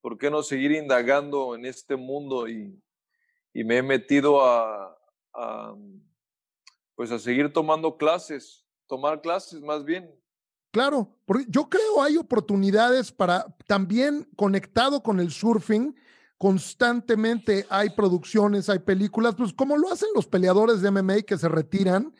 ¿Por 0.00 0.18
qué 0.18 0.30
no 0.30 0.42
seguir 0.42 0.70
indagando 0.72 1.56
en 1.56 1.66
este 1.66 1.96
mundo? 1.96 2.48
Y, 2.48 2.80
y 3.52 3.64
me 3.64 3.78
he 3.78 3.82
metido 3.82 4.44
a, 4.44 4.97
pues 6.94 7.10
a 7.12 7.18
seguir 7.18 7.52
tomando 7.52 7.96
clases, 7.96 8.64
tomar 8.86 9.20
clases 9.20 9.60
más 9.60 9.84
bien. 9.84 10.10
Claro, 10.70 11.16
porque 11.24 11.46
yo 11.48 11.68
creo 11.68 12.02
hay 12.02 12.16
oportunidades 12.16 13.10
para 13.10 13.46
también 13.66 14.28
conectado 14.36 15.02
con 15.02 15.18
el 15.18 15.30
surfing, 15.30 15.94
constantemente 16.36 17.66
hay 17.70 17.90
producciones, 17.90 18.68
hay 18.68 18.80
películas, 18.80 19.34
pues 19.34 19.52
como 19.52 19.76
lo 19.76 19.90
hacen 19.90 20.08
los 20.14 20.26
peleadores 20.26 20.82
de 20.82 20.90
MMA 20.90 21.22
que 21.22 21.38
se 21.38 21.48
retiran, 21.48 22.14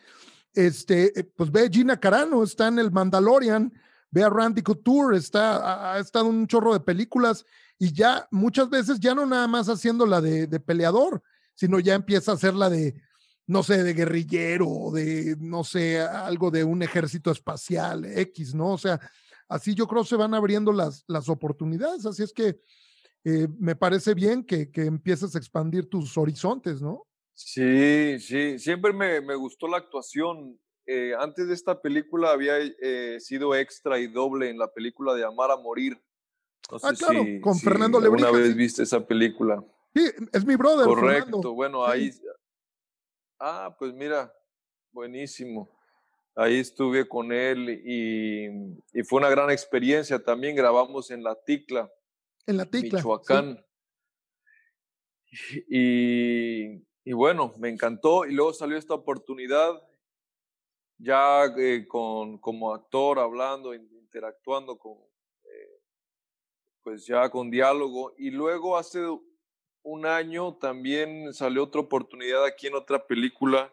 este, 0.55 1.19
eh, 1.19 1.25
pues 1.25 1.51
ve 1.53 1.69
Gina 1.71 2.01
Carano, 2.01 2.43
está 2.43 2.69
en 2.69 2.79
el 2.79 2.91
Mandalorian, 2.91 3.73
ve 4.11 4.25
a 4.25 4.31
Randy 4.31 4.63
Couture, 4.63 5.17
está, 5.17 5.95
ha, 5.95 5.99
estado 5.99 6.27
un 6.27 6.47
chorro 6.47 6.73
de 6.73 6.81
películas 6.81 7.45
y 7.79 7.93
ya 7.93 8.27
muchas 8.31 8.71
veces 8.71 8.99
ya 8.99 9.15
no 9.15 9.27
nada 9.27 9.47
más 9.47 9.69
haciendo 9.69 10.07
la 10.07 10.21
de, 10.21 10.47
de 10.47 10.59
peleador, 10.59 11.23
sino 11.55 11.79
ya 11.81 11.95
empieza 11.95 12.33
a 12.33 12.35
hacer 12.35 12.55
la 12.55 12.71
de 12.71 13.01
no 13.49 13.63
sé, 13.63 13.83
de 13.83 13.95
guerrillero 13.95 14.69
o 14.69 14.93
de, 14.93 15.35
no 15.41 15.65
sé, 15.65 16.01
algo 16.01 16.51
de 16.51 16.65
un 16.65 16.83
ejército 16.83 17.31
espacial 17.31 18.05
X, 18.05 18.55
¿no? 18.55 18.73
O 18.75 18.79
sea, 18.79 19.01
así 19.49 19.75
yo 19.75 19.89
creo 19.89 20.05
se 20.05 20.17
van 20.17 20.35
abriendo 20.35 20.71
las, 20.71 21.03
las 21.09 21.31
oportunidades. 21.31 22.05
Así 22.05 22.23
es 22.23 22.33
que 22.35 22.61
eh, 23.25 23.49
me 23.59 23.75
parece 23.75 24.13
bien 24.13 24.45
que, 24.45 24.71
que, 24.71 24.83
empieces 24.83 25.35
a 25.35 25.39
expandir 25.39 25.89
tus 25.89 26.17
horizontes, 26.19 26.83
¿no? 26.83 27.07
Sí, 27.33 28.21
sí, 28.21 28.59
siempre 28.59 28.93
me, 28.93 29.23
me 29.23 29.35
gustó 29.35 29.67
la 29.67 29.79
actuación. 29.79 30.61
Eh, 30.87 31.15
antes 31.19 31.49
de 31.49 31.55
esta 31.55 31.81
película 31.81 32.33
había 32.33 32.59
eh, 32.59 33.17
sido 33.19 33.55
extra 33.55 33.99
y 33.99 34.09
doble 34.09 34.51
en 34.51 34.59
la 34.59 34.71
película 34.71 35.15
de 35.15 35.25
Amar 35.25 35.51
a 35.51 35.57
Morir. 35.57 35.99
ah, 36.83 36.93
claro, 36.99 37.25
con 37.41 37.59
Fernando 37.59 37.99
Lebrija. 37.99 38.31
Una 38.31 38.39
vez 38.39 38.55
viste 38.55 38.83
esa 38.83 39.07
película. 39.07 39.65
Sí, 39.95 40.05
es 40.35 40.45
mi 40.45 40.55
brother. 40.57 40.87
Correcto, 40.87 41.55
bueno, 41.55 41.87
ahí, 41.87 42.11
Ah, 43.39 43.75
pues 43.79 43.93
mira, 43.95 44.33
buenísimo. 44.91 45.71
Ahí 46.35 46.59
estuve 46.59 47.09
con 47.09 47.33
él 47.33 47.69
y, 47.85 49.03
fue 49.05 49.19
una 49.19 49.31
gran 49.31 49.51
experiencia. 49.51 50.23
También 50.23 50.57
grabamos 50.57 51.11
en 51.11 51.23
La 51.23 51.35
Ticla. 51.35 51.91
En 52.47 52.57
La 52.57 52.67
Ticla. 52.67 52.99
Michoacán. 52.99 53.65
Y, 55.69 57.13
bueno, 57.13 57.55
me 57.59 57.69
encantó. 57.69 58.25
Y 58.25 58.33
luego 58.33 58.53
salió 58.53 58.77
esta 58.77 58.95
oportunidad, 58.95 59.83
ya 60.99 61.45
eh, 61.57 61.87
con, 61.89 62.39
como 62.39 62.73
actor, 62.73 63.19
hablando, 63.19 63.75
interactuando 63.75 64.79
con, 64.79 64.97
eh, 65.45 65.81
pues 66.83 67.07
ya 67.07 67.29
con 67.31 67.51
diálogo. 67.51 68.15
Y 68.17 68.31
luego 68.31 68.77
hace 68.77 69.01
un 69.89 70.05
año 70.05 70.55
también 70.57 71.33
salió 71.33 71.65
otra 71.65 71.81
oportunidad 71.81 72.45
aquí 72.45 72.67
en 72.67 72.75
otra 72.75 73.07
película 73.07 73.73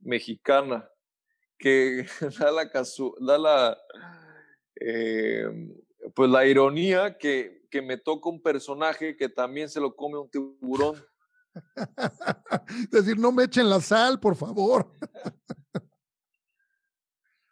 mexicana 0.00 0.90
que 1.56 2.06
da 2.40 2.50
la, 2.50 2.70
da 3.20 3.38
la 3.38 3.78
em, 4.74 5.72
pues 6.12 6.28
la 6.28 6.44
ironía 6.44 7.16
que, 7.16 7.68
que 7.70 7.80
me 7.80 7.96
toca 7.96 8.28
un 8.28 8.42
personaje 8.42 9.16
que 9.16 9.28
también 9.28 9.68
se 9.68 9.80
lo 9.80 9.94
come 9.94 10.18
un 10.18 10.28
tiburón. 10.28 10.96
es 12.66 12.90
decir, 12.90 13.16
no 13.16 13.30
me 13.30 13.44
echen 13.44 13.70
la 13.70 13.80
sal, 13.80 14.18
por 14.18 14.34
favor. 14.34 14.92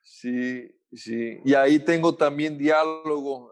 sí, 0.01 0.69
sí. 0.93 1.41
Y 1.45 1.55
ahí 1.55 1.79
tengo 1.79 2.15
también 2.15 2.59
diálogo 2.59 3.51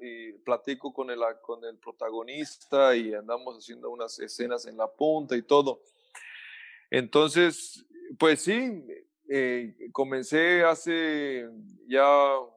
y 0.00 0.32
platico 0.44 0.92
con 0.92 1.10
el, 1.10 1.20
con 1.40 1.64
el 1.64 1.78
protagonista 1.78 2.96
y 2.96 3.14
andamos 3.14 3.56
haciendo 3.56 3.90
unas 3.90 4.18
escenas 4.18 4.66
en 4.66 4.76
la 4.76 4.90
punta 4.90 5.36
y 5.36 5.42
todo. 5.42 5.82
Entonces, 6.90 7.86
pues 8.18 8.42
sí, 8.42 8.84
eh, 9.28 9.74
comencé 9.92 10.62
hace 10.64 11.48
ya 11.88 12.04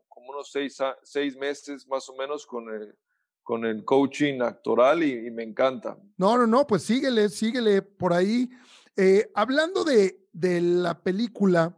como 0.09 0.31
unos 0.31 0.51
seis, 0.51 0.77
seis, 1.03 1.37
meses 1.37 1.87
más 1.87 2.09
o 2.09 2.15
menos 2.15 2.45
con 2.45 2.69
el, 2.69 2.95
con 3.43 3.65
el 3.65 3.85
coaching 3.85 4.41
actoral 4.41 5.03
y, 5.03 5.31
me 5.31 5.43
encanta. 5.43 5.97
No, 6.17 6.37
no, 6.37 6.47
no, 6.47 6.67
pues 6.67 6.83
síguele, 6.83 7.29
síguele 7.29 7.81
por 7.81 8.11
ahí. 8.11 8.49
Eh, 8.97 9.29
hablando 9.35 9.83
de, 9.83 10.27
de 10.33 10.61
la 10.61 11.01
película, 11.01 11.77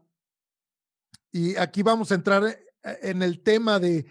y 1.38 1.56
aquí 1.56 1.84
vamos 1.84 2.12
a 2.12 2.16
entrar 2.16 2.58
en 2.84 3.22
el 3.22 3.42
tema 3.42 3.80
de 3.80 4.08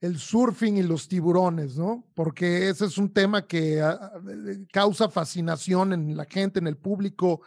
el 0.00 0.18
surfing 0.18 0.78
y 0.78 0.82
los 0.82 1.08
tiburones, 1.08 1.76
¿no? 1.76 2.08
Porque 2.14 2.70
ese 2.70 2.86
es 2.86 2.96
un 2.96 3.12
tema 3.12 3.46
que 3.46 3.82
ah, 3.82 3.98
ah, 4.00 4.20
causa 4.72 5.10
fascinación 5.10 5.92
en 5.92 6.16
la 6.16 6.24
gente, 6.24 6.58
en 6.58 6.66
el 6.66 6.78
público. 6.78 7.42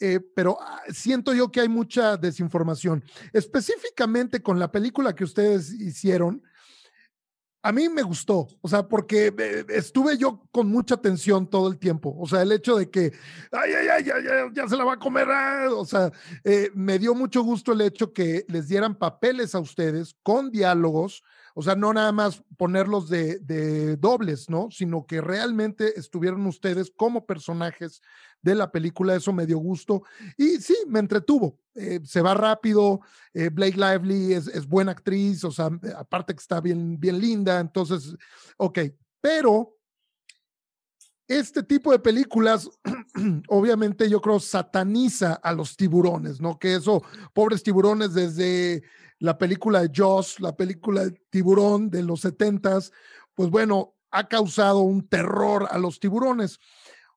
Eh, 0.00 0.18
pero 0.34 0.58
ah, 0.60 0.82
siento 0.92 1.32
yo 1.32 1.52
que 1.52 1.60
hay 1.60 1.68
mucha 1.68 2.16
desinformación. 2.16 3.04
Específicamente 3.32 4.42
con 4.42 4.58
la 4.58 4.72
película 4.72 5.14
que 5.14 5.22
ustedes 5.22 5.72
hicieron, 5.72 6.42
a 7.66 7.72
mí 7.72 7.88
me 7.88 8.02
gustó, 8.02 8.46
o 8.60 8.68
sea, 8.68 8.86
porque 8.86 9.34
eh, 9.36 9.64
estuve 9.70 10.16
yo 10.16 10.40
con 10.52 10.68
mucha 10.68 10.94
atención 10.94 11.50
todo 11.50 11.66
el 11.68 11.78
tiempo. 11.80 12.14
O 12.16 12.24
sea, 12.28 12.42
el 12.42 12.52
hecho 12.52 12.76
de 12.76 12.88
que, 12.88 13.12
ay, 13.50 13.72
ay, 13.72 13.88
ay, 13.88 14.04
ya, 14.04 14.14
ya, 14.54 14.68
se 14.68 14.76
la 14.76 14.84
va 14.84 14.92
a 14.92 14.98
comer, 15.00 15.26
o 15.72 15.84
sea, 15.84 16.12
eh, 16.44 16.70
me 16.74 17.00
dio 17.00 17.12
mucho 17.12 17.42
gusto 17.42 17.72
el 17.72 17.80
hecho 17.80 18.12
que 18.12 18.44
les 18.46 18.68
dieran 18.68 18.94
papeles 18.94 19.56
a 19.56 19.58
ustedes 19.58 20.14
con 20.22 20.52
diálogos 20.52 21.24
o 21.58 21.62
sea, 21.62 21.74
no 21.74 21.90
nada 21.94 22.12
más 22.12 22.42
ponerlos 22.58 23.08
de, 23.08 23.96
dobles, 23.96 24.50
¿no? 24.50 24.68
Sino 24.70 25.06
que 25.06 25.22
realmente 25.22 25.98
estuvieron 25.98 26.44
ustedes 26.46 26.92
como 26.94 27.24
personajes 27.24 28.02
de 28.42 28.54
la 28.54 28.70
película, 28.70 29.16
eso 29.16 29.32
me 29.32 29.46
dio 29.46 29.56
gusto. 29.56 30.02
Y 30.36 30.58
sí, 30.58 30.76
me 30.86 30.98
entretuvo. 30.98 31.58
Eh, 31.74 32.00
se 32.04 32.20
va 32.20 32.34
rápido, 32.34 33.00
eh, 33.32 33.48
Blake 33.48 33.78
Lively 33.78 34.34
es, 34.34 34.66
buena 34.66 34.92
actriz, 34.92 35.44
o 35.44 35.50
sea, 35.50 35.70
aparte 35.96 36.34
que 36.34 36.40
está 36.40 36.60
bien, 36.60 37.00
bien 37.00 37.18
linda, 37.18 37.58
entonces, 37.58 38.14
ok, 38.58 38.80
pero 39.22 39.78
este 41.26 41.62
tipo 41.62 41.90
de 41.90 41.98
películas, 41.98 42.68
obviamente 43.48 44.10
yo 44.10 44.20
creo, 44.20 44.40
sataniza 44.40 45.32
a 45.32 45.54
los 45.54 45.74
tiburones, 45.74 46.38
¿no? 46.38 46.58
Que 46.58 46.74
eso, 46.74 47.02
pobres 47.32 47.62
tiburones 47.62 48.12
desde 48.12 48.82
la 49.18 49.38
película 49.38 49.82
de 49.82 49.90
Joss, 49.94 50.40
la 50.40 50.56
película 50.56 51.04
de 51.04 51.12
Tiburón 51.30 51.90
de 51.90 52.02
los 52.02 52.20
setentas, 52.20 52.92
pues 53.34 53.50
bueno, 53.50 53.94
ha 54.10 54.28
causado 54.28 54.80
un 54.80 55.08
terror 55.08 55.68
a 55.70 55.78
los 55.78 56.00
tiburones. 56.00 56.58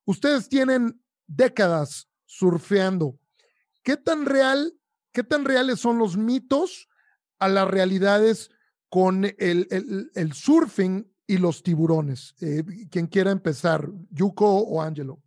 Ustedes 0.04 0.48
tienen 0.48 1.02
décadas 1.26 2.08
surfeando. 2.26 3.18
¿Qué 3.82 3.96
tan 3.96 4.26
real, 4.26 4.74
qué 5.12 5.24
tan 5.24 5.44
reales 5.44 5.80
son 5.80 5.98
los 5.98 6.16
mitos 6.16 6.88
a 7.38 7.48
las 7.48 7.68
realidades 7.68 8.50
con 8.88 9.24
el, 9.24 9.66
el, 10.14 10.32
surfing 10.32 11.10
y 11.26 11.38
los 11.38 11.62
tiburones? 11.62 12.34
Eh, 12.40 12.64
quien 12.90 13.06
quiera 13.06 13.30
empezar, 13.30 13.88
Yuko 14.10 14.58
o 14.58 14.82
Angelo. 14.82 15.22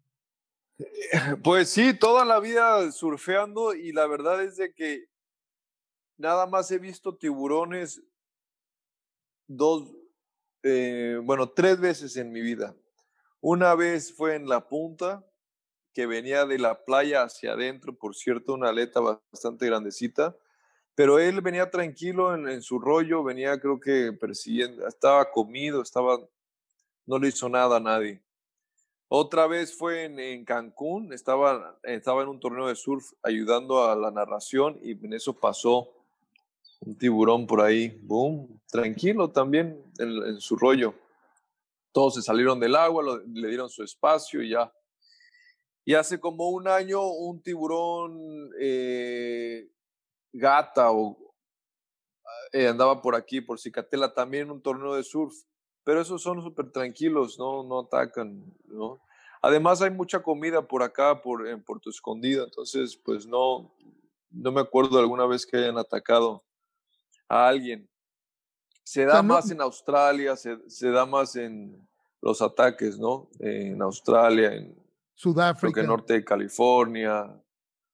Pues 1.43 1.69
sí, 1.69 1.93
toda 1.93 2.26
la 2.26 2.39
vida 2.39 2.91
surfeando 2.91 3.74
y 3.74 3.91
la 3.91 4.07
verdad 4.07 4.43
es 4.43 4.57
de 4.57 4.74
que 4.74 5.05
nada 6.18 6.45
más 6.45 6.72
he 6.72 6.80
visto 6.80 7.16
tiburones 7.16 8.01
dos, 9.47 9.91
eh, 10.64 11.20
bueno, 11.24 11.49
tres 11.49 11.80
veces 11.80 12.18
en 12.18 12.32
mi 12.32 12.41
vida. 12.41 12.76
Una 13.41 13.76
vez 13.76 14.14
fue 14.14 14.36
en 14.36 14.47
la 14.47 14.68
punta, 14.68 15.26
que 15.93 16.05
venía 16.05 16.45
de 16.45 16.57
la 16.57 16.86
playa 16.86 17.24
hacia 17.24 17.53
adentro, 17.53 17.95
por 17.95 18.16
cierto, 18.16 18.53
una 18.53 18.70
aleta 18.70 18.99
bastante 18.99 19.66
grandecita, 19.68 20.36
pero 20.95 21.20
él 21.20 21.41
venía 21.41 21.70
tranquilo 21.70 22.34
en, 22.36 22.61
su 22.61 22.80
rollo, 22.80 23.24
venía 23.24 23.59
creo 23.59 23.80
que 23.80 24.14
persiguiendo, 24.14 24.88
estaba 24.88 25.32
comido, 25.32 25.82
estaba, 25.82 26.20
no 27.05 27.20
le 27.20 27.28
hizo 27.30 27.49
nada 27.49 27.78
a 27.78 27.80
nadie. 27.80 28.22
Otra 29.07 29.45
vez 29.45 29.78
fue 29.78 30.05
en, 30.05 30.20
en, 30.20 30.45
Cancún, 30.45 31.14
estaba, 31.14 31.80
estaba 31.84 32.24
en 32.24 32.30
un 32.30 32.39
torneo 32.39 32.68
de 32.68 32.76
surf 32.76 33.14
ayudando 33.22 33.88
a 33.88 33.95
la 33.95 34.09
narración 34.09 34.80
y 34.82 34.91
en 34.91 35.14
eso 35.14 35.39
pasó 35.39 36.03
un 36.86 36.97
tiburón 36.97 37.47
por 37.47 37.61
ahí, 37.61 37.97
boom, 38.03 38.59
tranquilo 38.69 39.31
también 39.31 39.81
en, 39.99 40.39
su 40.39 40.55
rollo. 40.55 40.93
Todos 41.91 42.15
se 42.15 42.21
salieron 42.21 42.59
del 42.59 42.75
agua, 42.75 43.21
le 43.25 43.47
dieron 43.47 43.69
su 43.69 43.84
espacio 43.84 44.41
y 44.41 44.49
ya. 44.49 44.71
Y 45.86 45.93
hace 45.93 46.19
como 46.19 46.49
un 46.49 46.67
año 46.67 47.01
un 47.01 47.41
tiburón 47.41 48.49
eh, 48.59 49.69
gata 50.31 50.91
o 50.91 51.17
eh, 52.51 52.67
andaba 52.67 53.01
por 53.01 53.15
aquí, 53.15 53.41
por 53.41 53.59
Cicatela, 53.59 54.13
también 54.13 54.51
un 54.51 54.61
torneo 54.61 54.95
de 54.95 55.03
surf. 55.03 55.34
Pero 55.84 56.01
esos 56.01 56.21
son 56.21 56.41
súper 56.41 56.71
tranquilos, 56.71 57.38
¿no? 57.38 57.63
no 57.63 57.81
atacan, 57.81 58.43
¿no? 58.65 59.01
Además 59.41 59.81
hay 59.81 59.91
mucha 59.91 60.23
comida 60.23 60.65
por 60.65 60.84
acá, 60.84 61.21
por, 61.21 61.45
en 61.47 61.61
Puerto 61.61 61.89
Escondido, 61.89 62.45
entonces 62.45 62.95
pues 62.95 63.27
no, 63.27 63.75
no 64.31 64.51
me 64.53 64.61
acuerdo 64.61 64.95
de 64.95 65.01
alguna 65.01 65.25
vez 65.25 65.45
que 65.45 65.57
hayan 65.57 65.77
atacado 65.77 66.45
a 67.30 67.47
alguien. 67.47 67.89
Se 68.84 69.05
da 69.05 69.24
más 69.24 69.49
en 69.49 69.61
Australia, 69.61 70.36
se, 70.36 70.57
se, 70.69 70.89
da 70.89 71.05
más 71.05 71.36
en 71.36 71.88
los 72.21 72.41
ataques, 72.41 72.99
¿no? 72.99 73.30
En 73.39 73.82
Australia, 73.82 74.53
en 74.53 74.76
Sudáfrica. 75.13 75.74
Creo 75.74 75.84
que 75.84 75.88
norte 75.88 76.13
de 76.13 76.26
California, 76.26 77.41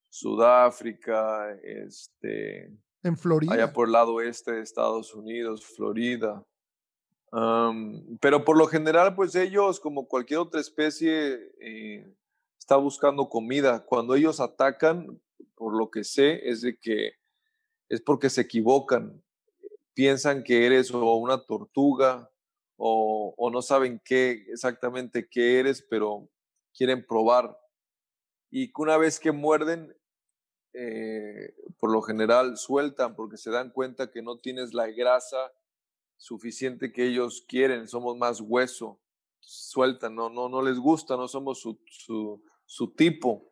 Sudáfrica, 0.10 1.52
este. 1.64 2.76
En 3.04 3.18
Florida. 3.18 3.54
Allá 3.54 3.72
por 3.72 3.88
el 3.88 3.94
lado 3.94 4.16
oeste 4.16 4.52
de 4.52 4.62
Estados 4.62 5.14
Unidos, 5.14 5.66
Florida. 5.66 6.44
pero 8.20 8.44
por 8.44 8.58
lo 8.58 8.68
general, 8.68 9.16
pues 9.16 9.36
ellos, 9.36 9.80
como 9.80 10.08
cualquier 10.08 10.40
otra 10.40 10.60
especie, 10.60 11.54
eh, 11.62 12.14
está 12.58 12.76
buscando 12.76 13.30
comida. 13.30 13.86
Cuando 13.86 14.16
ellos 14.16 14.40
atacan, 14.40 15.22
por 15.56 15.78
lo 15.78 15.90
que 15.92 16.04
sé, 16.04 16.50
es 16.50 16.62
de 16.62 16.78
que 16.78 17.19
es 17.90 18.02
porque 18.02 18.30
se 18.30 18.42
equivocan 18.42 19.22
piensan 20.00 20.44
que 20.46 20.66
eres 20.66 20.92
o 20.92 21.16
una 21.16 21.44
tortuga 21.44 22.32
o, 22.78 23.50
no 23.52 23.62
saben 23.62 24.02
qué 24.06 24.46
exactamente 24.48 25.28
qué 25.28 25.60
eres, 25.60 25.82
pero 25.90 26.30
quieren 26.74 27.06
probar. 27.06 27.60
Y 28.50 28.72
una 28.78 28.96
vez 28.96 29.20
que 29.20 29.34
muerden, 29.34 29.94
eh, 30.72 31.54
por 31.78 31.92
lo 31.92 32.02
general 32.02 32.56
sueltan 32.56 33.14
porque 33.14 33.36
se 33.36 33.52
dan 33.52 33.72
cuenta 33.72 34.10
que 34.10 34.22
no 34.22 34.38
tienes 34.38 34.74
la 34.74 34.88
grasa 34.88 35.52
suficiente 36.16 36.94
que 36.94 37.06
ellos 37.06 37.44
quieren, 37.46 37.90
somos 37.90 38.16
más 38.16 38.40
hueso, 38.40 39.02
sueltan, 39.42 40.16
no, 40.16 40.30
no, 40.30 40.48
no 40.48 40.62
les 40.62 40.80
gusta, 40.80 41.18
no 41.18 41.28
somos 41.28 41.60
su, 41.60 41.78
su, 41.90 42.42
su 42.66 42.94
tipo. 42.94 43.49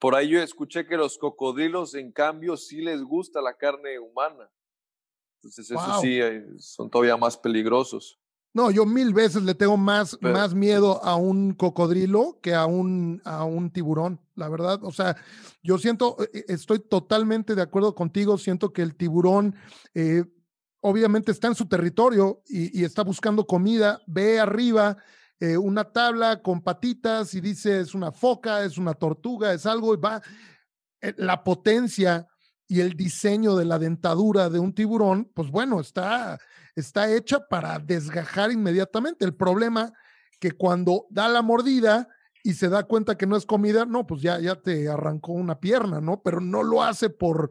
Por 0.00 0.14
ahí 0.14 0.30
yo 0.30 0.42
escuché 0.42 0.86
que 0.86 0.96
los 0.96 1.18
cocodrilos, 1.18 1.94
en 1.94 2.10
cambio, 2.10 2.56
sí 2.56 2.80
les 2.80 3.02
gusta 3.02 3.42
la 3.42 3.54
carne 3.54 3.98
humana. 3.98 4.50
Entonces, 5.36 5.70
eso 5.70 6.00
sí, 6.00 6.18
eh, 6.20 6.44
son 6.58 6.90
todavía 6.90 7.18
más 7.18 7.36
peligrosos. 7.36 8.18
No, 8.52 8.70
yo 8.70 8.84
mil 8.84 9.12
veces 9.12 9.42
le 9.42 9.54
tengo 9.54 9.76
más, 9.76 10.18
más 10.22 10.54
miedo 10.54 11.04
a 11.04 11.14
un 11.16 11.52
cocodrilo 11.52 12.40
que 12.42 12.54
a 12.54 12.66
un, 12.66 13.20
a 13.24 13.44
un 13.44 13.70
tiburón, 13.70 14.20
la 14.34 14.48
verdad. 14.48 14.82
O 14.82 14.90
sea, 14.90 15.16
yo 15.62 15.78
siento, 15.78 16.16
eh, 16.20 16.30
eh, 16.32 16.44
estoy 16.48 16.80
totalmente 16.80 17.54
de 17.54 17.62
acuerdo 17.62 17.94
contigo, 17.94 18.38
siento 18.38 18.72
que 18.72 18.82
el 18.82 18.96
tiburón 18.96 19.54
obviamente 20.80 21.30
está 21.30 21.48
en 21.48 21.54
su 21.54 21.68
territorio 21.68 22.42
y, 22.46 22.84
está 22.84 23.02
buscando 23.02 23.46
comida, 23.46 24.00
ve 24.06 24.40
arriba 24.40 24.96
una 25.40 25.84
tabla 25.84 26.42
con 26.42 26.60
patitas 26.60 27.34
y 27.34 27.40
dice 27.40 27.80
es 27.80 27.94
una 27.94 28.12
foca, 28.12 28.62
es 28.62 28.76
una 28.76 28.94
tortuga, 28.94 29.52
es 29.52 29.64
algo 29.66 29.94
y 29.94 29.96
va. 29.96 30.20
La 31.16 31.42
potencia 31.42 32.26
y 32.70 32.80
el 32.80 32.94
diseño 32.94 33.56
de 33.56 33.64
la 33.64 33.78
dentadura 33.78 34.48
de 34.48 34.58
un 34.58 34.72
tiburón, 34.72 35.30
pues 35.34 35.50
bueno, 35.50 35.80
está, 35.80 36.38
está 36.76 37.12
hecha 37.12 37.48
para 37.48 37.78
desgajar 37.78 38.52
inmediatamente. 38.52 39.24
El 39.24 39.34
problema 39.34 39.92
que 40.38 40.52
cuando 40.52 41.06
da 41.10 41.28
la 41.28 41.42
mordida 41.42 42.06
y 42.44 42.54
se 42.54 42.68
da 42.68 42.84
cuenta 42.84 43.16
que 43.16 43.26
no 43.26 43.36
es 43.36 43.44
comida, 43.44 43.84
no, 43.84 44.06
pues 44.06 44.22
ya, 44.22 44.38
ya 44.38 44.54
te 44.54 44.88
arrancó 44.88 45.32
una 45.32 45.58
pierna, 45.58 46.00
¿no? 46.00 46.22
Pero 46.22 46.40
no 46.40 46.62
lo 46.62 46.82
hace 46.82 47.10
por, 47.10 47.50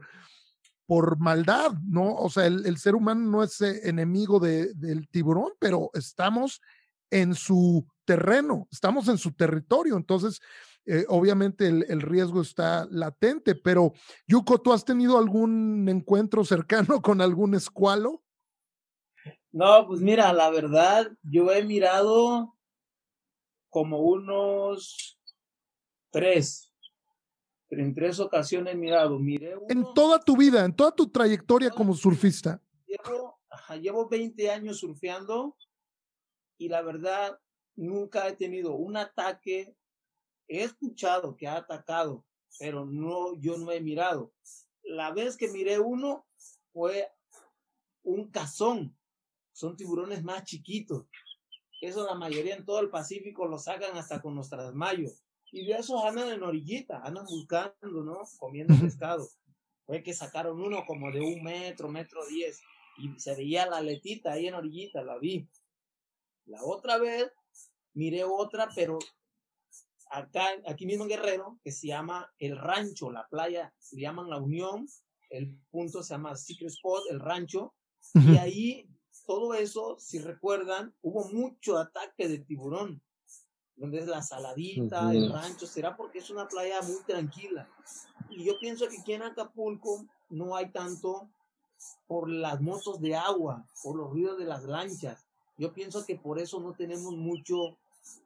por 0.86 1.20
maldad, 1.20 1.74
¿no? 1.86 2.16
O 2.16 2.30
sea, 2.30 2.46
el, 2.46 2.78
ser 2.78 2.96
humano 2.96 3.30
no 3.30 3.44
es 3.44 3.60
eh, 3.62 3.90
enemigo 3.90 4.40
del 4.40 5.08
tiburón, 5.10 5.52
pero 5.60 5.92
estamos 5.94 6.62
en 7.12 7.36
su 7.36 7.86
terreno, 8.06 8.68
estamos 8.72 9.08
en 9.08 9.18
su 9.18 9.34
territorio. 9.34 9.96
Entonces, 9.98 10.42
eh, 10.86 11.06
obviamente 11.08 11.68
el, 11.68 12.02
riesgo 12.02 12.42
está 12.42 12.88
latente, 12.90 13.54
pero 13.54 13.94
Yuko, 14.28 14.60
¿tú 14.60 14.74
has 14.74 14.84
tenido 14.84 15.20
algún 15.20 15.88
encuentro 15.88 16.44
cercano 16.44 17.02
con 17.04 17.22
algún 17.22 17.54
escualo? 17.54 18.24
No, 19.52 19.86
pues 19.88 20.02
mira, 20.02 20.34
la 20.34 20.50
verdad, 20.50 21.12
yo 21.22 21.52
he 21.52 21.64
mirado 21.64 22.56
como 23.70 24.00
unos 24.00 25.20
tres, 26.12 26.74
en 27.70 27.94
tres 27.94 28.20
ocasiones 28.20 28.74
he 28.74 28.78
mirado. 28.78 29.20
Miré 29.20 29.56
En 29.70 29.86
toda 29.94 30.20
tu 30.20 30.36
vida, 30.36 30.66
en 30.66 30.76
toda 30.76 30.92
tu 30.92 31.12
trayectoria 31.12 31.70
como 31.70 31.94
surfista. 31.94 32.62
Llevo, 32.88 33.40
llevo 33.80 34.10
20 34.10 34.50
años 34.50 34.80
surfeando 34.80 35.56
y 36.60 36.70
la 36.70 36.84
verdad 36.84 37.40
nunca 37.76 38.28
he 38.28 38.36
tenido 38.36 38.76
un 38.76 38.98
ataque 38.98 39.76
He 40.50 40.64
escuchado 40.64 41.38
que 41.38 41.48
ha 41.48 41.58
atacado, 41.58 42.26
pero 42.58 42.84
no, 42.84 43.36
yo 43.40 43.56
no 43.58 43.72
he 43.72 43.80
mirado. 43.80 44.34
La 44.82 45.12
vez 45.12 45.38
que 45.38 45.48
miré 45.48 45.80
uno 45.80 46.26
fue 46.74 47.08
un 48.02 48.32
cazón 48.32 48.98
son 49.54 49.78
tiburones 49.78 50.24
más 50.24 50.46
chiquitos. 50.46 51.06
Eso 51.82 52.06
la 52.06 52.16
mayoría 52.16 52.56
en 52.56 52.66
todo 52.66 52.80
el 52.80 52.90
Pacífico 52.90 53.46
lo 53.46 53.60
sacan 53.60 53.96
hasta 53.96 54.22
con 54.22 54.34
los 54.36 54.50
trasmayos. 54.50 55.22
Y 55.52 55.68
de 55.68 55.74
esos 55.74 56.04
andan 56.04 56.30
en 56.32 56.42
orillita, 56.42 57.02
andan 57.04 57.26
buscando, 57.26 58.04
¿no? 58.04 58.22
Comiendo 58.40 58.74
pescado. 58.82 59.28
Fue 59.86 60.02
que 60.02 60.14
sacaron 60.14 60.62
uno 60.62 60.84
como 60.88 61.12
de 61.12 61.20
un 61.20 61.44
metro, 61.44 61.90
metro 61.90 62.26
diez. 62.28 62.60
Y 62.98 63.20
se 63.20 63.36
veía 63.36 63.68
la 63.68 63.82
letita 63.82 64.34
ahí 64.34 64.48
en 64.48 64.56
orillita, 64.56 65.04
la 65.04 65.18
vi. 65.20 65.48
La 66.50 66.64
otra 66.64 66.98
vez 66.98 67.32
miré 67.94 68.24
otra, 68.24 68.70
pero 68.76 68.98
acá, 70.10 70.48
aquí 70.68 70.86
mismo 70.86 71.04
en 71.04 71.10
Guerrero, 71.10 71.60
que 71.64 71.72
se 71.72 71.88
llama 71.88 72.32
El 72.40 72.58
Rancho, 72.58 73.12
la 73.12 73.28
playa, 73.28 73.74
se 73.78 74.00
llaman 74.00 74.30
La 74.30 74.38
Unión, 74.38 74.88
el 75.30 75.56
punto 75.70 76.02
se 76.02 76.16
llama 76.16 76.36
Secret 76.36 76.72
Spot, 76.72 77.04
el 77.12 77.20
rancho, 77.20 77.76
y 78.16 78.38
ahí 78.38 78.90
todo 79.28 79.54
eso, 79.54 79.98
si 80.00 80.18
recuerdan, 80.18 80.96
hubo 81.02 81.26
mucho 81.30 81.78
ataque 81.78 82.28
de 82.28 82.40
tiburón, 82.40 83.00
donde 83.76 84.00
es 84.00 84.08
la 84.08 84.24
saladita, 84.24 85.12
el 85.12 85.32
rancho, 85.32 85.68
será 85.68 85.96
porque 85.96 86.18
es 86.18 86.32
una 86.32 86.48
playa 86.48 86.82
muy 86.82 87.04
tranquila. 87.06 87.70
Y 88.32 88.44
yo 88.44 88.58
pienso 88.60 88.88
que 88.90 88.98
aquí 88.98 89.14
en 89.14 89.22
Acapulco 89.22 90.04
no 90.30 90.56
hay 90.56 90.72
tanto 90.72 91.30
por 92.08 92.28
las 92.30 92.60
motos 92.60 93.00
de 93.00 93.16
agua, 93.16 93.68
por 93.84 93.96
los 93.96 94.10
ruidos 94.10 94.40
de 94.40 94.46
las 94.46 94.64
lanchas. 94.64 95.29
Yo 95.60 95.74
pienso 95.74 96.06
que 96.06 96.16
por 96.16 96.40
eso 96.40 96.62
no 96.62 96.74
tenemos 96.74 97.14
mucho 97.14 97.78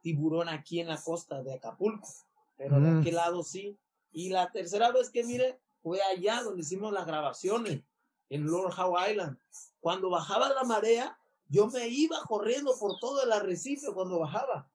tiburón 0.03 0.49
aquí 0.49 0.79
en 0.79 0.88
la 0.88 1.01
costa 1.01 1.41
de 1.41 1.55
Acapulco, 1.55 2.07
pero 2.55 2.79
de 2.79 2.99
aquel 2.99 3.15
lado 3.15 3.43
sí. 3.43 3.75
Y 4.11 4.29
la 4.29 4.51
tercera 4.51 4.91
vez 4.91 5.09
que 5.09 5.23
mire 5.23 5.59
fue 5.81 5.99
allá 6.03 6.43
donde 6.43 6.61
hicimos 6.61 6.93
las 6.93 7.07
grabaciones, 7.07 7.81
en 8.29 8.45
Lord 8.45 8.79
Howe 8.79 9.11
Island. 9.11 9.36
Cuando 9.81 10.11
bajaba 10.11 10.49
la 10.49 10.63
marea, 10.63 11.17
yo 11.49 11.67
me 11.67 11.88
iba 11.88 12.21
corriendo 12.27 12.77
por 12.79 12.99
todo 12.99 13.23
el 13.23 13.31
arrecife 13.31 13.91
cuando 13.93 14.19
bajaba. 14.19 14.69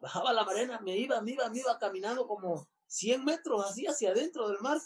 Bajaba 0.00 0.32
la 0.32 0.44
marea, 0.44 0.80
me 0.80 0.96
iba, 0.96 1.20
me 1.20 1.32
iba, 1.32 1.50
me 1.50 1.58
iba 1.58 1.78
caminando 1.78 2.26
como 2.26 2.66
100 2.86 3.26
metros 3.26 3.62
así 3.62 3.86
hacia 3.86 4.12
adentro 4.12 4.48
del 4.48 4.58
mar. 4.60 4.78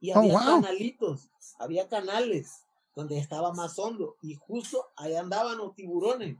Y 0.00 0.10
oh, 0.10 0.18
había 0.18 0.38
canalitos, 0.40 1.28
había 1.56 1.88
canales 1.88 2.65
donde 2.96 3.18
estaba 3.18 3.52
más 3.52 3.78
hondo. 3.78 4.16
Y 4.22 4.34
justo 4.34 4.88
ahí 4.96 5.14
andaban 5.14 5.58
los 5.58 5.74
tiburones. 5.76 6.36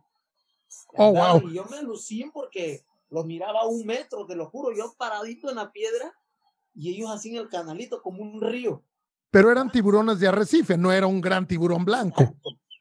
Oh, 0.97 1.13
wow. 1.13 1.49
Y 1.49 1.55
yo 1.55 1.67
me 1.67 1.83
lucí 1.83 2.29
porque 2.35 2.85
los 3.11 3.25
miraba 3.25 3.61
a 3.61 3.69
un 3.69 3.87
metro, 3.87 4.27
te 4.27 4.35
lo 4.35 4.51
juro, 4.51 4.77
yo 4.77 4.93
paradito 4.99 5.49
en 5.49 5.57
la 5.57 5.71
piedra 5.71 6.13
y 6.75 6.93
ellos 6.93 7.11
hacían 7.11 7.37
el 7.37 7.49
canalito 7.49 8.03
como 8.03 8.23
un 8.23 8.41
río. 8.41 8.83
Pero 9.31 9.53
eran 9.53 9.71
tiburones 9.71 10.19
de 10.19 10.29
arrecife, 10.29 10.77
no 10.77 10.91
era 10.91 11.07
un 11.07 11.21
gran 11.21 11.47
tiburón 11.47 11.85
blanco. 11.85 12.25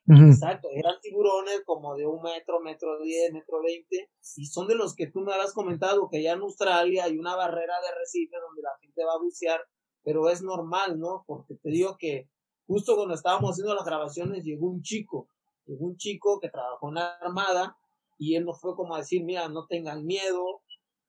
Exacto, 0.08 0.68
eran 0.72 1.00
tiburones 1.02 1.64
como 1.66 1.96
de 1.96 2.06
un 2.06 2.22
metro, 2.22 2.60
metro 2.60 3.00
diez, 3.00 3.34
metro 3.34 3.62
veinte, 3.62 4.12
y 4.36 4.46
son 4.46 4.68
de 4.68 4.76
los 4.76 4.96
que 4.96 5.08
tú 5.08 5.22
me 5.22 5.34
habías 5.34 5.52
comentado 5.52 6.08
que 6.10 6.18
allá 6.18 6.34
en 6.34 6.42
Australia 6.42 7.06
hay 7.06 7.18
una 7.18 7.36
barrera 7.36 7.74
de 7.82 7.88
arrecife 7.88 8.36
donde 8.40 8.62
la 8.62 8.78
gente 8.80 9.04
va 9.04 9.14
a 9.14 9.20
bucear, 9.20 9.60
pero 10.04 10.30
es 10.30 10.44
normal, 10.44 11.00
¿no? 11.00 11.24
Porque 11.26 11.56
te 11.56 11.70
digo 11.70 11.98
que 11.98 12.30
justo 12.68 12.96
cuando 12.96 13.14
estábamos 13.14 13.52
haciendo 13.52 13.76
las 13.76 13.86
grabaciones 13.86 14.44
llegó 14.44 14.68
un 14.68 14.82
chico, 14.82 15.30
llegó 15.66 15.86
un 15.86 15.98
chico 15.98 16.40
que 16.40 16.50
trabajó 16.50 16.90
en 16.90 16.96
la 16.96 17.16
armada, 17.16 17.78
y 18.18 18.36
él 18.36 18.46
nos 18.46 18.62
fue 18.62 18.76
como 18.76 18.96
a 18.96 19.00
decir, 19.00 19.24
mira, 19.24 19.48
no 19.50 19.66
tengan 19.68 20.06
miedo, 20.06 20.62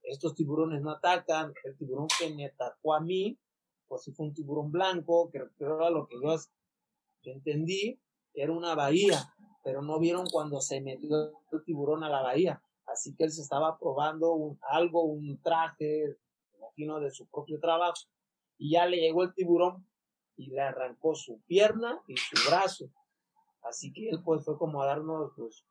estos 0.02 0.34
tiburones 0.34 0.82
no 0.82 0.90
atacan, 0.90 1.52
el 1.64 1.76
tiburón 1.76 2.08
que 2.18 2.34
me 2.34 2.46
atacó 2.46 2.94
a 2.94 3.00
mí, 3.00 3.38
pues 3.88 4.02
si 4.02 4.12
fue 4.12 4.26
un 4.26 4.34
tiburón 4.34 4.70
blanco, 4.70 5.30
que, 5.30 5.38
era 5.58 5.90
lo 5.90 6.06
que 6.06 6.16
yo 6.22 7.32
entendí, 7.32 8.00
era 8.34 8.52
una 8.52 8.74
bahía, 8.74 9.32
pero 9.64 9.82
no 9.82 9.98
vieron 9.98 10.26
cuando 10.30 10.60
se 10.60 10.80
metió 10.80 11.32
el 11.52 11.64
tiburón 11.64 12.04
a 12.04 12.08
la 12.08 12.22
bahía. 12.22 12.62
Así 12.86 13.14
que 13.16 13.24
él 13.24 13.32
se 13.32 13.42
estaba 13.42 13.78
probando 13.78 14.32
un, 14.32 14.58
algo, 14.62 15.04
un 15.04 15.40
traje, 15.42 16.16
imagino, 16.56 17.00
de 17.00 17.10
su 17.10 17.26
propio 17.26 17.58
trabajo. 17.58 17.96
Y 18.58 18.72
ya 18.72 18.86
le 18.86 18.98
llegó 18.98 19.24
el 19.24 19.34
tiburón 19.34 19.84
y 20.36 20.50
le 20.50 20.60
arrancó 20.60 21.14
su 21.14 21.40
pierna 21.46 22.00
y 22.06 22.16
su 22.16 22.48
brazo. 22.48 22.90
Así 23.62 23.92
que 23.92 24.10
él 24.10 24.22
pues 24.24 24.44
fue 24.44 24.58
como 24.58 24.82
a 24.82 24.86
darnos 24.86 25.32
pues 25.36 25.64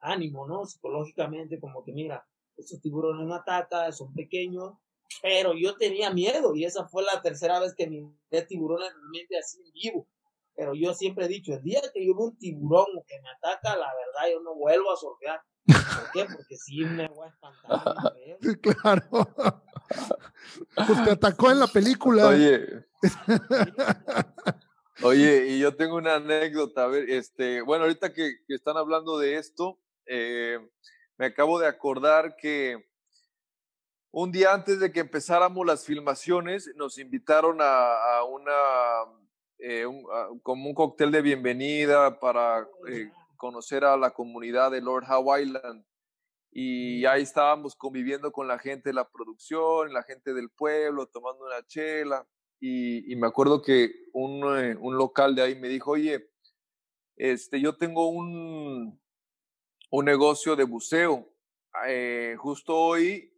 ánimo, 0.00 0.46
¿no? 0.46 0.64
Psicológicamente, 0.64 1.60
como 1.60 1.84
que 1.84 1.92
mira, 1.92 2.26
estos 2.56 2.80
tiburones 2.80 3.26
no 3.26 3.34
atacan, 3.34 3.92
son 3.92 4.12
pequeños, 4.12 4.74
pero 5.20 5.54
yo 5.54 5.76
tenía 5.76 6.10
miedo 6.10 6.54
y 6.54 6.64
esa 6.64 6.88
fue 6.88 7.02
la 7.02 7.20
tercera 7.22 7.60
vez 7.60 7.74
que 7.74 7.86
miré 7.86 8.42
tiburones 8.48 8.92
realmente 8.92 9.38
así 9.38 9.58
en 9.64 9.72
vivo. 9.72 10.08
Pero 10.54 10.74
yo 10.74 10.92
siempre 10.94 11.26
he 11.26 11.28
dicho, 11.28 11.54
el 11.54 11.62
día 11.62 11.80
que 11.94 12.04
yo 12.06 12.14
veo 12.14 12.26
un 12.26 12.36
tiburón 12.36 12.86
que 13.06 13.20
me 13.20 13.30
ataca, 13.30 13.76
la 13.76 13.86
verdad 13.86 14.32
yo 14.32 14.42
no 14.42 14.54
vuelvo 14.54 14.92
a 14.92 14.96
surfear. 14.96 15.40
¿Por 15.64 16.10
qué? 16.12 16.26
Porque 16.34 16.56
sí 16.56 16.84
me 16.84 17.08
voy 17.08 17.26
a 17.26 17.30
espantar. 17.30 18.12
claro. 18.60 19.28
Pues 20.86 21.04
te 21.04 21.10
atacó 21.10 21.50
en 21.50 21.60
la 21.60 21.66
película. 21.68 22.28
Oye. 22.28 22.91
Oye, 25.02 25.46
y 25.48 25.58
yo 25.58 25.74
tengo 25.74 25.96
una 25.96 26.16
anécdota. 26.16 26.84
A 26.84 26.86
ver, 26.88 27.10
este, 27.10 27.62
bueno, 27.62 27.84
ahorita 27.84 28.12
que, 28.12 28.36
que 28.46 28.54
están 28.54 28.76
hablando 28.76 29.18
de 29.18 29.36
esto, 29.36 29.78
eh, 30.06 30.58
me 31.16 31.26
acabo 31.26 31.58
de 31.58 31.66
acordar 31.66 32.36
que 32.36 32.84
un 34.12 34.30
día 34.30 34.52
antes 34.52 34.78
de 34.78 34.92
que 34.92 35.00
empezáramos 35.00 35.66
las 35.66 35.86
filmaciones, 35.86 36.70
nos 36.76 36.98
invitaron 36.98 37.58
a, 37.60 38.22
una, 38.24 38.52
eh, 39.58 39.86
como 40.42 40.68
un 40.68 40.74
cóctel 40.74 41.10
de 41.10 41.22
bienvenida 41.22 42.20
para 42.20 42.68
eh, 42.88 43.10
conocer 43.38 43.84
a 43.84 43.96
la 43.96 44.10
comunidad 44.10 44.70
de 44.70 44.82
Lord 44.82 45.04
Howe 45.08 45.40
Island. 45.40 45.84
Y 46.50 47.06
ahí 47.06 47.22
estábamos 47.22 47.74
conviviendo 47.74 48.30
con 48.32 48.46
la 48.46 48.58
gente 48.58 48.90
de 48.90 48.94
la 48.94 49.08
producción, 49.08 49.94
la 49.94 50.02
gente 50.02 50.34
del 50.34 50.50
pueblo, 50.50 51.06
tomando 51.06 51.46
una 51.46 51.66
chela. 51.66 52.26
Y, 52.64 53.16
me 53.16 53.26
acuerdo 53.26 53.60
que 53.60 53.90
un, 54.12 54.44
eh, 54.56 54.76
un, 54.78 54.96
local 54.96 55.34
de 55.34 55.42
ahí 55.42 55.56
me 55.56 55.66
dijo, 55.66 55.90
oye, 55.90 56.30
este, 57.16 57.60
yo 57.60 57.76
tengo 57.76 58.08
un, 58.08 59.00
un 59.90 60.04
negocio 60.04 60.54
de 60.54 60.62
buceo. 60.62 61.28
justo 62.38 62.76
hoy 62.76 63.32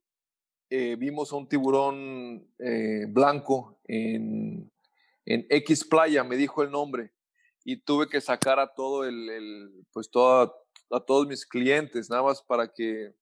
eh, 0.69 0.97
vimos 0.99 1.33
a 1.33 1.37
un 1.37 1.49
tiburón 1.49 2.53
eh, 2.59 3.07
blanco 3.09 3.79
en, 3.85 4.71
en, 5.25 5.47
X 5.49 5.85
Playa, 5.85 6.23
me 6.23 6.37
dijo 6.37 6.63
el 6.63 6.71
nombre, 6.71 7.13
y 7.65 7.79
tuve 7.79 8.09
que 8.09 8.21
sacar 8.21 8.59
a 8.59 8.75
todo 8.75 9.05
el, 9.05 9.87
pues 9.91 10.11
toda, 10.11 10.53
a 10.91 11.01
todos 11.01 11.27
mis 11.27 11.47
clientes, 11.47 12.11
nada 12.11 12.25
más 12.25 12.43
para 12.43 12.71
que, 12.71 13.15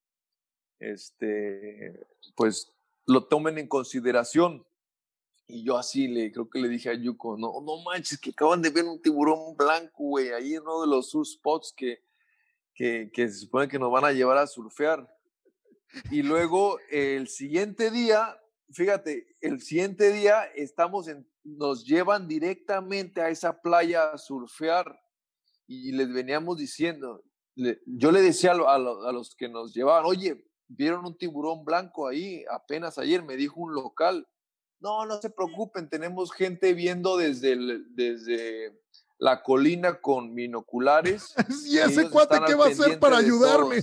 este, 0.80 2.06
pues 2.34 2.72
lo 3.06 3.24
tomen 3.24 3.58
en 3.58 3.68
consideración. 3.68 4.66
Y 5.54 5.64
yo 5.64 5.76
así 5.76 6.08
le, 6.08 6.32
creo 6.32 6.48
que 6.48 6.58
le 6.58 6.66
dije 6.66 6.88
a 6.88 6.94
Yuko, 6.94 7.36
no, 7.36 7.60
no 7.60 7.82
manches, 7.82 8.18
que 8.18 8.30
acaban 8.30 8.62
de 8.62 8.70
ver 8.70 8.86
un 8.86 9.02
tiburón 9.02 9.54
blanco, 9.54 10.04
güey, 10.04 10.30
ahí 10.30 10.54
en 10.54 10.62
uno 10.62 10.80
de 10.80 10.86
los 10.86 11.10
surf 11.10 11.28
spots 11.28 11.74
que, 11.76 12.02
que, 12.74 13.10
que 13.12 13.28
se 13.28 13.40
supone 13.40 13.68
que 13.68 13.78
nos 13.78 13.92
van 13.92 14.06
a 14.06 14.12
llevar 14.12 14.38
a 14.38 14.46
surfear. 14.46 15.06
Y 16.10 16.22
luego 16.22 16.78
el 16.90 17.28
siguiente 17.28 17.90
día, 17.90 18.34
fíjate, 18.70 19.36
el 19.42 19.60
siguiente 19.60 20.10
día 20.10 20.44
estamos 20.56 21.06
en, 21.06 21.28
nos 21.44 21.84
llevan 21.84 22.26
directamente 22.26 23.20
a 23.20 23.28
esa 23.28 23.60
playa 23.60 24.10
a 24.10 24.16
surfear 24.16 24.98
y 25.66 25.92
les 25.92 26.10
veníamos 26.10 26.56
diciendo, 26.56 27.22
yo 27.84 28.10
le 28.10 28.22
decía 28.22 28.52
a, 28.52 28.74
a, 28.74 29.12
los 29.12 29.34
que 29.36 29.50
nos 29.50 29.74
llevaban, 29.74 30.06
oye, 30.06 30.46
vieron 30.66 31.04
un 31.04 31.18
tiburón 31.18 31.62
blanco 31.62 32.08
ahí 32.08 32.42
apenas 32.50 32.96
ayer, 32.96 33.22
me 33.22 33.36
dijo 33.36 33.60
un 33.60 33.74
local. 33.74 34.26
No, 34.82 35.06
no 35.06 35.20
se 35.20 35.30
preocupen, 35.30 35.88
tenemos 35.88 36.32
gente 36.32 36.74
viendo 36.74 37.16
desde, 37.16 37.56
desde 37.90 38.82
la 39.16 39.40
colina 39.40 40.00
con 40.00 40.34
binoculares. 40.34 41.32
¿Y 41.66 41.78
ese 41.78 42.10
cuate 42.10 42.40
qué 42.44 42.56
va 42.56 42.66
a 42.66 42.70
hacer 42.70 42.98
para 42.98 43.18
ayudarme? 43.18 43.76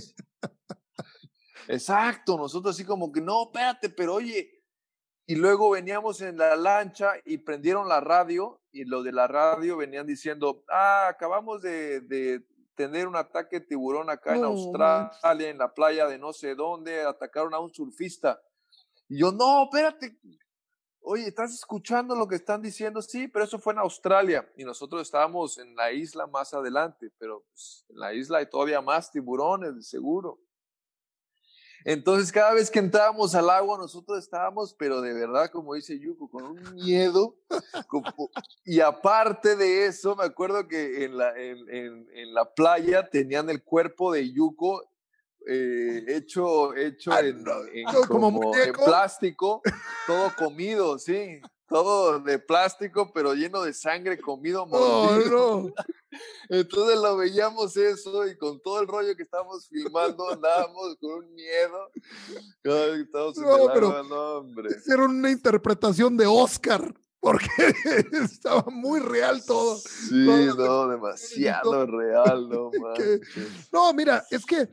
Exacto, 1.68 2.36
nosotros 2.36 2.74
así 2.74 2.84
como 2.84 3.10
que, 3.10 3.22
no, 3.22 3.44
espérate, 3.44 3.88
pero 3.88 4.16
oye, 4.16 4.62
y 5.24 5.36
luego 5.36 5.70
veníamos 5.70 6.20
en 6.20 6.36
la 6.36 6.54
lancha 6.54 7.12
y 7.24 7.38
prendieron 7.38 7.88
la 7.88 8.00
radio 8.00 8.60
y 8.70 8.84
los 8.84 9.02
de 9.02 9.12
la 9.12 9.26
radio 9.26 9.78
venían 9.78 10.06
diciendo, 10.06 10.64
ah, 10.68 11.06
acabamos 11.08 11.62
de, 11.62 12.44
tener 12.74 13.08
un 13.08 13.16
ataque 13.16 13.60
de 13.60 13.66
tiburón 13.66 14.10
acá 14.10 14.36
en 14.36 14.44
Australia, 14.44 15.48
en 15.48 15.58
la 15.58 15.72
playa 15.72 16.06
de 16.08 16.18
no 16.18 16.34
sé 16.34 16.54
dónde, 16.54 17.02
atacaron 17.02 17.54
a 17.54 17.58
un 17.58 17.72
surfista. 17.72 18.38
Y 19.08 19.18
yo, 19.18 19.32
no, 19.32 19.64
espérate, 19.64 20.18
oye, 21.02 21.26
¿estás 21.26 21.52
escuchando 21.54 22.14
lo 22.14 22.28
que 22.28 22.36
están 22.36 22.62
diciendo? 22.62 23.02
Sí, 23.02 23.28
pero 23.28 23.44
eso 23.44 23.58
fue 23.58 23.72
en 23.72 23.80
Australia 23.80 24.48
y 24.56 24.64
nosotros 24.64 25.02
estábamos 25.02 25.58
en 25.58 25.74
la 25.74 25.92
isla 25.92 26.26
más 26.26 26.54
adelante, 26.54 27.10
pero 27.18 27.44
pues, 27.52 27.84
en 27.88 27.98
la 27.98 28.14
isla 28.14 28.38
hay 28.38 28.46
todavía 28.46 28.80
más 28.80 29.10
tiburones, 29.10 29.88
seguro. 29.88 30.38
Entonces, 31.84 32.30
cada 32.30 32.52
vez 32.52 32.70
que 32.70 32.78
entrábamos 32.78 33.34
al 33.34 33.48
agua, 33.48 33.78
nosotros 33.78 34.18
estábamos, 34.18 34.74
pero 34.74 35.00
de 35.00 35.14
verdad, 35.14 35.50
como 35.50 35.74
dice 35.74 35.98
Yuko, 35.98 36.28
con 36.30 36.44
un 36.44 36.74
miedo. 36.74 37.36
y 38.64 38.80
aparte 38.80 39.56
de 39.56 39.86
eso, 39.86 40.14
me 40.14 40.24
acuerdo 40.24 40.68
que 40.68 41.04
en, 41.04 41.16
la 42.34 42.54
playa 42.54 43.08
tenían 43.08 43.48
el 43.48 43.62
cuerpo 43.62 44.12
de 44.12 44.30
Yuko 44.30 44.82
eh, 45.46 46.04
hecho, 46.08 46.74
hecho 46.74 47.12
ah, 47.12 47.20
en, 47.20 47.44
como 48.08 48.54
en 48.54 48.72
plástico, 48.72 49.62
todo 50.06 50.32
comido, 50.38 50.98
sí 50.98 51.40
todo 51.70 52.18
de 52.18 52.38
plástico, 52.40 53.12
pero 53.14 53.32
lleno 53.32 53.62
de 53.62 53.72
sangre, 53.72 54.18
comido, 54.18 54.66
mordido. 54.66 55.72
Entonces 56.48 56.98
lo 56.98 57.16
veíamos 57.16 57.76
eso 57.76 58.26
y 58.26 58.36
con 58.36 58.60
todo 58.60 58.80
el 58.80 58.88
rollo 58.88 59.14
que 59.16 59.22
estábamos 59.22 59.68
filmando 59.68 60.28
andábamos 60.30 60.96
con 61.00 61.12
un 61.12 61.32
miedo. 61.32 61.90
no, 64.08 64.46
pero 64.54 64.68
hicieron 64.76 65.12
una 65.12 65.30
interpretación 65.30 66.16
de 66.16 66.26
Oscar 66.26 66.92
porque 67.20 67.46
estaba 68.20 68.64
muy 68.68 68.98
real 68.98 69.40
todo. 69.46 69.76
Sí, 69.76 70.26
no, 70.56 70.88
demasiado 70.88 71.86
real, 71.86 72.48
no 72.48 72.72
No, 73.72 73.94
mira, 73.94 74.24
es 74.30 74.44
que 74.44 74.68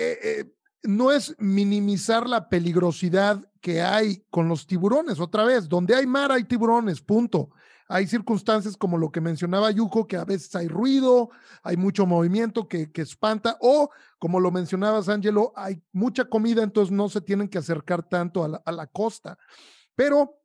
eh, 0.00 0.18
eh, 0.22 0.54
no 0.82 1.12
es 1.12 1.36
minimizar 1.38 2.26
la 2.26 2.48
peligrosidad 2.48 3.46
que 3.60 3.82
hay 3.82 4.24
con 4.30 4.48
los 4.48 4.66
tiburones. 4.66 5.20
Otra 5.20 5.44
vez, 5.44 5.68
donde 5.68 5.94
hay 5.94 6.06
mar 6.06 6.32
hay 6.32 6.44
tiburones, 6.44 7.02
punto. 7.02 7.50
Hay 7.86 8.06
circunstancias 8.06 8.78
como 8.78 8.96
lo 8.96 9.12
que 9.12 9.20
mencionaba 9.20 9.70
Yuko, 9.70 10.06
que 10.06 10.16
a 10.16 10.24
veces 10.24 10.54
hay 10.56 10.68
ruido, 10.68 11.28
hay 11.62 11.76
mucho 11.76 12.06
movimiento 12.06 12.66
que, 12.66 12.90
que 12.90 13.02
espanta, 13.02 13.58
o 13.60 13.90
como 14.18 14.40
lo 14.40 14.50
mencionabas, 14.50 15.10
Angelo, 15.10 15.52
hay 15.54 15.82
mucha 15.92 16.24
comida, 16.24 16.62
entonces 16.62 16.92
no 16.92 17.10
se 17.10 17.20
tienen 17.20 17.48
que 17.48 17.58
acercar 17.58 18.02
tanto 18.08 18.42
a 18.42 18.48
la, 18.48 18.62
a 18.64 18.72
la 18.72 18.86
costa. 18.86 19.36
Pero 19.94 20.39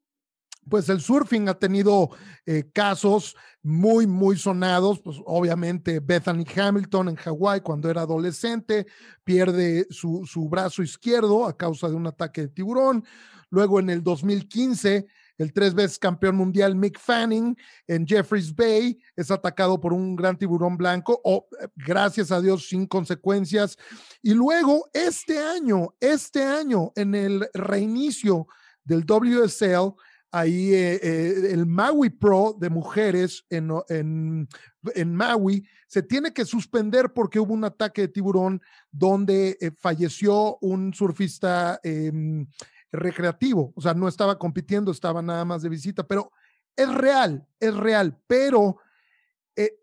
pues 0.70 0.90
el 0.90 1.02
surfing 1.02 1.48
ha 1.50 1.54
tenido 1.54 2.10
eh, 2.46 2.70
casos 2.74 3.36
muy, 3.62 4.08
muy 4.08 4.38
sonados, 4.38 5.00
pues 5.02 5.18
obviamente 5.26 6.00
Bethany 6.00 6.46
Hamilton 6.56 7.10
en 7.10 7.16
Hawái 7.16 7.62
cuando 7.62 7.90
era 7.90 8.02
adolescente 8.02 8.88
pierde 9.24 9.88
su, 9.90 10.26
su, 10.26 10.48
brazo 10.50 10.84
izquierdo 10.84 11.46
a 11.46 11.58
causa 11.58 11.90
de 11.90 11.96
un 11.96 12.08
ataque 12.08 12.42
de 12.42 12.48
tiburón. 12.50 13.04
Luego 13.50 13.80
en 13.80 13.90
el 13.90 14.04
2015, 14.04 15.08
el 15.38 15.54
tres 15.54 15.74
veces 15.74 16.00
campeón 16.00 16.36
mundial 16.36 16.76
Mick 16.76 17.00
Fanning 17.00 17.58
en 17.88 18.08
Jeffreys 18.08 18.56
Bay 18.56 19.00
es 19.16 19.32
atacado 19.32 19.80
por 19.80 19.94
un 19.94 20.16
gran 20.16 20.38
tiburón 20.38 20.78
blanco, 20.78 21.20
o 21.24 21.48
gracias 21.76 22.32
a 22.32 22.42
Dios 22.42 22.70
sin 22.70 22.86
consecuencias. 22.86 23.78
Y 24.22 24.34
luego 24.34 24.90
este 24.94 25.40
año, 25.40 25.94
este 26.00 26.44
año 26.44 26.92
en 26.96 27.16
el 27.16 27.50
reinicio 27.54 28.48
del 28.84 29.04
WSL, 29.06 29.96
ahí 30.36 30.74
eh, 30.74 31.00
eh, 31.02 31.52
el 31.54 31.66
Maui 31.66 32.10
Pro 32.10 32.58
de 32.60 32.70
mujeres 32.70 33.46
en, 33.50 33.72
en, 33.88 35.16
Maui 35.16 35.66
se 35.88 36.04
tiene 36.04 36.34
que 36.34 36.44
suspender 36.44 37.14
porque 37.14 37.40
hubo 37.40 37.54
un 37.54 37.64
ataque 37.64 38.02
de 38.02 38.08
tiburón 38.10 38.62
donde 38.92 39.58
eh, 39.62 39.72
falleció 39.78 40.58
un 40.60 40.94
surfista 40.94 41.80
em, 41.84 42.46
recreativo, 42.92 43.72
o 43.76 43.82
sea, 43.82 43.94
no 43.94 44.10
estaba 44.10 44.38
compitiendo, 44.38 44.92
estaba 44.92 45.22
nada 45.22 45.46
más 45.46 45.62
de 45.62 45.70
visita, 45.70 46.06
pero 46.06 46.32
es 46.76 46.94
real, 46.94 47.48
es 47.60 47.74
real, 47.74 48.20
pero... 48.28 48.78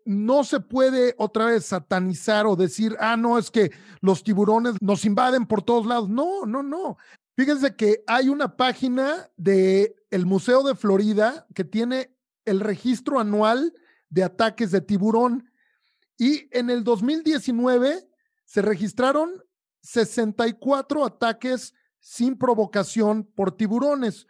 no 0.05 0.43
se 0.43 0.59
puede 0.59 1.15
otra 1.17 1.45
vez 1.45 1.65
satanizar 1.65 2.45
o 2.45 2.55
decir, 2.55 2.95
ah, 2.99 3.17
no, 3.17 3.39
es 3.39 3.49
que 3.49 3.71
los 4.01 4.23
tiburones 4.23 4.75
nos 4.79 5.03
invaden 5.03 5.47
por 5.47 5.63
todos 5.63 5.87
lados. 5.87 6.09
No, 6.09 6.45
no, 6.45 6.61
no. 6.61 6.97
Fíjense 7.35 7.75
que 7.75 8.03
hay 8.05 8.29
una 8.29 8.55
página 8.55 9.29
de 9.37 9.95
el 10.11 10.25
Museo 10.25 10.61
de 10.63 10.75
Florida 10.75 11.47
que 11.55 11.63
tiene 11.63 12.15
el 12.45 12.59
registro 12.59 13.19
anual 13.19 13.73
de 14.09 14.23
ataques 14.23 14.69
de 14.69 14.81
tiburón 14.81 15.49
y 16.17 16.47
en 16.51 16.69
el 16.69 16.83
2019 16.83 18.07
se 18.45 18.61
registraron 18.61 19.41
64 19.81 21.05
ataques 21.05 21.73
sin 21.99 22.37
provocación 22.37 23.23
por 23.23 23.57
tiburones. 23.57 24.27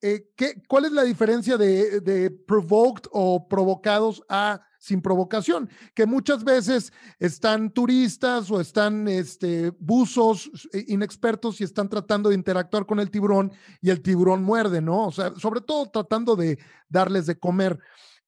Eh, 0.00 0.30
¿qué, 0.36 0.62
¿Cuál 0.68 0.84
es 0.84 0.92
la 0.92 1.02
diferencia 1.02 1.56
de, 1.56 2.00
de 2.00 2.30
provoked 2.30 3.08
o 3.10 3.48
provocados 3.48 4.22
a 4.28 4.60
sin 4.84 5.00
provocación, 5.00 5.70
que 5.94 6.04
muchas 6.04 6.44
veces 6.44 6.92
están 7.18 7.70
turistas 7.70 8.50
o 8.50 8.60
están 8.60 9.08
este, 9.08 9.70
buzos 9.78 10.50
eh, 10.74 10.84
inexpertos 10.88 11.58
y 11.62 11.64
están 11.64 11.88
tratando 11.88 12.28
de 12.28 12.34
interactuar 12.34 12.84
con 12.84 13.00
el 13.00 13.10
tiburón 13.10 13.50
y 13.80 13.88
el 13.88 14.02
tiburón 14.02 14.42
muerde, 14.42 14.82
¿no? 14.82 15.06
O 15.06 15.10
sea, 15.10 15.34
sobre 15.36 15.62
todo 15.62 15.90
tratando 15.90 16.36
de 16.36 16.58
darles 16.86 17.24
de 17.24 17.38
comer. 17.38 17.78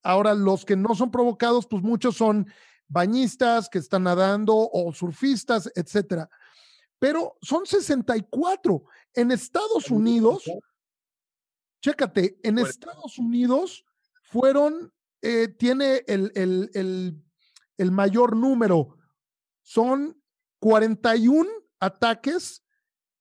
Ahora, 0.03 0.33
los 0.33 0.65
que 0.65 0.77
no 0.77 0.95
son 0.95 1.11
provocados, 1.11 1.67
pues 1.67 1.83
muchos 1.83 2.17
son 2.17 2.47
bañistas 2.89 3.69
que 3.69 3.79
están 3.79 4.05
nadando 4.05 4.55
o 4.57 4.95
surfistas, 4.95 5.71
etcétera. 5.75 6.31
Pero 6.99 7.37
son 7.43 7.67
64. 7.67 8.83
En 9.13 9.31
Estados 9.31 9.91
Unidos, 9.91 10.45
chécate, 11.83 12.39
en 12.43 12.59
Estados 12.59 13.19
Unidos 13.19 13.85
fueron 14.23 14.91
eh, 15.27 15.49
tiene 15.49 16.05
el, 16.07 16.31
el, 16.37 17.21
el, 17.79 17.91
mayor 17.91 18.37
número. 18.37 18.97
Son 19.63 20.17
41 20.61 21.51
ataques 21.81 22.63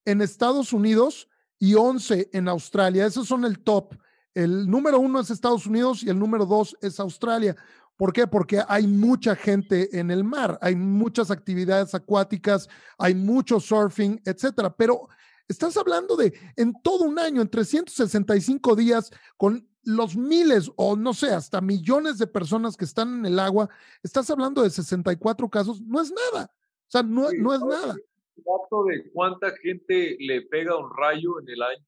en 0.06 0.22
Estados 0.22 0.72
Unidos 0.72 1.28
y 1.58 1.74
11 1.74 2.30
en 2.32 2.48
Australia. 2.48 3.08
Esos 3.08 3.28
son 3.28 3.44
el 3.44 3.64
top. 3.64 3.96
El 4.36 4.70
número 4.70 5.00
uno 5.00 5.20
es 5.20 5.32
Estados 5.32 5.66
Unidos 5.66 6.04
y 6.04 6.10
el 6.10 6.20
número 6.20 6.46
dos 6.46 6.78
es 6.80 7.00
Australia. 7.00 7.56
¿Por 7.98 8.14
qué? 8.14 8.28
Porque 8.28 8.62
hay 8.68 8.86
mucha 8.86 9.36
gente 9.36 9.98
en 9.98 10.12
el 10.12 10.24
mar, 10.24 10.60
hay 10.62 10.76
muchas 10.76 11.32
actividades 11.32 11.96
acuáticas, 11.96 12.70
hay 13.00 13.16
mucho 13.16 13.60
surfing, 13.60 14.22
etcétera. 14.26 14.76
Pero 14.76 15.10
estás 15.48 15.78
hablando 15.78 16.16
de 16.16 16.34
en 16.56 16.74
todo 16.82 17.06
un 17.06 17.20
año, 17.20 17.42
en 17.42 17.50
365 17.50 18.76
días, 18.76 19.12
con 19.38 19.68
los 19.84 20.16
miles 20.16 20.72
o 20.76 20.96
no 20.96 21.14
sé, 21.14 21.32
hasta 21.32 21.62
millones 21.62 22.18
de 22.18 22.28
personas 22.28 22.76
que 22.76 22.86
están 22.86 23.20
en 23.20 23.26
el 23.26 23.40
agua, 23.40 23.70
estás 24.04 24.30
hablando 24.30 24.64
de 24.64 24.70
64 24.70 25.50
casos, 25.50 25.82
no 25.82 26.02
es 26.02 26.12
nada. 26.12 26.52
O 26.88 26.92
sea, 26.92 27.04
no, 27.04 27.30
no 27.32 27.54
es 27.54 27.62
nada. 27.62 27.96
¿El 28.36 28.44
dato 28.44 28.84
de 28.86 29.12
cuánta 29.12 29.52
gente 29.62 30.18
le 30.20 30.42
pega 30.42 30.78
un 30.78 30.90
rayo 30.96 31.40
en 31.40 31.50
el 31.50 31.62
año, 31.62 31.86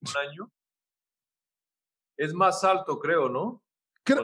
un 0.00 0.28
año? 0.28 0.52
Es 2.16 2.32
más 2.32 2.62
alto, 2.64 2.98
creo, 2.98 3.28
¿no? 3.28 3.62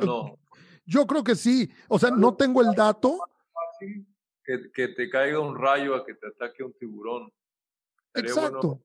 no? 0.05 0.39
Yo 0.87 1.07
creo 1.07 1.25
que 1.25 1.35
sí. 1.35 1.71
O 1.89 1.99
sea, 1.99 2.11
no 2.11 2.37
tengo 2.37 2.61
el 2.63 2.75
dato. 2.75 3.19
Que, 4.45 4.71
que, 4.73 4.89
te 4.89 5.09
caiga 5.09 5.41
un 5.41 5.57
rayo 5.57 5.95
a 5.95 6.05
que 6.05 6.15
te 6.15 6.29
ataque 6.29 6.63
un 6.63 6.73
tiburón. 6.75 7.33
Exacto. 8.15 8.83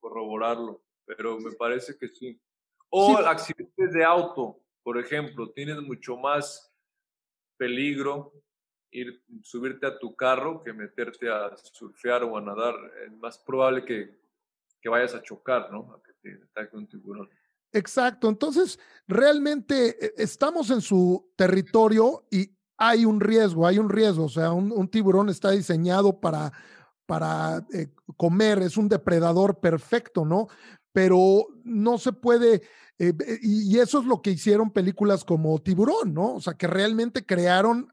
corroborarlo, 0.00 0.82
pero 1.06 1.38
me 1.38 1.52
parece 1.52 1.96
que 1.96 2.08
sí. 2.08 2.40
O 2.90 3.16
accidentes 3.16 3.92
de 3.92 4.04
auto, 4.04 4.60
por 4.82 4.98
ejemplo, 4.98 5.50
tienes 5.52 5.80
mucho 5.80 6.16
más 6.16 6.72
peligro 7.56 8.32
ir 8.90 9.22
subirte 9.42 9.86
a 9.86 9.98
tu 9.98 10.14
carro 10.14 10.62
que 10.62 10.72
meterte 10.72 11.30
a 11.30 11.56
surfear 11.56 12.24
o 12.24 12.36
a 12.36 12.40
nadar. 12.40 12.74
Es 13.06 13.12
más 13.12 13.38
probable 13.38 13.84
que, 13.84 14.20
que 14.80 14.88
vayas 14.88 15.14
a 15.14 15.22
chocar, 15.22 15.72
¿no? 15.72 15.94
A 15.94 16.02
que 16.02 16.12
te 16.20 16.44
ataque 16.44 16.76
un 16.76 16.86
tiburón. 16.86 17.30
Exacto. 17.72 18.28
Entonces, 18.28 18.78
realmente 19.06 20.04
eh, 20.04 20.14
estamos 20.18 20.70
en 20.70 20.80
su 20.80 21.32
territorio 21.36 22.26
y 22.30 22.54
hay 22.76 23.04
un 23.04 23.20
riesgo, 23.20 23.66
hay 23.66 23.78
un 23.78 23.88
riesgo. 23.88 24.24
O 24.24 24.28
sea, 24.28 24.52
un, 24.52 24.88
tiburón 24.88 25.28
está 25.28 25.50
diseñado 25.50 26.20
para, 26.20 26.52
para 27.06 27.66
eh, 27.72 27.88
comer, 28.16 28.58
es 28.60 28.76
un 28.76 28.88
depredador 28.88 29.60
perfecto, 29.60 30.24
¿no? 30.24 30.48
Pero 30.92 31.46
no 31.64 31.98
se 31.98 32.12
puede 32.12 32.62
eh, 32.98 33.12
y, 33.42 33.78
eso 33.78 33.98
es 33.98 34.06
lo 34.06 34.22
que 34.22 34.30
hicieron 34.30 34.70
películas 34.70 35.24
como 35.24 35.58
Tiburón, 35.58 36.14
¿no? 36.14 36.34
O 36.34 36.40
sea, 36.40 36.54
que 36.54 36.68
realmente 36.68 37.26
crearon, 37.26 37.88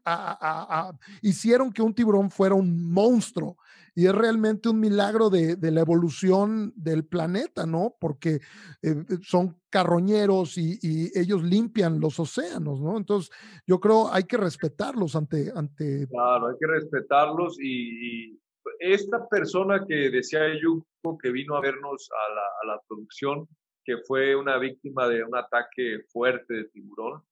hicieron 1.20 1.72
que 1.72 1.82
un 1.82 1.94
tiburón 1.94 2.30
fuera 2.30 2.54
un 2.54 2.92
monstruo. 2.92 3.56
Y 3.92 4.06
es 4.06 4.14
realmente 4.14 4.68
un 4.68 4.78
milagro 4.78 5.28
de, 5.28 5.56
la 5.60 5.80
evolución 5.80 6.72
del 6.76 7.04
planeta, 7.04 7.66
¿no? 7.66 7.96
Porque 7.98 8.40
eh, 8.82 9.04
son 9.22 9.58
carroñeros 9.68 10.56
y, 10.56 10.78
ellos 11.18 11.42
limpian 11.42 11.98
los 11.98 12.20
océanos, 12.20 12.80
¿no? 12.80 12.96
Entonces, 12.96 13.32
yo 13.66 13.80
creo 13.80 14.12
hay 14.12 14.24
que 14.24 14.36
respetarlos 14.36 15.16
ante... 15.16 15.50
ante... 15.52 16.06
Claro, 16.06 16.50
hay 16.50 16.54
que 16.60 16.66
respetarlos 16.68 17.58
y, 17.60 18.38
esta 18.78 19.28
persona 19.28 19.84
que 19.86 20.10
decía 20.10 20.52
Yuko 20.60 21.18
que 21.18 21.30
vino 21.30 21.56
a 21.56 21.60
vernos 21.60 22.08
a 22.10 22.34
la, 22.34 22.42
a 22.62 22.66
la 22.74 22.82
producción, 22.86 23.48
que 23.84 23.98
fue 23.98 24.36
una 24.36 24.58
víctima 24.58 25.08
de 25.08 25.24
un 25.24 25.36
ataque 25.36 26.00
fuerte 26.08 26.54
de 26.54 26.64
tiburón. 26.64 27.22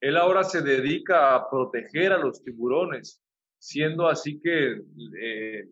Él 0.00 0.16
ahora 0.16 0.44
se 0.44 0.62
dedica 0.62 1.34
a 1.34 1.48
proteger 1.48 2.12
a 2.12 2.18
los 2.18 2.42
tiburones, 2.42 3.22
siendo 3.58 4.06
así 4.06 4.40
que 4.40 4.82
eh, 5.18 5.68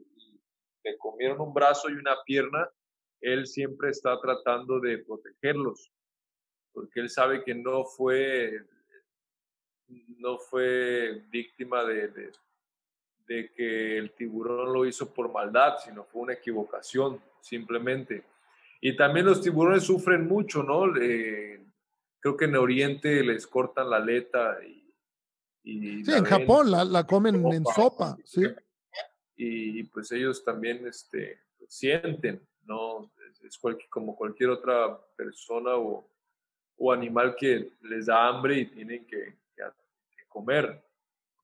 le 0.85 0.99
comieron 0.99 1.41
un 1.41 1.53
brazo 1.53 1.91
y 1.91 1.95
una 1.95 2.17
pierna, 2.25 2.69
él 3.21 3.47
siempre 3.47 3.91
está 3.91 4.19
tratando 4.21 4.81
de 4.81 4.99
protegerlos, 4.99 5.93
porque 6.73 7.01
él 7.01 7.11
sabe 7.11 7.45
que 7.45 7.55
no 7.55 7.85
fue, 7.85 8.59
no 10.19 10.39
fue 10.39 11.23
víctima 11.31 11.85
de, 11.85 12.09
de, 12.09 12.33
que 13.27 13.99
el 13.99 14.13
tiburón 14.13 14.73
lo 14.73 14.87
hizo 14.87 15.13
por 15.13 15.33
maldad, 15.33 15.75
sino 15.85 16.05
fue 16.05 16.23
una 16.23 16.33
equivocación, 16.35 17.21
simplemente. 17.41 18.25
Y 18.81 18.97
también 18.97 19.27
los 19.27 19.41
tiburones 19.41 19.85
sufren 19.85 20.27
mucho, 20.27 20.63
¿no? 20.63 20.93
creo 20.93 22.37
que 22.37 22.45
en 22.45 22.57
Oriente 22.57 23.23
les 23.25 23.47
cortan 23.47 23.91
la 23.91 23.97
aleta 23.97 24.59
y, 24.65 26.05
sí, 26.05 26.13
en 26.13 26.25
Japón 26.25 26.71
la, 26.71 26.85
la 26.85 27.05
comen 27.07 27.45
en 27.47 27.65
sopa, 27.65 28.17
sí. 28.25 28.43
Y 29.37 29.85
pues 29.85 30.13
ellos 30.13 30.45
también 30.45 30.87
este, 30.87 31.41
sienten, 31.69 32.47
¿no? 32.65 33.11
Es, 33.43 33.59
como 33.89 34.15
cualquier 34.15 34.51
otra 34.51 35.01
persona 35.17 35.75
o, 35.75 36.09
o, 36.77 36.93
animal 36.93 37.35
que 37.37 37.73
les 37.83 38.07
da 38.07 38.29
hambre 38.29 38.59
y 38.59 38.67
tienen 38.67 39.07
que, 39.07 39.37
comer. 40.29 40.83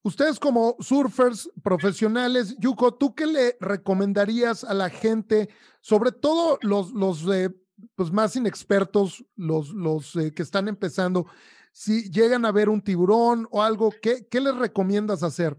Ustedes 0.01 0.39
como 0.39 0.77
surfers 0.79 1.51
profesionales, 1.61 2.55
Yuko, 2.59 2.93
¿tú 2.93 3.13
qué 3.15 3.25
le 3.25 3.57
recomendarías 3.59 4.63
a 4.63 4.73
la 4.73 4.89
gente, 4.89 5.49
sobre 5.81 6.11
todo 6.13 6.57
los, 6.61 6.91
los 6.91 7.27
eh, 7.33 7.49
pues 7.95 8.11
más 8.11 8.35
inexpertos, 8.35 9.25
los, 9.35 9.69
los 9.69 10.15
eh, 10.15 10.33
que 10.33 10.41
están 10.41 10.69
empezando, 10.69 11.25
si 11.71 12.09
llegan 12.11 12.45
a 12.45 12.51
ver 12.51 12.69
un 12.69 12.81
tiburón 12.81 13.47
o 13.51 13.61
algo, 13.61 13.91
¿qué, 14.01 14.25
qué 14.29 14.39
les 14.39 14.55
recomiendas 14.55 15.21
hacer? 15.21 15.57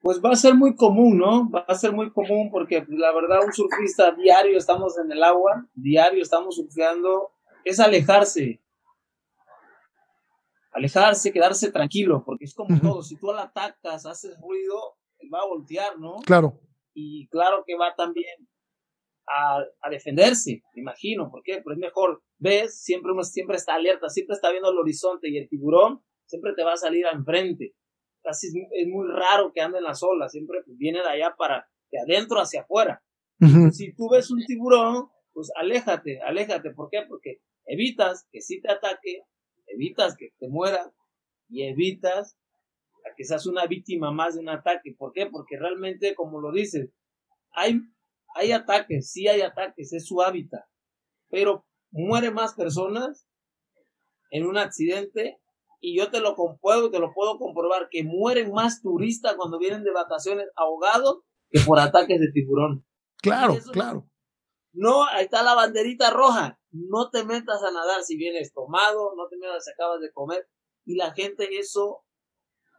Pues 0.00 0.20
va 0.24 0.30
a 0.30 0.36
ser 0.36 0.54
muy 0.54 0.74
común, 0.74 1.18
¿no? 1.18 1.50
Va 1.50 1.64
a 1.68 1.74
ser 1.74 1.92
muy 1.92 2.10
común 2.10 2.50
porque 2.50 2.82
pues, 2.82 2.98
la 2.98 3.12
verdad 3.12 3.44
un 3.44 3.52
surfista 3.52 4.12
diario 4.12 4.56
estamos 4.56 4.96
en 4.98 5.10
el 5.12 5.22
agua, 5.22 5.66
diario 5.74 6.22
estamos 6.22 6.56
surfeando, 6.56 7.32
es 7.64 7.80
alejarse. 7.80 8.62
Alejarse, 10.72 11.32
quedarse 11.32 11.72
tranquilo, 11.72 12.22
porque 12.24 12.44
es 12.44 12.54
como 12.54 12.78
todo, 12.80 13.02
si 13.02 13.16
tú 13.18 13.32
la 13.32 13.44
atacas, 13.44 14.06
haces 14.06 14.36
ruido, 14.40 14.96
él 15.18 15.30
va 15.32 15.40
a 15.40 15.46
voltear, 15.46 15.98
¿no? 15.98 16.16
Claro. 16.26 16.60
Y 16.94 17.28
claro 17.28 17.64
que 17.66 17.76
va 17.76 17.94
también 17.96 18.48
a, 19.26 19.58
a 19.82 19.90
defenderse, 19.90 20.62
me 20.74 20.82
imagino, 20.82 21.30
¿por 21.30 21.42
qué? 21.42 21.60
Pero 21.64 21.72
es 21.72 21.78
mejor, 21.78 22.22
ves, 22.38 22.82
siempre 22.82 23.12
uno 23.12 23.22
siempre 23.22 23.56
está 23.56 23.74
alerta, 23.74 24.08
siempre 24.08 24.34
está 24.34 24.50
viendo 24.50 24.70
el 24.70 24.78
horizonte 24.78 25.30
y 25.30 25.38
el 25.38 25.48
tiburón 25.48 26.02
siempre 26.26 26.52
te 26.54 26.64
va 26.64 26.74
a 26.74 26.76
salir 26.76 27.06
enfrente 27.12 27.74
casi 28.22 28.48
es, 28.48 28.88
muy 28.88 29.06
raro 29.08 29.52
que 29.52 29.60
ande 29.60 29.78
en 29.78 29.84
las 29.84 30.02
olas, 30.02 30.32
siempre 30.32 30.62
viene 30.66 31.00
de 31.00 31.08
allá 31.08 31.34
para, 31.36 31.68
de 31.90 32.00
adentro 32.00 32.40
hacia 32.40 32.62
afuera. 32.62 33.02
Si 33.72 33.94
tú 33.94 34.08
ves 34.10 34.30
un 34.30 34.44
tiburón, 34.44 35.08
pues 35.32 35.52
aléjate, 35.54 36.20
aléjate. 36.22 36.72
¿Por 36.72 36.90
qué? 36.90 37.02
Porque 37.08 37.40
evitas 37.66 38.26
que 38.32 38.40
si 38.40 38.60
te 38.60 38.72
ataque, 38.72 39.22
evitas 39.68 40.16
que 40.16 40.30
te 40.38 40.48
muera 40.48 40.92
y 41.48 41.62
evitas 41.62 42.36
a 43.04 43.14
que 43.16 43.24
seas 43.24 43.46
una 43.46 43.66
víctima 43.66 44.10
más 44.10 44.34
de 44.34 44.40
un 44.40 44.48
ataque. 44.48 44.94
¿Por 44.96 45.12
qué? 45.12 45.26
Porque 45.26 45.58
realmente, 45.58 46.14
como 46.14 46.40
lo 46.40 46.52
dices, 46.52 46.90
hay, 47.52 47.80
hay 48.34 48.52
ataques, 48.52 49.10
sí 49.10 49.28
hay 49.28 49.40
ataques, 49.40 49.92
es 49.92 50.06
su 50.06 50.22
hábitat, 50.22 50.64
pero 51.30 51.66
mueren 51.90 52.34
más 52.34 52.54
personas 52.54 53.26
en 54.30 54.46
un 54.46 54.58
accidente 54.58 55.38
y 55.80 55.96
yo 55.96 56.10
te 56.10 56.20
lo 56.20 56.34
puedo, 56.60 56.90
te 56.90 56.98
lo 56.98 57.12
puedo 57.14 57.38
comprobar, 57.38 57.88
que 57.90 58.04
mueren 58.04 58.52
más 58.52 58.82
turistas 58.82 59.36
cuando 59.36 59.58
vienen 59.58 59.84
de 59.84 59.92
vacaciones 59.92 60.46
ahogados 60.56 61.20
que 61.50 61.60
por 61.60 61.78
ataques 61.78 62.20
de 62.20 62.30
tiburón. 62.32 62.84
Claro, 63.22 63.56
claro. 63.72 64.08
No, 64.72 65.04
ahí 65.06 65.24
está 65.24 65.42
la 65.42 65.54
banderita 65.54 66.10
roja. 66.10 66.57
No 66.70 67.10
te 67.10 67.24
metas 67.24 67.62
a 67.62 67.70
nadar 67.70 68.02
si 68.02 68.16
vienes 68.16 68.52
tomado, 68.52 69.14
no 69.16 69.28
te 69.28 69.36
metas 69.36 69.64
si 69.64 69.70
acabas 69.70 70.00
de 70.00 70.12
comer. 70.12 70.48
Y 70.84 70.96
la 70.96 71.12
gente 71.12 71.58
eso 71.58 72.04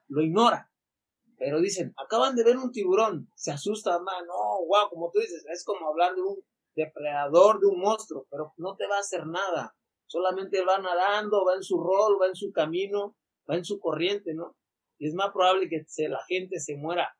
lo 0.07 0.21
ignora. 0.21 0.71
Pero 1.37 1.61
dicen, 1.61 1.93
acaban 1.97 2.35
de 2.35 2.43
ver 2.43 2.57
un 2.57 2.71
tiburón, 2.71 3.31
se 3.35 3.51
asusta 3.51 3.99
más. 3.99 4.25
No, 4.25 4.65
wow, 4.67 4.89
como 4.89 5.09
tú 5.11 5.19
dices, 5.19 5.45
es 5.51 5.63
como 5.63 5.87
hablar 5.87 6.15
de 6.15 6.21
un 6.21 6.43
depredador, 6.75 7.59
de 7.59 7.67
un 7.67 7.79
monstruo, 7.79 8.27
pero 8.29 8.53
no 8.57 8.75
te 8.75 8.87
va 8.87 8.97
a 8.97 8.99
hacer 8.99 9.25
nada 9.25 9.75
solamente 10.09 10.63
va 10.65 10.79
nadando, 10.79 11.45
va 11.45 11.55
en 11.55 11.63
su 11.63 11.79
rol, 11.81 12.17
va 12.19 12.27
en 12.27 12.35
su 12.35 12.51
camino, 12.51 13.15
va 13.49 13.55
en 13.55 13.63
su 13.63 13.79
corriente, 13.79 14.33
¿no? 14.33 14.57
Y 14.97 15.07
es 15.07 15.13
más 15.13 15.31
probable 15.31 15.69
que 15.69 15.85
la 16.09 16.19
gente 16.27 16.59
se 16.59 16.75
muera 16.75 17.15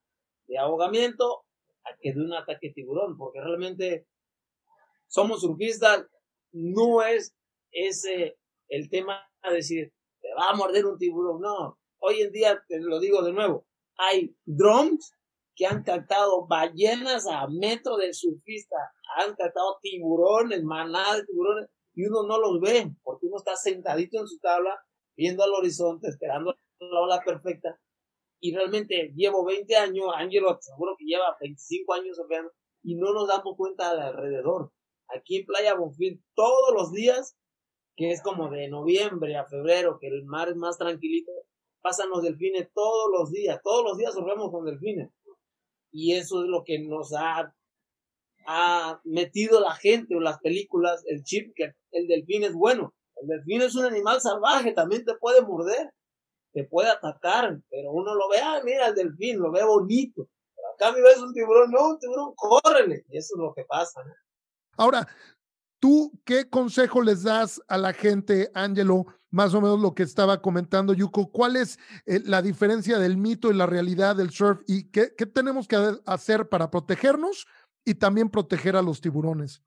de 0.48 0.58
ahogamiento 0.58 1.46
que 2.02 2.14
de 2.14 2.20
un 2.20 2.34
ataque 2.34 2.72
tiburón, 2.72 3.16
porque 3.18 3.40
realmente 3.42 4.08
somos 5.08 5.42
surfistas, 5.42 6.06
no 6.52 7.02
es 7.02 7.36
ese 7.72 8.38
el 8.70 8.90
tema 8.90 9.20
de 9.44 9.56
decir, 9.56 9.94
te 10.22 10.30
va 10.38 10.50
a 10.50 10.56
morder 10.56 10.86
un 10.86 10.98
tiburón, 10.98 11.42
no. 11.42 11.80
Hoy 12.00 12.22
en 12.22 12.32
día, 12.32 12.64
te 12.68 12.80
lo 12.80 13.00
digo 13.00 13.22
de 13.24 13.34
nuevo, 13.34 13.66
hay 13.98 14.36
drones 14.46 15.14
que 15.56 15.66
han 15.66 15.84
captado 15.84 16.48
ballenas 16.48 17.28
a 17.28 17.48
metro 17.48 17.98
del 17.98 18.14
surfista, 18.14 18.78
han 19.18 19.36
captado 19.36 19.78
tiburones, 19.82 20.64
manadas 20.64 21.18
de 21.18 21.26
tiburones, 21.26 21.70
y 21.94 22.06
uno 22.06 22.24
no 22.24 22.40
los 22.40 22.62
ve, 22.62 22.94
porque 23.04 23.26
uno 23.26 23.38
está 23.38 23.56
sentadito 23.56 24.20
en 24.20 24.28
su 24.28 24.40
tabla, 24.40 24.80
viendo 25.18 25.44
al 25.44 25.54
horizonte, 25.54 26.08
esperando 26.08 26.56
la 26.80 27.02
ola 27.02 27.22
perfecta. 27.26 27.78
Y 28.40 28.56
realmente 28.56 29.12
llevo 29.16 29.44
20 29.44 29.76
años, 29.76 30.06
Ángelo 30.16 30.58
seguro 30.62 30.96
que 30.98 31.06
lleva 31.06 31.36
25 31.42 31.94
años 31.94 32.18
y 32.84 32.96
no 32.96 33.12
nos 33.12 33.28
damos 33.28 33.58
cuenta 33.58 33.94
de 33.96 34.02
alrededor. 34.02 34.72
Aquí 35.16 35.38
en 35.38 35.46
Playa 35.46 35.76
Bonfil, 35.76 36.24
todos 36.36 36.74
los 36.74 36.92
días, 36.92 37.36
que 37.96 38.12
es 38.12 38.22
como 38.22 38.50
de 38.50 38.70
noviembre 38.70 39.36
a 39.36 39.46
febrero, 39.46 39.98
que 40.00 40.08
el 40.08 40.26
mar 40.26 40.50
es 40.50 40.56
más 40.56 40.78
tranquilito, 40.78 41.32
pasan 41.82 42.10
los 42.10 42.22
delfines 42.22 42.70
todos 42.74 43.10
los 43.12 43.32
días, 43.32 43.60
todos 43.64 43.84
los 43.84 43.98
días 43.98 44.14
surfemos 44.14 44.52
con 44.52 44.66
delfines. 44.66 45.10
Y 45.92 46.14
eso 46.14 46.44
es 46.44 46.50
lo 46.50 46.64
que 46.64 46.80
nos 46.80 47.14
ha 47.14 47.54
ha 48.52 49.00
metido 49.04 49.60
la 49.60 49.76
gente 49.76 50.16
o 50.16 50.20
las 50.20 50.40
películas 50.40 51.04
el 51.06 51.24
chip 51.24 51.54
que 51.56 51.74
el 51.92 52.08
delfín 52.08 52.44
es 52.44 52.54
bueno. 52.54 52.96
El 53.18 53.28
delfín 53.28 53.62
es 53.62 53.76
un 53.76 53.86
animal 53.86 54.22
salvaje, 54.22 54.72
también 54.72 55.06
te 55.06 55.14
puede 55.16 55.42
morder, 55.42 55.92
te 56.54 56.64
puede 56.64 56.90
atacar, 56.90 57.60
pero 57.70 57.92
uno 57.92 58.16
lo 58.16 58.28
ve, 58.30 58.38
ah, 58.42 58.60
mira 58.64 58.88
el 58.88 58.96
delfín, 58.96 59.40
lo 59.40 59.52
ve 59.52 59.64
bonito. 59.64 60.28
Pero 60.56 60.68
acá 60.74 60.92
me 60.98 61.02
ves 61.04 61.20
un 61.20 61.32
tiburón, 61.32 61.70
no, 61.70 61.90
un 61.90 62.00
tiburón, 62.00 62.34
córrele. 62.36 63.06
Y 63.10 63.18
eso 63.18 63.36
es 63.36 63.40
lo 63.40 63.54
que 63.54 63.66
pasa. 63.66 64.02
Ahora, 64.80 65.10
¿tú 65.82 66.18
qué 66.24 66.50
consejo 66.50 67.02
les 67.02 67.24
das 67.24 67.62
a 67.68 67.78
la 67.78 67.92
gente, 67.92 68.50
Ángelo? 68.54 69.08
Más 69.30 69.54
o 69.54 69.60
menos 69.60 69.82
lo 69.82 69.94
que 69.94 70.04
estaba 70.04 70.42
comentando 70.42 70.94
Yuko. 70.94 71.32
¿Cuál 71.32 71.58
es 71.58 71.78
eh, 72.06 72.22
la 72.24 72.42
diferencia 72.42 72.98
del 72.98 73.18
mito 73.18 73.52
y 73.52 73.56
la 73.56 73.66
realidad 73.66 74.16
del 74.16 74.30
surf? 74.30 74.62
¿Y 74.68 74.90
qué, 74.90 75.14
qué 75.18 75.26
tenemos 75.26 75.68
que 75.68 75.76
hacer 76.06 76.48
para 76.48 76.72
protegernos 76.72 77.46
y 77.84 77.96
también 77.96 78.30
proteger 78.30 78.78
a 78.78 78.82
los 78.82 79.02
tiburones? 79.02 79.62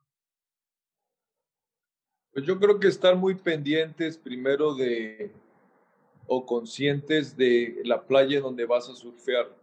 Pues 2.33 2.47
yo 2.47 2.59
creo 2.59 2.81
que 2.81 2.89
estar 2.89 3.15
muy 3.15 3.35
pendientes 3.35 4.17
primero 4.17 4.75
de 4.75 5.31
o 6.27 6.47
conscientes 6.47 7.37
de 7.37 7.83
la 7.85 8.03
playa 8.03 8.41
donde 8.41 8.65
vas 8.65 8.89
a 8.89 8.95
surfear. 8.95 9.62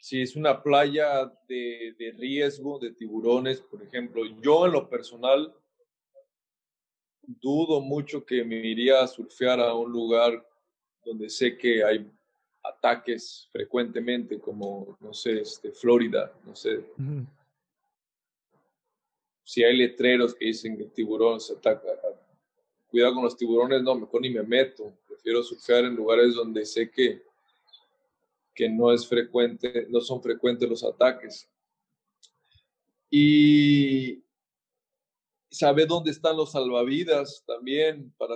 Si 0.00 0.22
es 0.22 0.34
una 0.34 0.62
playa 0.62 1.30
de, 1.46 1.94
de 1.98 2.12
riesgo 2.12 2.78
de 2.78 2.92
tiburones, 2.92 3.60
por 3.60 3.82
ejemplo, 3.82 4.22
yo 4.40 4.66
en 4.66 4.72
lo 4.72 4.88
personal 4.88 5.54
dudo 7.22 7.80
mucho 7.80 8.24
que 8.24 8.42
me 8.44 8.56
iría 8.56 9.02
a 9.02 9.06
surfear 9.06 9.60
a 9.60 9.74
un 9.74 9.92
lugar 9.92 10.44
donde 11.04 11.28
sé 11.28 11.56
que 11.56 11.84
hay 11.84 12.10
ataques 12.62 13.48
frecuentemente, 13.52 14.38
como, 14.38 14.96
no 15.00 15.14
sé, 15.14 15.40
este, 15.40 15.70
Florida, 15.70 16.32
no 16.44 16.56
sé 16.56 16.84
si 19.50 19.64
hay 19.64 19.76
letreros 19.76 20.32
que 20.32 20.44
dicen 20.44 20.76
que 20.76 20.84
el 20.84 20.92
tiburón 20.92 21.40
se 21.40 21.54
ataca, 21.54 21.88
cuidado 22.88 23.14
con 23.14 23.24
los 23.24 23.36
tiburones, 23.36 23.82
no, 23.82 23.96
mejor 23.96 24.20
ni 24.20 24.30
me 24.30 24.44
meto. 24.44 24.92
Prefiero 25.08 25.42
surfear 25.42 25.86
en 25.86 25.96
lugares 25.96 26.36
donde 26.36 26.64
sé 26.64 26.88
que, 26.88 27.20
que 28.60 28.68
no 28.68 28.92
es 28.92 29.08
frecuente, 29.08 29.86
no 29.88 30.02
son 30.02 30.22
frecuentes 30.22 30.68
los 30.68 30.84
ataques. 30.84 31.50
Y 33.08 34.22
saber 35.50 35.88
dónde 35.88 36.10
están 36.10 36.36
los 36.36 36.52
salvavidas 36.52 37.42
también, 37.46 38.12
para 38.18 38.34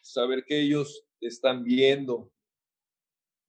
saber 0.00 0.46
que 0.46 0.58
ellos 0.58 1.04
están 1.20 1.64
viendo. 1.64 2.32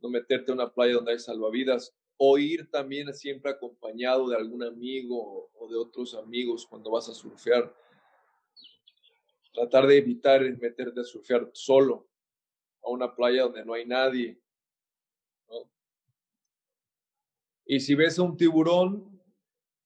No 0.01 0.09
meterte 0.09 0.51
a 0.51 0.55
una 0.55 0.70
playa 0.70 0.95
donde 0.95 1.13
hay 1.13 1.20
salvavidas 1.20 1.95
o 2.17 2.38
ir 2.38 2.70
también 2.70 3.13
siempre 3.13 3.51
acompañado 3.51 4.28
de 4.28 4.36
algún 4.36 4.63
amigo 4.63 5.49
o 5.57 5.70
de 5.70 5.78
otros 5.78 6.15
amigos 6.15 6.67
cuando 6.70 6.91
vas 6.91 7.07
a 7.07 7.13
surfear. 7.13 7.74
Tratar 9.53 9.88
de 9.88 9.95
evitar 9.95 10.41
meterte 10.57 10.99
a 10.99 11.05
surfear 11.05 11.49
solo 11.53 12.09
a 12.84 12.89
una 12.89 13.15
playa 13.15 13.43
donde 13.43 13.63
no 13.63 13.74
hay 13.74 13.86
nadie. 13.86 14.38
Y 17.72 17.80
si 17.82 17.93
ves 17.93 18.17
a 18.17 18.24
un 18.24 18.36
tiburón, 18.36 19.22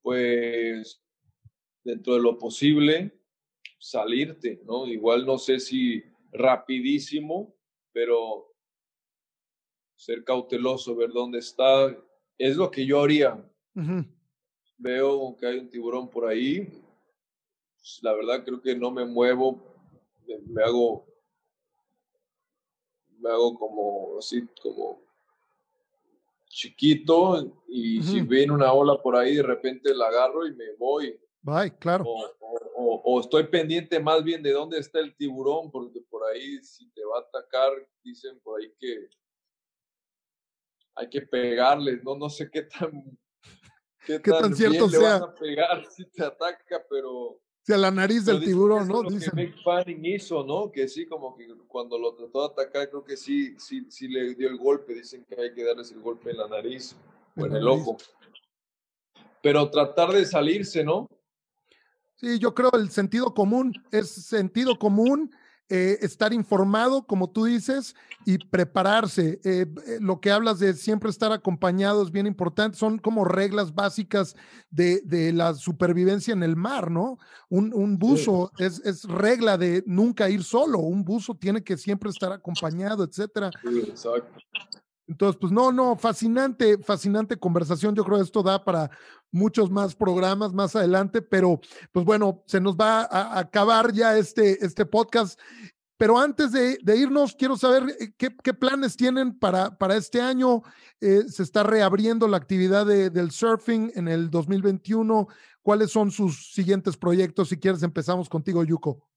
pues 0.02 1.04
dentro 1.84 2.14
de 2.14 2.22
lo 2.22 2.38
posible, 2.38 3.12
salirte, 3.78 4.62
¿no? 4.64 4.88
Igual 4.88 5.26
no 5.26 5.38
sé 5.38 5.60
si 5.60 6.02
rapidísimo, 6.32 7.54
pero 7.92 8.56
ser 9.98 10.24
cauteloso, 10.24 10.96
ver 10.96 11.12
dónde 11.12 11.40
está, 11.40 11.94
es 12.38 12.56
lo 12.56 12.72
que 12.72 12.86
yo 12.86 13.02
haría. 13.02 13.46
Veo 14.78 15.36
que 15.38 15.46
hay 15.46 15.60
un 15.60 15.70
tiburón 15.70 16.10
por 16.10 16.26
ahí, 16.26 16.62
pues, 17.76 18.00
la 18.02 18.14
verdad 18.14 18.46
creo 18.46 18.62
que 18.62 18.78
no 18.78 18.92
me 18.92 19.04
muevo, 19.04 19.62
me, 20.48 20.64
hago, 20.64 21.06
me 23.20 23.30
hago 23.30 23.60
como 23.60 24.20
así, 24.20 24.48
como 24.62 25.03
chiquito 26.54 27.64
y 27.68 28.02
si 28.04 28.22
viene 28.22 28.54
una 28.54 28.72
ola 28.72 29.02
por 29.02 29.16
ahí, 29.16 29.36
de 29.36 29.44
repente 29.44 29.94
la 29.94 30.08
agarro 30.08 30.46
y 30.46 30.54
me 30.54 30.74
voy. 30.78 31.20
Bye, 31.42 31.76
claro. 31.78 32.06
O, 32.76 33.20
estoy 33.20 33.46
pendiente 33.48 34.00
más 34.00 34.24
bien 34.24 34.42
de 34.44 34.52
dónde 34.52 34.78
está 34.78 35.00
el 35.00 35.16
tiburón, 35.16 35.72
porque 35.72 36.02
por 36.10 36.24
ahí 36.26 36.64
si 36.64 36.90
te 36.92 37.04
va 37.04 37.18
a 37.18 37.22
atacar, 37.22 37.72
dicen 38.04 38.40
por 38.42 38.62
ahí 38.62 38.74
que 38.80 39.10
hay 40.96 41.10
que 41.10 41.22
pegarle, 41.22 42.00
no, 42.04 42.16
no 42.16 42.30
sé 42.30 42.50
qué 42.52 42.64
tan, 42.64 43.18
qué, 44.06 44.20
tan, 44.20 44.56
cierto 44.56 44.88
sea. 44.90 45.16
a 45.16 45.34
pegar 45.34 45.86
si 45.90 46.06
te 46.06 46.24
ataca, 46.24 46.86
pero... 46.90 47.42
Si 47.66 47.72
a 47.72 47.78
la 47.78 47.92
nariz 47.92 48.26
del 48.26 48.44
tiburón, 48.44 48.90
¿no? 48.90 49.04
Dicen. 49.04 49.32
que 49.36 49.54
Fanning 49.64 50.06
hizo, 50.06 50.44
¿no? 50.44 50.70
Que 50.70 50.86
sí, 50.88 51.06
como 51.06 51.34
que 51.34 51.48
cuando 51.68 51.98
lo 51.98 52.14
trató 52.14 52.42
de 52.42 52.48
atacar, 52.48 52.90
creo 52.90 53.06
que 53.06 53.16
sí, 53.16 53.56
sí, 53.58 53.86
sí 53.90 54.10
le 54.10 54.36
dio 54.36 54.50
el 54.50 54.58
golpe. 54.58 54.94
Dicen 54.94 55.24
que 55.24 55.40
hay 55.40 55.54
que 55.54 55.64
darles 55.64 55.90
el 55.92 56.02
golpe 56.02 56.32
en 56.32 56.38
la 56.38 56.48
nariz 56.50 56.94
o 57.38 57.46
en 57.46 57.56
el 57.56 57.66
ojo. 57.66 57.96
Pero 59.42 59.70
tratar 59.70 60.12
de 60.12 60.26
salirse, 60.26 60.84
¿no? 60.84 61.08
Sí, 62.16 62.38
yo 62.38 62.54
creo 62.54 62.72
el 62.74 62.90
sentido 62.90 63.34
común, 63.34 63.74
es 63.92 64.10
sentido 64.10 64.78
común 64.78 65.32
eh, 65.76 65.98
estar 66.06 66.34
informado, 66.34 67.02
como 67.08 67.32
tú 67.32 67.46
dices, 67.46 67.96
y 68.26 68.38
prepararse. 68.38 69.40
Eh, 69.44 69.66
eh, 69.88 69.98
lo 70.00 70.22
que 70.22 70.30
hablas 70.30 70.60
de 70.60 70.76
siempre 70.76 71.10
estar 71.10 71.32
acompañado 71.32 72.04
es 72.04 72.12
bien 72.12 72.28
importante, 72.28 72.78
son 72.78 73.00
como 73.00 73.26
reglas 73.26 73.74
básicas 73.74 74.36
de, 74.70 75.02
de 75.04 75.34
la 75.34 75.56
supervivencia 75.56 76.32
en 76.32 76.44
el 76.44 76.56
mar, 76.56 76.92
¿no? 76.92 77.18
Un, 77.50 77.74
un 77.74 77.98
buzo 77.98 78.52
es, 78.60 78.82
es, 78.86 79.06
regla 79.06 79.58
de 79.58 79.84
nunca 79.88 80.30
ir 80.30 80.44
solo, 80.44 80.78
un 80.78 81.04
buzo 81.04 81.34
tiene 81.34 81.64
que 81.64 81.76
siempre 81.76 82.12
estar 82.12 82.32
acompañado, 82.32 83.04
etcétera. 83.04 83.50
Sí, 83.64 83.80
exacto. 83.80 84.38
Entonces, 85.08 85.38
pues 85.40 85.52
no, 85.52 85.72
no, 85.72 85.96
fascinante, 85.98 86.78
fascinante 86.78 87.38
conversación. 87.38 87.94
Yo 87.96 88.04
creo 88.04 88.18
que 88.18 88.24
esto 88.24 88.42
da 88.42 88.64
para 88.64 88.90
muchos 89.32 89.70
más 89.70 89.96
programas 89.96 90.54
más 90.54 90.76
adelante, 90.76 91.22
pero 91.22 91.60
pues 91.92 92.06
bueno, 92.06 92.44
se 92.46 92.62
nos 92.62 92.76
va 92.76 93.02
a 93.02 93.40
acabar 93.40 93.92
ya 93.92 94.18
este, 94.18 94.64
este 94.66 94.86
podcast. 94.86 95.40
Pero 95.98 96.18
antes 96.18 96.52
de, 96.52 96.78
irnos, 96.98 97.36
quiero 97.36 97.56
saber 97.56 97.96
eh, 98.00 98.14
qué, 98.18 98.54
planes 98.54 98.98
tienen 98.98 99.38
para, 99.38 99.78
para 99.78 99.96
este 99.96 100.20
año. 100.20 100.62
Eh, 101.00 101.24
se 101.28 101.44
está 101.44 101.64
reabriendo 101.64 102.28
la 102.28 102.38
actividad 102.38 102.86
del 102.86 103.32
surfing 103.32 103.92
en 103.96 104.08
el 104.08 104.30
2021. 104.30 105.28
¿Cuáles 105.62 105.92
son 105.92 106.12
sus 106.12 106.52
siguientes 106.52 106.98
proyectos? 106.98 107.50
Si 107.50 107.58
quieres, 107.58 107.84
empezamos 107.84 108.28
contigo, 108.28 108.64
Yuko. 108.64 109.08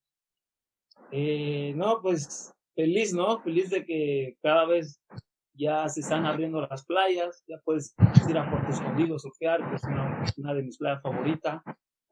Eh, 1.10 1.72
no, 1.76 2.00
pues 2.02 2.52
feliz, 2.74 3.12
¿no? 3.12 3.40
Feliz 3.40 3.70
de 3.70 3.84
que 3.84 4.36
cada 4.42 4.66
vez 4.66 5.00
ya 5.56 5.88
se 5.88 6.00
están 6.00 6.26
abriendo 6.26 6.60
las 6.60 6.84
playas, 6.84 7.42
ya 7.46 7.56
puedes 7.64 7.94
ir 8.28 8.38
a 8.38 8.50
Puerto 8.50 8.70
Escondido, 8.70 9.18
surfear, 9.18 9.68
que 9.68 9.76
es 9.76 9.82
una, 10.36 10.54
de 10.54 10.62
mis 10.62 10.78
playas 10.78 11.02
favoritas, 11.02 11.62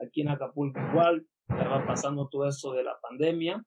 aquí 0.00 0.22
en 0.22 0.28
Acapulco 0.28 0.80
igual, 0.80 1.26
ya 1.48 1.68
va 1.68 1.86
pasando 1.86 2.28
todo 2.28 2.48
eso 2.48 2.72
de 2.72 2.84
la 2.84 2.98
pandemia. 3.00 3.62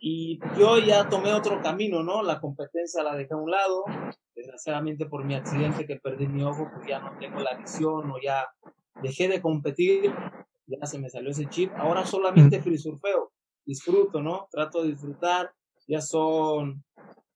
Y 0.00 0.38
yo 0.58 0.78
ya 0.78 1.08
tomé 1.08 1.32
otro 1.34 1.60
camino, 1.60 2.02
¿no? 2.02 2.22
La 2.22 2.40
competencia 2.40 3.02
la 3.02 3.16
dejé 3.16 3.34
a 3.34 3.36
un 3.36 3.50
lado, 3.50 3.84
desgraciadamente 4.34 5.06
por 5.06 5.24
mi 5.24 5.34
accidente 5.34 5.86
que 5.86 5.96
perdí 5.96 6.26
mi 6.26 6.42
ojo, 6.42 6.70
pues 6.74 6.86
ya 6.86 7.00
no 7.00 7.18
tengo 7.18 7.40
la 7.40 7.56
visión 7.56 8.10
o 8.10 8.14
ya 8.22 8.46
dejé 9.02 9.28
de 9.28 9.42
competir, 9.42 10.14
ya 10.66 10.86
se 10.86 10.98
me 10.98 11.10
salió 11.10 11.30
ese 11.30 11.46
chip, 11.46 11.72
ahora 11.76 12.06
solamente 12.06 12.62
free 12.62 12.78
surfeo, 12.78 13.32
disfruto, 13.66 14.22
¿no? 14.22 14.46
Trato 14.50 14.82
de 14.82 14.90
disfrutar, 14.90 15.50
ya 15.86 16.00
son 16.00 16.82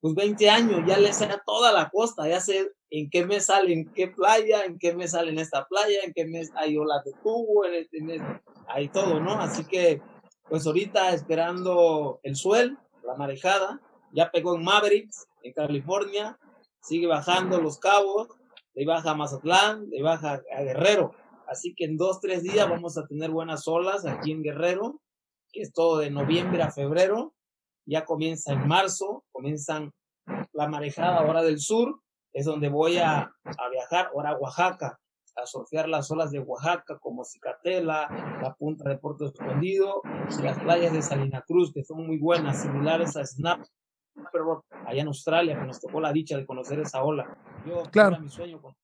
pues 0.05 0.15
20 0.17 0.51
años, 0.51 0.83
ya 0.87 0.99
le 0.99 1.15
sé 1.15 1.25
a 1.25 1.43
toda 1.47 1.73
la 1.73 1.89
costa, 1.89 2.29
ya 2.29 2.39
sé 2.39 2.71
en 2.91 3.09
qué 3.09 3.25
mes 3.25 3.47
sale, 3.47 3.73
en 3.73 3.91
qué 3.91 4.09
playa, 4.09 4.67
en 4.67 4.79
qué 4.79 4.95
mes 4.95 5.13
sale 5.13 5.31
en 5.31 5.39
esta 5.39 5.65
playa, 5.65 6.01
en 6.05 6.13
qué 6.13 6.27
mes 6.27 6.53
hay 6.57 6.77
olas 6.77 7.03
de 7.07 7.13
tubo, 7.23 7.65
en 7.65 7.73
este 7.73 8.03
mes 8.03 8.21
hay 8.69 8.91
todo, 8.91 9.19
¿no? 9.19 9.41
Así 9.41 9.65
que, 9.65 10.03
pues 10.47 10.67
ahorita 10.67 11.15
esperando 11.15 12.21
el 12.23 12.37
suel, 12.37 12.77
la 13.03 13.15
marejada, 13.15 13.81
ya 14.13 14.31
pegó 14.31 14.57
en 14.57 14.65
Mavericks, 14.65 15.27
en 15.43 15.55
California, 15.55 16.39
sigue 16.83 17.07
bajando 17.07 17.59
los 17.63 17.79
cabos, 17.79 18.29
de 18.75 18.85
baja 18.85 19.13
a 19.13 19.15
Mazatlán, 19.15 19.89
de 19.89 20.03
baja 20.03 20.43
Guerrero. 20.55 21.13
Así 21.49 21.75
que 21.75 21.87
en 21.87 21.97
dos, 21.97 22.21
tres 22.21 22.43
días 22.43 22.69
vamos 22.69 22.99
a 22.99 23.07
tener 23.07 23.31
buenas 23.31 23.67
olas 23.67 24.05
aquí 24.05 24.33
en 24.33 24.43
Guerrero, 24.43 25.01
que 25.51 25.63
es 25.63 25.73
todo 25.73 25.97
de 25.97 26.11
noviembre 26.11 26.63
a 26.63 26.71
febrero 26.71 27.33
ya 27.87 28.05
comienza 28.05 28.53
en 28.53 28.67
marzo, 28.67 29.25
comienzan 29.33 29.93
la 30.53 30.69
marejada 30.69 31.19
ahora 31.19 31.43
del 31.43 31.59
sur, 31.59 32.01
es 32.33 32.47
donde 32.47 32.69
voy 32.69 32.99
a, 32.99 33.21
a 33.45 33.69
viajar 33.71 34.11
ahora 34.13 34.31
a 34.31 34.39
Oaxaca, 34.39 34.99
a 35.37 35.47
surfear 35.47 35.89
las 35.89 36.11
olas 36.11 36.31
de 36.31 36.41
Oaxaca 36.41 36.99
como 36.99 37.25
Cicatela, 37.25 38.09
la 38.41 38.55
punta 38.55 38.89
de 38.89 38.99
Puerto 38.99 39.27
Escondido 39.27 40.03
y 40.39 40.43
las 40.43 40.59
playas 40.61 40.93
de 40.93 41.03
Salina 41.03 41.43
Cruz, 41.43 41.73
que 41.73 41.85
son 41.85 42.07
muy 42.07 42.19
buenas, 42.19 42.63
similares 42.63 43.17
a 43.17 43.25
Snap, 43.25 43.61
pero 44.33 44.65
allá 44.87 45.03
en 45.03 45.09
Australia, 45.09 45.59
que 45.59 45.67
nos 45.67 45.81
tocó 45.81 46.01
la 46.01 46.13
dicha 46.13 46.37
de 46.37 46.47
conocer 46.47 46.81
esa 46.81 47.03
ola. 47.03 47.37
Yo, 47.67 47.83
claro. 47.91 48.21
mi 48.21 48.29
sueño 48.29 48.61
con 48.61 48.75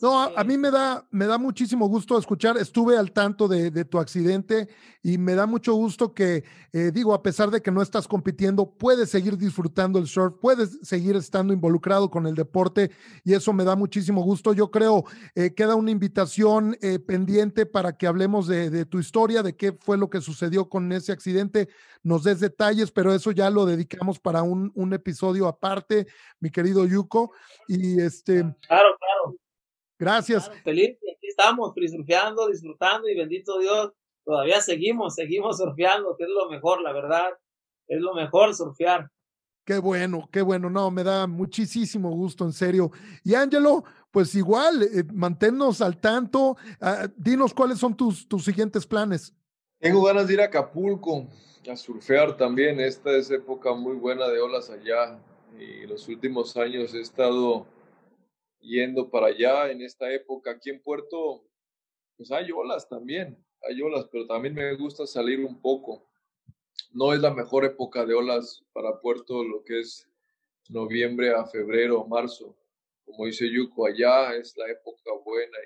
no, 0.00 0.22
a, 0.22 0.44
mí 0.44 0.56
me 0.56 0.70
da, 0.70 1.06
me 1.10 1.26
da 1.26 1.38
muchísimo 1.38 1.88
gusto 1.88 2.18
escuchar. 2.18 2.56
Estuve 2.56 2.96
al 2.96 3.12
tanto 3.12 3.48
de, 3.48 3.84
tu 3.84 3.98
accidente 3.98 4.68
y 5.02 5.18
me 5.18 5.34
da 5.34 5.46
mucho 5.46 5.74
gusto 5.74 6.14
que, 6.14 6.44
eh, 6.72 6.90
digo, 6.92 7.14
a 7.14 7.22
pesar 7.22 7.50
de 7.50 7.62
que 7.62 7.70
no 7.70 7.82
estás 7.82 8.06
compitiendo, 8.06 8.70
puedes 8.70 9.10
seguir 9.10 9.36
disfrutando 9.36 9.98
el 9.98 10.06
surf, 10.06 10.34
puedes 10.40 10.78
seguir 10.82 11.16
estando 11.16 11.52
involucrado 11.52 12.10
con 12.10 12.26
el 12.26 12.34
deporte 12.34 12.90
y 13.24 13.34
eso 13.34 13.52
me 13.52 13.64
da 13.64 13.76
muchísimo 13.76 14.22
gusto. 14.22 14.52
Yo 14.52 14.70
creo 14.70 15.04
eh, 15.34 15.54
queda 15.54 15.74
una 15.74 15.90
invitación 15.90 16.76
eh, 16.80 16.98
pendiente 16.98 17.66
para 17.66 17.96
que 17.96 18.06
hablemos 18.06 18.46
de, 18.46 18.84
tu 18.86 18.98
historia, 18.98 19.42
de 19.42 19.56
qué 19.56 19.72
fue 19.72 19.98
lo 19.98 20.10
que 20.10 20.20
sucedió 20.20 20.68
con 20.68 20.90
ese 20.92 21.12
accidente, 21.12 21.68
nos 22.02 22.24
des 22.24 22.40
detalles, 22.40 22.90
pero 22.90 23.12
eso 23.12 23.30
ya 23.30 23.50
lo 23.50 23.66
dedicamos 23.66 24.18
para 24.18 24.42
un, 24.42 24.72
un 24.74 24.92
episodio 24.92 25.46
aparte, 25.48 26.06
mi 26.40 26.50
querido 26.50 26.86
Yuko. 26.86 27.32
Y 27.68 28.00
este. 28.00 28.40
Claro, 28.40 28.56
claro. 28.98 29.09
Gracias. 30.00 30.50
feliz, 30.64 30.96
aquí 30.96 31.26
estamos, 31.28 31.74
surfeando, 31.74 32.48
disfrutando 32.48 33.06
y 33.06 33.14
bendito 33.14 33.58
Dios, 33.58 33.92
todavía 34.24 34.62
seguimos, 34.62 35.14
seguimos 35.14 35.58
surfeando, 35.58 36.16
que 36.16 36.24
es 36.24 36.30
lo 36.30 36.48
mejor, 36.48 36.80
la 36.80 36.92
verdad, 36.92 37.28
es 37.86 38.00
lo 38.00 38.14
mejor 38.14 38.54
surfear. 38.54 39.10
Qué 39.62 39.78
bueno, 39.78 40.26
qué 40.32 40.40
bueno, 40.40 40.70
no, 40.70 40.90
me 40.90 41.04
da 41.04 41.26
muchísimo 41.26 42.10
gusto, 42.12 42.46
en 42.46 42.52
serio. 42.52 42.90
Y 43.22 43.34
Ángelo, 43.34 43.84
pues 44.10 44.34
igual, 44.34 44.82
eh, 44.82 45.04
manténnos 45.12 45.82
al 45.82 46.00
tanto, 46.00 46.56
ah, 46.80 47.06
dinos 47.14 47.52
cuáles 47.52 47.78
son 47.78 47.94
tus, 47.94 48.26
tus 48.26 48.42
siguientes 48.42 48.86
planes. 48.86 49.34
Tengo 49.78 50.02
ganas 50.02 50.26
de 50.26 50.32
ir 50.32 50.40
a 50.40 50.44
Acapulco 50.44 51.26
a 51.70 51.76
surfear 51.76 52.38
también, 52.38 52.80
esta 52.80 53.10
es 53.12 53.30
época 53.30 53.74
muy 53.74 53.96
buena 53.96 54.28
de 54.28 54.40
olas 54.40 54.70
allá 54.70 55.18
y 55.58 55.86
los 55.86 56.08
últimos 56.08 56.56
años 56.56 56.94
he 56.94 57.00
estado 57.00 57.66
yendo 58.60 59.10
para 59.10 59.28
allá 59.28 59.70
en 59.70 59.82
esta 59.82 60.12
época. 60.12 60.52
Aquí 60.52 60.70
en 60.70 60.82
Puerto, 60.82 61.44
pues 62.16 62.30
hay 62.30 62.50
olas 62.50 62.88
también, 62.88 63.44
hay 63.62 63.80
olas, 63.82 64.06
pero 64.10 64.26
también 64.26 64.54
me 64.54 64.74
gusta 64.76 65.06
salir 65.06 65.40
un 65.40 65.60
poco. 65.60 66.06
No 66.92 67.12
es 67.12 67.20
la 67.20 67.32
mejor 67.32 67.64
época 67.64 68.04
de 68.04 68.14
olas 68.14 68.64
para 68.72 69.00
Puerto, 69.00 69.44
lo 69.44 69.64
que 69.64 69.80
es 69.80 70.08
noviembre 70.68 71.32
a 71.34 71.46
febrero, 71.46 72.04
marzo. 72.06 72.56
Como 73.04 73.26
dice 73.26 73.50
Yuko, 73.50 73.86
allá 73.86 74.34
es 74.34 74.56
la 74.56 74.70
época 74.70 75.10
buena. 75.24 75.58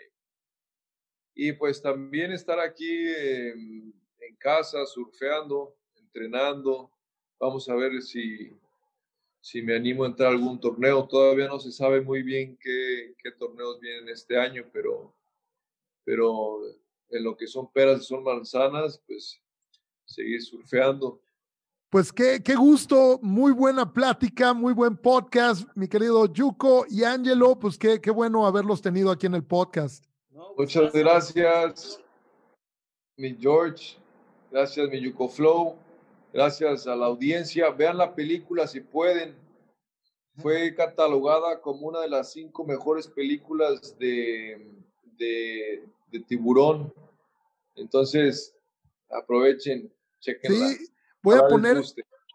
Y, 1.34 1.52
pues 1.52 1.82
también 1.82 2.32
estar 2.32 2.60
aquí 2.60 3.08
en 3.08 4.36
casa, 4.38 4.86
surfeando, 4.86 5.76
entrenando. 5.96 6.90
Vamos 7.38 7.68
a 7.68 7.74
ver 7.74 8.00
si 8.02 8.56
si 9.44 9.60
me 9.60 9.76
animo 9.76 10.04
a 10.04 10.06
entrar 10.06 10.30
a 10.30 10.32
algún 10.32 10.58
torneo. 10.58 11.06
Todavía 11.06 11.48
no 11.48 11.58
se 11.60 11.70
sabe 11.70 12.00
muy 12.00 12.22
bien 12.22 12.56
qué, 12.58 13.14
qué 13.22 13.30
torneos 13.30 13.78
vienen 13.78 14.08
este 14.08 14.38
año, 14.38 14.64
pero, 14.72 15.14
pero 16.02 16.60
en 17.10 17.22
lo 17.22 17.36
que 17.36 17.46
son 17.46 17.70
peras 17.70 18.00
y 18.00 18.04
son 18.06 18.24
manzanas, 18.24 19.02
pues 19.06 19.38
seguir 20.06 20.40
surfeando. 20.42 21.20
Pues 21.90 22.10
qué, 22.10 22.42
qué 22.42 22.54
gusto, 22.54 23.18
muy 23.20 23.52
buena 23.52 23.92
plática, 23.92 24.54
muy 24.54 24.72
buen 24.72 24.96
podcast, 24.96 25.68
mi 25.74 25.88
querido 25.88 26.24
Yuko 26.24 26.86
y 26.88 27.04
Angelo, 27.04 27.58
pues 27.58 27.76
qué, 27.76 28.00
qué 28.00 28.10
bueno 28.10 28.46
haberlos 28.46 28.80
tenido 28.80 29.10
aquí 29.10 29.26
en 29.26 29.34
el 29.34 29.44
podcast. 29.44 30.06
Pues, 30.56 30.74
Muchas 30.74 30.90
gracias, 30.94 32.02
mi 33.18 33.36
George, 33.38 33.98
gracias, 34.50 34.88
mi 34.88 35.00
Yuko 35.00 35.28
Flow, 35.28 35.76
gracias 36.34 36.86
a 36.86 36.96
la 36.96 37.06
audiencia. 37.06 37.70
Vean 37.70 37.96
la 37.96 38.14
película 38.14 38.66
si 38.66 38.80
pueden. 38.80 39.36
Fue 40.36 40.74
catalogada 40.74 41.60
como 41.60 41.86
una 41.86 42.00
de 42.00 42.08
las 42.08 42.32
cinco 42.32 42.64
mejores 42.64 43.06
películas 43.06 43.96
de, 43.98 44.68
de, 45.16 45.84
de 46.10 46.20
tiburón. 46.20 46.92
Entonces, 47.76 48.52
aprovechen, 49.08 49.92
chequenla. 50.20 50.70
Sí, 50.70 50.88
voy 51.22 51.38
a 51.38 51.46
poner 51.46 51.80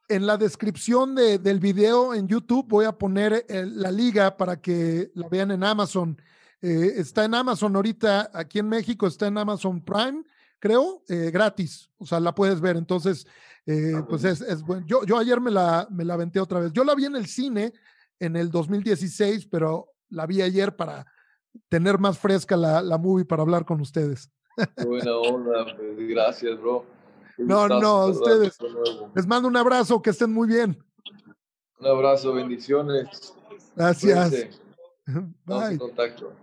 en 0.07 0.25
la 0.25 0.37
descripción 0.37 1.13
de, 1.13 1.37
del 1.37 1.59
video 1.59 2.15
en 2.15 2.27
YouTube, 2.27 2.65
voy 2.67 2.85
a 2.85 2.93
poner 2.93 3.45
la 3.49 3.91
liga 3.91 4.37
para 4.37 4.59
que 4.59 5.11
la 5.13 5.27
vean 5.27 5.51
en 5.51 5.63
Amazon. 5.63 6.19
Eh, 6.61 6.93
está 6.95 7.25
en 7.25 7.35
Amazon 7.35 7.75
ahorita, 7.75 8.31
aquí 8.33 8.59
en 8.59 8.69
México 8.69 9.07
está 9.07 9.27
en 9.27 9.37
Amazon 9.37 9.83
Prime, 9.83 10.23
creo, 10.59 11.03
eh, 11.09 11.31
gratis. 11.31 11.89
O 11.97 12.05
sea, 12.05 12.19
la 12.19 12.35
puedes 12.35 12.61
ver. 12.61 12.77
Entonces, 12.77 13.25
eh, 13.65 13.93
ah, 13.95 14.05
pues 14.07 14.23
es, 14.23 14.41
es 14.41 14.61
bueno. 14.61 14.85
Yo, 14.85 15.03
yo 15.05 15.17
ayer 15.17 15.39
me 15.41 15.51
la, 15.51 15.87
me 15.89 16.05
la 16.05 16.13
aventé 16.13 16.39
otra 16.39 16.59
vez. 16.59 16.71
Yo 16.73 16.83
la 16.83 16.95
vi 16.95 17.05
en 17.05 17.15
el 17.15 17.25
cine 17.25 17.73
en 18.19 18.35
el 18.35 18.51
2016, 18.51 19.47
pero 19.47 19.93
la 20.09 20.25
vi 20.25 20.41
ayer 20.41 20.75
para 20.75 21.05
tener 21.67 21.97
más 21.97 22.17
fresca 22.17 22.55
la, 22.57 22.81
la 22.81 22.97
movie 22.97 23.25
para 23.25 23.41
hablar 23.41 23.65
con 23.65 23.81
ustedes. 23.81 24.29
Buena 24.85 25.15
onda, 25.15 25.65
pues, 25.75 26.07
gracias, 26.09 26.59
bro. 26.59 26.85
No, 27.37 27.67
no, 27.67 28.07
ustedes. 28.07 28.57
Les 29.15 29.25
mando 29.25 29.47
un 29.47 29.55
abrazo, 29.55 30.01
que 30.01 30.09
estén 30.09 30.33
muy 30.33 30.47
bien. 30.47 30.77
Un 31.79 31.87
abrazo, 31.87 32.33
bendiciones. 32.33 33.33
Gracias. 33.75 34.59
Bye. 35.45 35.77
contacto. 35.77 36.33